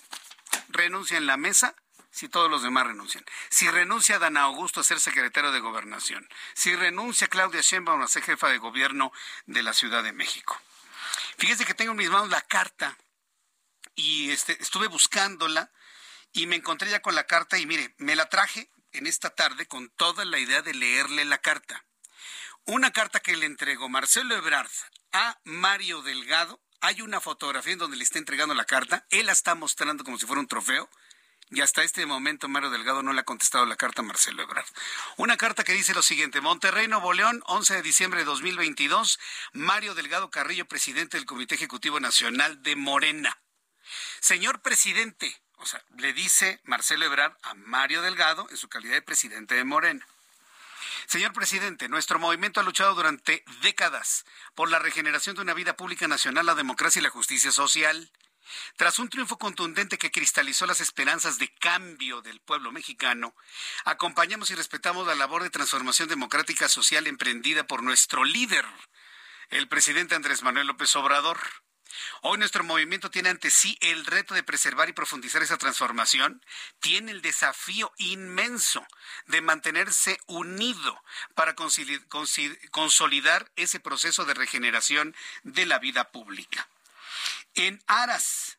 [0.69, 1.75] renuncia en la mesa
[2.11, 3.25] si todos los demás renuncian.
[3.49, 6.29] Si renuncia Dan Augusto a ser secretario de Gobernación.
[6.55, 9.13] Si renuncia Claudia Sheinbaum a ser jefa de gobierno
[9.47, 10.61] de la Ciudad de México.
[11.39, 12.97] Fíjense que tengo en mis manos la carta
[13.95, 15.71] y este, estuve buscándola
[16.33, 19.67] y me encontré ya con la carta y mire, me la traje en esta tarde
[19.67, 21.85] con toda la idea de leerle la carta.
[22.65, 24.71] Una carta que le entregó Marcelo Ebrard
[25.13, 26.61] a Mario Delgado.
[26.81, 29.07] Hay una fotografía en donde le está entregando la carta.
[29.11, 30.89] Él la está mostrando como si fuera un trofeo.
[31.51, 34.67] Y hasta este momento Mario Delgado no le ha contestado la carta a Marcelo Ebrard.
[35.19, 36.41] Una carta que dice lo siguiente.
[36.41, 39.19] Monterrey, Nuevo León, 11 de diciembre de 2022.
[39.53, 43.39] Mario Delgado Carrillo, presidente del Comité Ejecutivo Nacional de Morena.
[44.21, 49.03] Señor presidente, o sea, le dice Marcelo Ebrard a Mario Delgado en su calidad de
[49.03, 50.05] presidente de Morena.
[51.07, 54.25] Señor presidente, nuestro movimiento ha luchado durante décadas
[54.57, 58.11] por la regeneración de una vida pública nacional, la democracia y la justicia social.
[58.77, 63.35] Tras un triunfo contundente que cristalizó las esperanzas de cambio del pueblo mexicano,
[63.85, 68.67] acompañamos y respetamos la labor de transformación democrática social emprendida por nuestro líder,
[69.51, 71.39] el presidente Andrés Manuel López Obrador.
[72.23, 76.45] Hoy nuestro movimiento tiene ante sí el reto de preservar y profundizar esa transformación,
[76.81, 78.87] tiene el desafío inmenso
[79.27, 81.03] de mantenerse unido
[81.35, 86.69] para consolidar ese proceso de regeneración de la vida pública.
[87.55, 88.59] En aras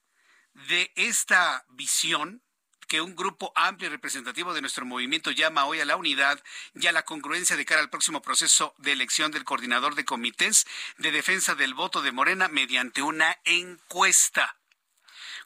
[0.54, 2.42] de esta visión,
[2.88, 6.42] que un grupo amplio y representativo de nuestro movimiento llama hoy a la unidad
[6.76, 10.66] y a la congruencia de cara al próximo proceso de elección del coordinador de comités
[10.98, 14.58] de defensa del voto de Morena mediante una encuesta.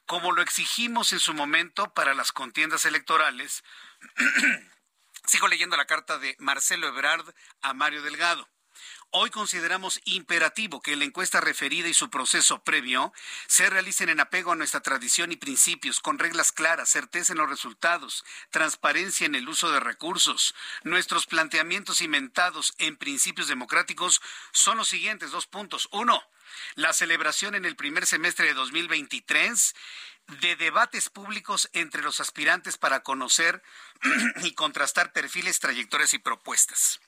[0.06, 3.64] Como lo exigimos en su momento para las contiendas electorales,
[5.26, 8.48] sigo leyendo la carta de Marcelo Ebrard a Mario Delgado.
[9.12, 13.14] Hoy consideramos imperativo que la encuesta referida y su proceso previo
[13.48, 17.50] se realicen en apego a nuestra tradición y principios, con reglas claras, certeza en los
[17.50, 20.54] resultados, transparencia en el uso de recursos.
[20.84, 24.22] Nuestros planteamientos inventados en principios democráticos
[24.52, 25.88] son los siguientes dos puntos.
[25.94, 26.22] Uno,
[26.76, 29.74] la celebración en el primer semestre de 2023
[30.42, 33.64] de debates públicos entre los aspirantes para conocer
[34.44, 37.00] y contrastar perfiles, trayectorias y propuestas.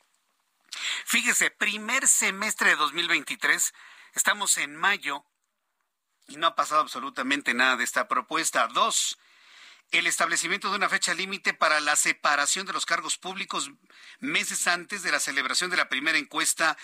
[1.05, 3.73] Fíjese, primer semestre de 2023,
[4.13, 5.25] estamos en mayo
[6.27, 8.67] y no ha pasado absolutamente nada de esta propuesta.
[8.67, 9.17] Dos,
[9.91, 13.71] el establecimiento de una fecha límite para la separación de los cargos públicos
[14.19, 16.77] meses antes de la celebración de la primera encuesta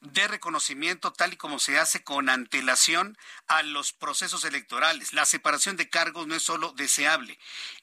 [0.00, 3.18] de reconocimiento, tal y como se hace con antelación
[3.48, 5.12] a los procesos electorales.
[5.12, 7.38] La separación de cargos no es solo deseable,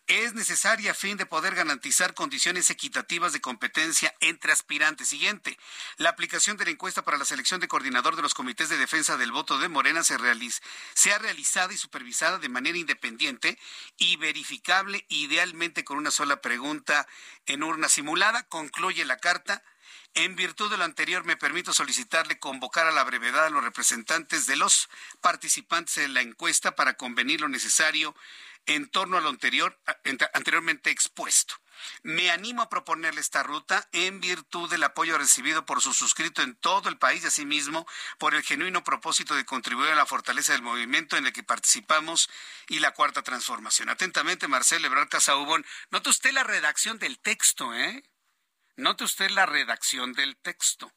[0.08, 5.10] es necesaria a fin de poder garantizar condiciones equitativas de competencia entre aspirantes.
[5.10, 5.58] Siguiente,
[5.98, 9.18] la aplicación de la encuesta para la selección de coordinador de los comités de defensa
[9.18, 10.62] del voto de Morena se, realiza,
[11.14, 13.60] ha realizada y supervisada de manera independiente
[13.98, 14.18] y
[15.10, 17.08] idealmente con una sola pregunta
[17.46, 18.44] en urna simulada.
[18.44, 19.64] Concluye la carta.
[20.14, 24.46] En virtud de lo anterior, me permito solicitarle convocar a la brevedad a los representantes
[24.48, 24.90] de los
[25.22, 28.16] participantes en la encuesta para convenir lo necesario
[28.66, 29.80] en torno a lo anterior,
[30.34, 31.56] anteriormente expuesto.
[32.04, 36.56] Me animo a proponerle esta ruta en virtud del apoyo recibido por su suscrito en
[36.56, 37.88] todo el país y asimismo
[38.18, 42.30] por el genuino propósito de contribuir a la fortaleza del movimiento en el que participamos
[42.68, 43.90] y la cuarta transformación.
[43.90, 45.66] Atentamente, Marcelo Ebrard Casaubón.
[45.92, 48.04] Note usted la redacción del texto, ¿eh?
[48.76, 50.94] Note usted la redacción del texto.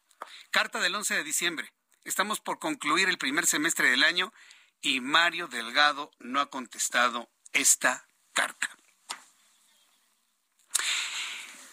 [0.50, 1.72] Carta del 11 de diciembre.
[2.04, 4.32] Estamos por concluir el primer semestre del año
[4.80, 8.68] y Mario Delgado no ha contestado esta carta.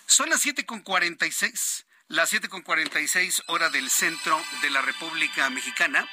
[0.10, 6.10] Son las 7.46, las 7.46 hora del centro de la República Mexicana.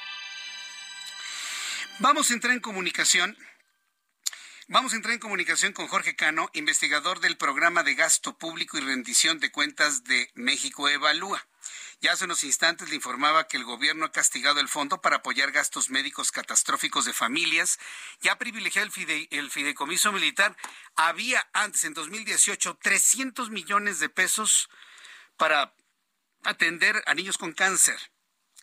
[1.97, 3.35] Vamos a entrar en comunicación.
[4.67, 8.81] Vamos a entrar en comunicación con Jorge Cano, investigador del programa de gasto público y
[8.81, 11.47] rendición de cuentas de México Evalúa.
[11.99, 15.51] Ya hace unos instantes le informaba que el gobierno ha castigado el fondo para apoyar
[15.51, 17.79] gastos médicos catastróficos de familias
[18.21, 20.55] y ha privilegiado el, el fideicomiso militar.
[20.95, 24.69] Había antes, en 2018, 300 millones de pesos
[25.37, 25.73] para
[26.43, 27.97] atender a niños con cáncer.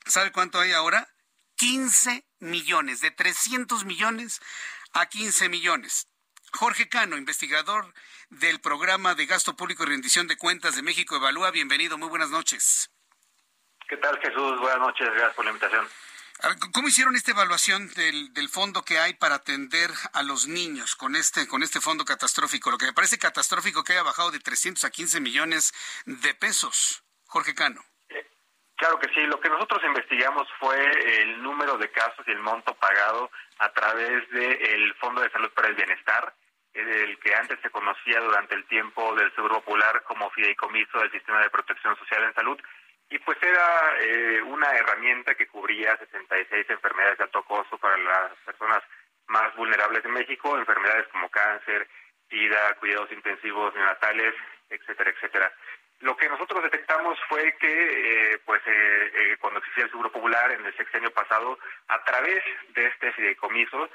[0.06, 1.09] ¿Sabe cuánto hay ahora?
[1.56, 4.40] 15 millones, de 300 millones
[4.93, 6.06] a 15 millones.
[6.52, 7.93] Jorge Cano, investigador
[8.31, 11.51] del programa de gasto público y rendición de cuentas de México Evalúa.
[11.51, 12.93] Bienvenido, muy buenas noches.
[13.89, 14.61] ¿Qué tal, Jesús?
[14.61, 15.86] Buenas noches, gracias por la invitación.
[16.73, 21.15] ¿Cómo hicieron esta evaluación del, del, fondo que hay para atender a los niños con
[21.16, 22.70] este, con este fondo catastrófico?
[22.70, 25.73] Lo que me parece catastrófico que haya bajado de 300 a 15 millones
[26.06, 27.05] de pesos.
[27.27, 27.82] Jorge Cano.
[28.09, 28.27] Eh,
[28.77, 29.20] claro que sí.
[29.27, 34.28] Lo que nosotros investigamos fue el número de casos y el monto pagado a través
[34.31, 36.35] del Fondo de Salud para el Bienestar,
[36.74, 41.40] el que antes se conocía durante el tiempo del Seguro Popular como fideicomiso del Sistema
[41.40, 42.61] de Protección Social en Salud
[43.10, 48.32] y pues era eh, una herramienta que cubría 66 enfermedades de alto costo para las
[48.44, 48.82] personas
[49.26, 51.89] más vulnerables de México, enfermedades como cáncer,
[52.28, 54.35] SIDA, cuidados intensivos neonatales,
[54.68, 55.52] etcétera, etcétera.
[56.01, 60.64] Lo que nosotros detectamos fue que, eh, pues, eh, cuando existía el Seguro Popular en
[60.66, 61.59] el sexenio pasado,
[61.89, 62.43] a través
[62.74, 63.89] de este fideicomiso,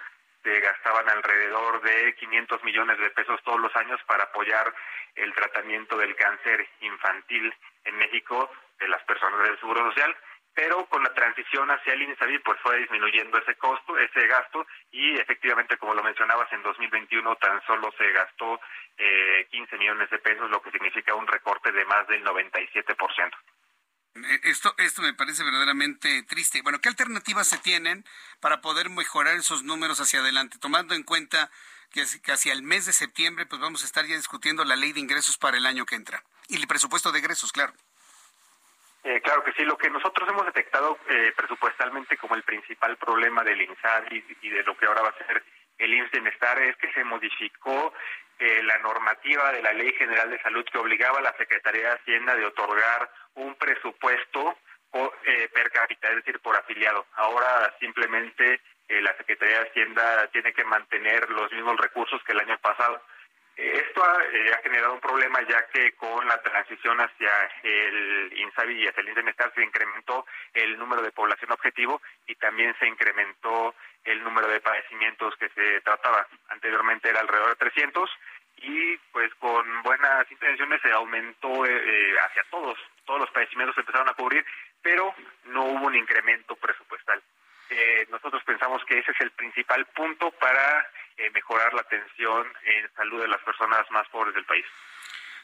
[0.43, 4.73] se gastaban alrededor de 500 millones de pesos todos los años para apoyar
[5.15, 7.53] el tratamiento del cáncer infantil
[7.83, 8.49] en México
[8.79, 10.15] de las personas del Seguro Social,
[10.53, 15.17] pero con la transición hacia el INSABI pues fue disminuyendo ese costo, ese gasto y
[15.17, 18.59] efectivamente como lo mencionabas en 2021 tan solo se gastó
[18.97, 23.31] eh, 15 millones de pesos, lo que significa un recorte de más del 97%.
[24.15, 26.61] Eh, esto, esto me parece verdaderamente triste.
[26.61, 28.03] Bueno, ¿qué alternativas se tienen
[28.41, 30.57] para poder mejorar esos números hacia adelante?
[30.59, 31.49] Tomando en cuenta
[31.91, 34.93] que, que hacia el mes de septiembre pues vamos a estar ya discutiendo la ley
[34.93, 36.23] de ingresos para el año que entra.
[36.47, 37.73] Y el presupuesto de egresos, claro.
[39.03, 43.43] Eh, claro que sí, lo que nosotros hemos detectado eh, presupuestalmente como el principal problema
[43.43, 45.41] del INSABI y de lo que ahora va a ser
[45.77, 47.93] el IMSS es que se modificó
[48.37, 51.95] eh, la normativa de la Ley General de Salud que obligaba a la Secretaría de
[51.95, 54.57] Hacienda de otorgar un presupuesto
[54.91, 57.05] per cápita, es decir, por afiliado.
[57.13, 62.57] Ahora simplemente la Secretaría de Hacienda tiene que mantener los mismos recursos que el año
[62.57, 62.99] pasado.
[63.59, 67.29] Esto eh, ha, generado un problema ya que con la transición hacia
[67.63, 72.73] el INSABI y hacia el INSEMESTAR se incrementó el número de población objetivo y también
[72.79, 73.75] se incrementó
[74.05, 76.25] el número de padecimientos que se trataba.
[76.47, 78.09] Anteriormente era alrededor de 300
[78.61, 83.81] y pues con buenas intenciones se aumentó eh, eh, hacia todos, todos los padecimientos se
[83.81, 84.45] empezaron a cubrir,
[84.81, 85.13] pero
[85.45, 87.21] no hubo un incremento presupuestal.
[88.09, 90.87] Nosotros pensamos que ese es el principal punto para
[91.17, 94.65] eh, mejorar la atención en salud de las personas más pobres del país.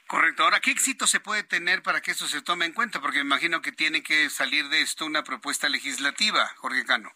[0.08, 0.44] Correcto.
[0.44, 3.02] Ahora, ¿qué éxito se puede tener para que esto se tome en cuenta?
[3.02, 7.12] Porque me imagino que tiene que salir de esto una propuesta legislativa, Jorge Cano.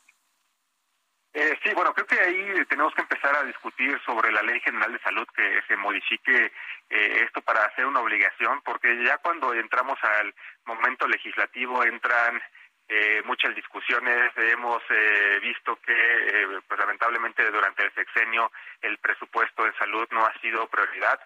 [1.34, 4.91] Eh, sí, bueno, creo que ahí tenemos que empezar a discutir sobre la Ley General
[4.91, 6.52] de Salud, que se modifique
[6.90, 10.34] eh, esto para hacer una obligación, porque ya cuando entramos al
[10.65, 12.41] momento legislativo entran
[12.91, 14.31] eh, muchas discusiones.
[14.35, 18.51] Hemos eh, visto que, eh, pues lamentablemente, durante el sexenio
[18.81, 21.19] el presupuesto en salud no ha sido prioridad.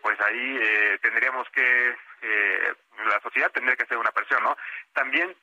[0.00, 1.94] pues ahí tendríamos que,
[3.06, 4.56] la sociedad tendría que hacer una presión, ¿no?
[4.94, 5.36] También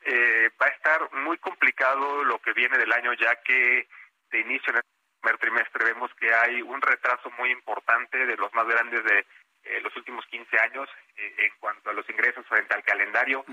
[0.60, 3.86] va a estar muy complicado lo que viene del año, ya que
[4.32, 4.82] de inicio en el
[5.20, 9.24] primer trimestre vemos que hay un retraso muy importante de los más grandes de
[9.64, 13.44] eh, los últimos 15 años eh, en cuanto a los ingresos frente al calendario.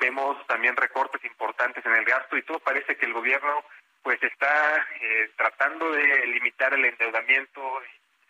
[0.00, 3.64] Vemos también recortes importantes en el gasto y todo parece que el gobierno
[4.02, 7.60] pues está eh, tratando de limitar el endeudamiento,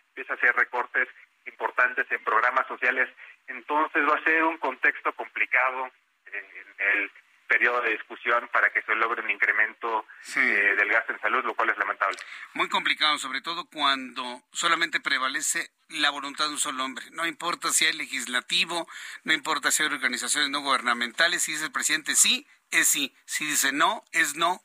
[0.09, 1.07] empieza a hacer recortes
[1.47, 3.09] importantes en programas sociales.
[3.47, 5.89] Entonces va a ser un contexto complicado
[6.27, 7.11] en el
[7.53, 10.39] periodo de discusión para que se logre un incremento eh,
[10.75, 12.17] del gasto en salud, lo cual es lamentable.
[12.55, 17.05] Muy complicado, sobre todo cuando solamente prevalece la voluntad de un solo hombre.
[17.11, 18.87] No importa si hay legislativo,
[19.23, 23.45] no importa si hay organizaciones no gubernamentales, si dice el presidente sí, es sí, si
[23.45, 24.63] dice no, es no.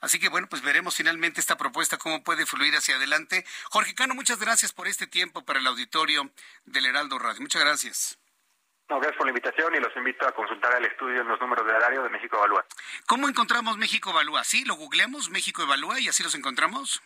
[0.00, 3.46] Así que bueno, pues veremos finalmente esta propuesta, cómo puede fluir hacia adelante.
[3.70, 6.32] Jorge Cano, muchas gracias por este tiempo para el auditorio
[6.64, 7.42] del Heraldo Radio.
[7.42, 8.18] Muchas gracias.
[8.88, 11.66] No, gracias por la invitación y los invito a consultar el estudio en los números
[11.66, 12.64] de horario de México Evalúa.
[13.06, 14.44] ¿Cómo encontramos México Evalúa?
[14.44, 14.64] ¿Sí?
[14.64, 17.02] ¿Lo googleamos México Evalúa y así los encontramos?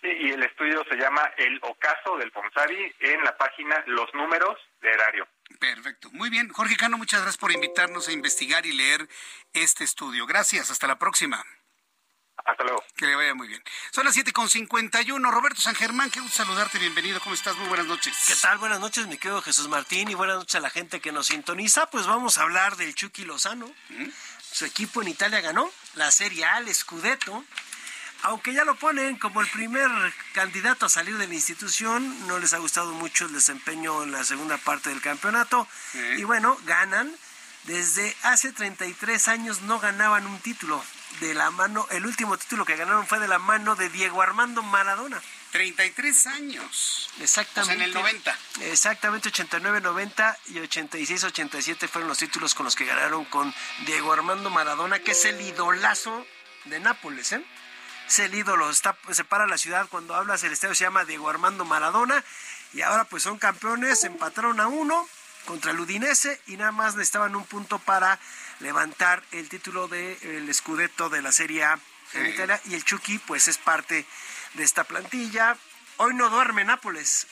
[0.00, 4.58] Sí, y el estudio se llama El Ocaso del Fonsavi en la página Los Números
[4.80, 5.28] de Horario.
[5.58, 6.10] Perfecto.
[6.12, 6.48] Muy bien.
[6.50, 9.08] Jorge Cano, muchas gracias por invitarnos a investigar y leer
[9.52, 10.26] este estudio.
[10.26, 10.70] Gracias.
[10.70, 11.44] Hasta la próxima.
[12.44, 12.84] Hasta luego.
[12.96, 13.62] Que le vaya muy bien.
[13.92, 15.30] Son las 7.51.
[15.30, 16.78] Roberto San Germán, qué gusto saludarte.
[16.78, 17.20] Bienvenido.
[17.20, 17.56] ¿Cómo estás?
[17.56, 18.16] Muy buenas noches.
[18.26, 18.58] ¿Qué tal?
[18.58, 20.10] Buenas noches, mi querido Jesús Martín.
[20.10, 21.86] Y buenas noches a la gente que nos sintoniza.
[21.86, 23.66] Pues vamos a hablar del Chucky Lozano.
[23.88, 24.08] ¿Mm?
[24.52, 27.44] Su equipo en Italia ganó la Serie A, el Scudetto.
[28.22, 29.90] Aunque ya lo ponen como el primer
[30.32, 34.24] candidato a salir de la institución, no les ha gustado mucho el desempeño en la
[34.24, 35.68] segunda parte del campeonato.
[36.16, 37.14] Y bueno, ganan.
[37.64, 40.84] Desde hace 33 años no ganaban un título
[41.20, 44.62] de la mano, el último título que ganaron fue de la mano de Diego Armando
[44.62, 45.20] Maradona.
[45.52, 47.10] 33 años.
[47.20, 47.74] Exactamente.
[47.74, 48.38] en el 90.
[48.62, 53.54] Exactamente, 89, 90 y 86, 87 fueron los títulos con los que ganaron con
[53.86, 56.26] Diego Armando Maradona, que es el idolazo
[56.64, 57.44] de Nápoles, ¿eh?
[58.08, 61.30] Es el ídolo, está, se para la ciudad cuando hablas, el estadio se llama Diego
[61.30, 62.22] Armando Maradona
[62.72, 65.08] y ahora pues son campeones, empataron a uno
[65.46, 68.18] contra el Udinese y nada más necesitaban un punto para
[68.60, 71.78] levantar el título del de, Scudetto de la Serie A
[72.12, 74.06] en Italia y el Chucky pues es parte
[74.54, 75.56] de esta plantilla.
[75.96, 77.26] Hoy no duerme Nápoles.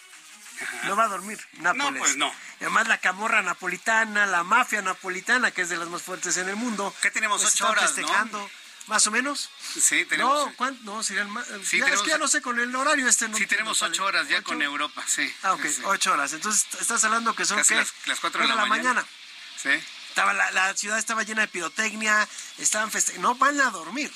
[0.85, 1.93] No va a dormir Nápoles.
[1.93, 2.35] No, pues no.
[2.61, 6.49] Y además la camorra napolitana, la mafia napolitana, que es de las más fuertes en
[6.49, 6.95] el mundo.
[7.03, 7.43] ¿Qué tenemos?
[7.43, 8.51] pues ocho horas, festejando.
[8.87, 9.51] ¿Más o menos?
[9.81, 10.47] Sí, tenemos.
[10.47, 10.83] No, ¿cuánto?
[10.85, 11.47] No, serían más.
[11.65, 13.29] Sí, ya, tenemos, es que ya no sé con el horario este.
[13.29, 14.45] No sí, tenemos ocho horas ya ¿Ocho?
[14.45, 15.33] con Europa, sí.
[15.43, 15.83] Ah, ok, sí.
[15.85, 16.33] ocho horas.
[16.33, 17.81] Entonces, estás hablando que son Casi ¿qué?
[17.81, 18.95] Las, las cuatro de la, la mañana.
[18.95, 19.09] mañana.
[19.57, 19.71] Sí.
[20.13, 22.29] Estaba la, la, ciudad estaba llena de pirotecnia,
[22.59, 23.31] estaban festejando.
[23.31, 24.13] No van a dormir.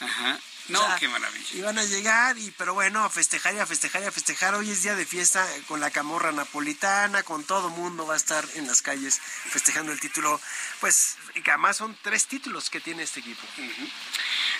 [0.00, 0.40] Ajá.
[0.66, 1.46] No, o sea, qué maravilla.
[1.54, 4.56] Iban a llegar, y pero bueno, a festejar y a festejar y a festejar.
[4.56, 8.44] Hoy es día de fiesta con la camorra napolitana, con todo mundo va a estar
[8.54, 10.40] en las calles festejando el título.
[10.80, 13.46] Pues, que además son tres títulos que tiene este equipo.
[13.58, 13.92] Uh -huh.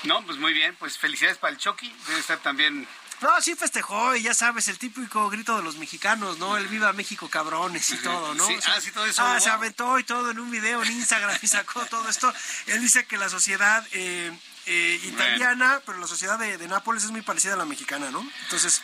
[0.05, 1.93] No, pues muy bien, pues felicidades para el Chucky.
[2.07, 2.87] Debe estar también
[3.21, 6.57] no, sí festejó, y ya sabes, el típico grito de los mexicanos, ¿no?
[6.57, 8.47] El viva México cabrones y todo, ¿no?
[8.47, 9.23] Sí, o sea, ah, sí, todo eso.
[9.25, 12.33] Ah, se aventó y todo en un video en Instagram y sacó todo esto.
[12.67, 14.37] Él dice que la sociedad eh,
[14.67, 18.29] eh, italiana, pero la sociedad de, de, Nápoles es muy parecida a la mexicana, ¿no?
[18.45, 18.83] Entonces,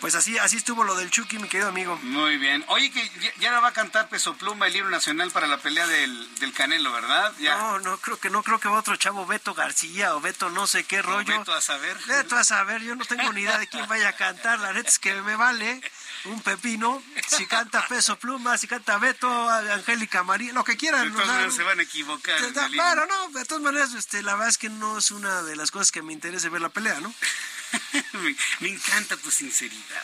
[0.00, 1.96] pues así, así estuvo lo del Chucky, mi querido amigo.
[2.02, 2.64] Muy bien.
[2.68, 5.86] Oye, que ya, ya va a cantar Peso Pluma el libro nacional para la pelea
[5.86, 7.32] del, del Canelo, ¿verdad?
[7.38, 7.56] Ya.
[7.56, 10.66] No, no creo que no creo que va otro chavo Beto García o Beto no
[10.66, 11.38] sé qué rollo.
[11.38, 11.96] Beto a saber.
[12.06, 14.88] Beto a saber, yo no tengo ni idea de quién vaya a cantar, la neta
[14.88, 15.80] es que me vale
[16.24, 21.04] un pepino, si canta Peso Pluma, si canta Beto, Angélica María, lo que quieran.
[21.04, 22.36] De todas maneras se van a equivocar.
[22.72, 25.70] Claro, no, de todas maneras, este, la verdad es que no es una de las
[25.70, 27.12] cosas que me interesa ver la pelea, ¿no?
[28.12, 30.02] me, me, encanta tu sinceridad.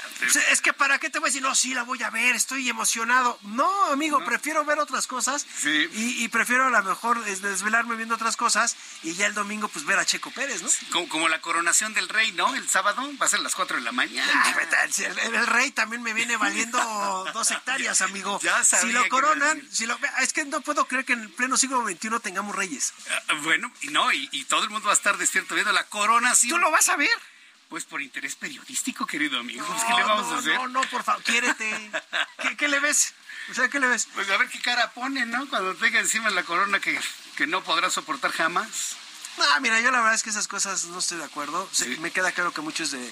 [0.51, 2.69] Es que para qué te voy a decir, no, sí, la voy a ver, estoy
[2.69, 3.39] emocionado.
[3.43, 4.27] No, amigo, ¿No?
[4.27, 5.89] prefiero ver otras cosas sí.
[5.93, 9.85] y, y, prefiero a lo mejor desvelarme viendo otras cosas y ya el domingo pues
[9.85, 10.69] ver a Checo Pérez, ¿no?
[10.91, 12.55] Como, como la coronación del rey, ¿no?
[12.55, 14.31] El sábado va a ser a las 4 de la mañana.
[14.35, 16.79] Ah, el, el, el, rey también me viene valiendo
[17.33, 18.39] dos hectáreas, amigo.
[18.43, 21.31] Ya sabía si lo coronan, si lo, es que no puedo creer que en el
[21.31, 22.93] pleno siglo XXI tengamos reyes.
[23.31, 25.85] Uh, bueno, y no, y, y todo el mundo va a estar despierto viendo la
[25.85, 26.51] coronación.
[26.51, 27.11] ¿Tú lo vas a ver?
[27.73, 29.67] Pues por interés periodístico, querido amigo.
[29.67, 30.55] No, ¿Qué le vamos no, a hacer?
[30.57, 31.91] No, no, por favor, quiérete.
[32.43, 33.15] ¿Qué, ¿Qué, le ves?
[33.51, 34.09] O sea, ¿qué le ves?
[34.13, 35.49] Pues a ver qué cara pone, ¿no?
[35.49, 37.01] Cuando tenga encima la corona que,
[37.35, 38.97] que no podrá soportar jamás.
[39.39, 41.67] No, mira, yo la verdad es que esas cosas no estoy de acuerdo.
[41.73, 41.97] Sí.
[42.01, 43.11] Me queda claro que muchos de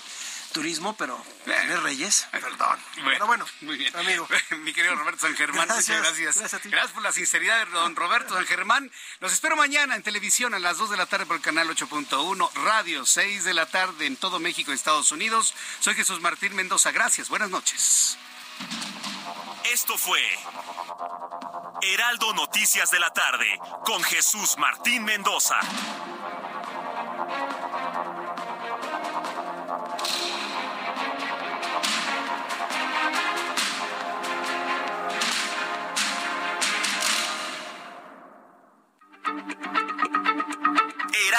[0.51, 1.77] turismo, pero eh.
[1.83, 2.79] Reyes, perdón.
[2.97, 3.97] Bueno, pero bueno, muy bien.
[3.97, 4.29] amigo.
[4.59, 6.37] Mi querido Roberto San Germán, gracias, muchas gracias.
[6.39, 8.91] Gracias, gracias, por la sinceridad, don Roberto San Germán.
[9.21, 12.53] Los espero mañana en televisión a las 2 de la tarde por el canal 8.1,
[12.65, 15.55] radio 6 de la tarde en todo México y Estados Unidos.
[15.81, 16.91] Soy Jesús Martín Mendoza.
[16.91, 18.19] Gracias, buenas noches.
[19.73, 20.21] Esto fue
[21.83, 25.61] Heraldo Noticias de la tarde con Jesús Martín Mendoza.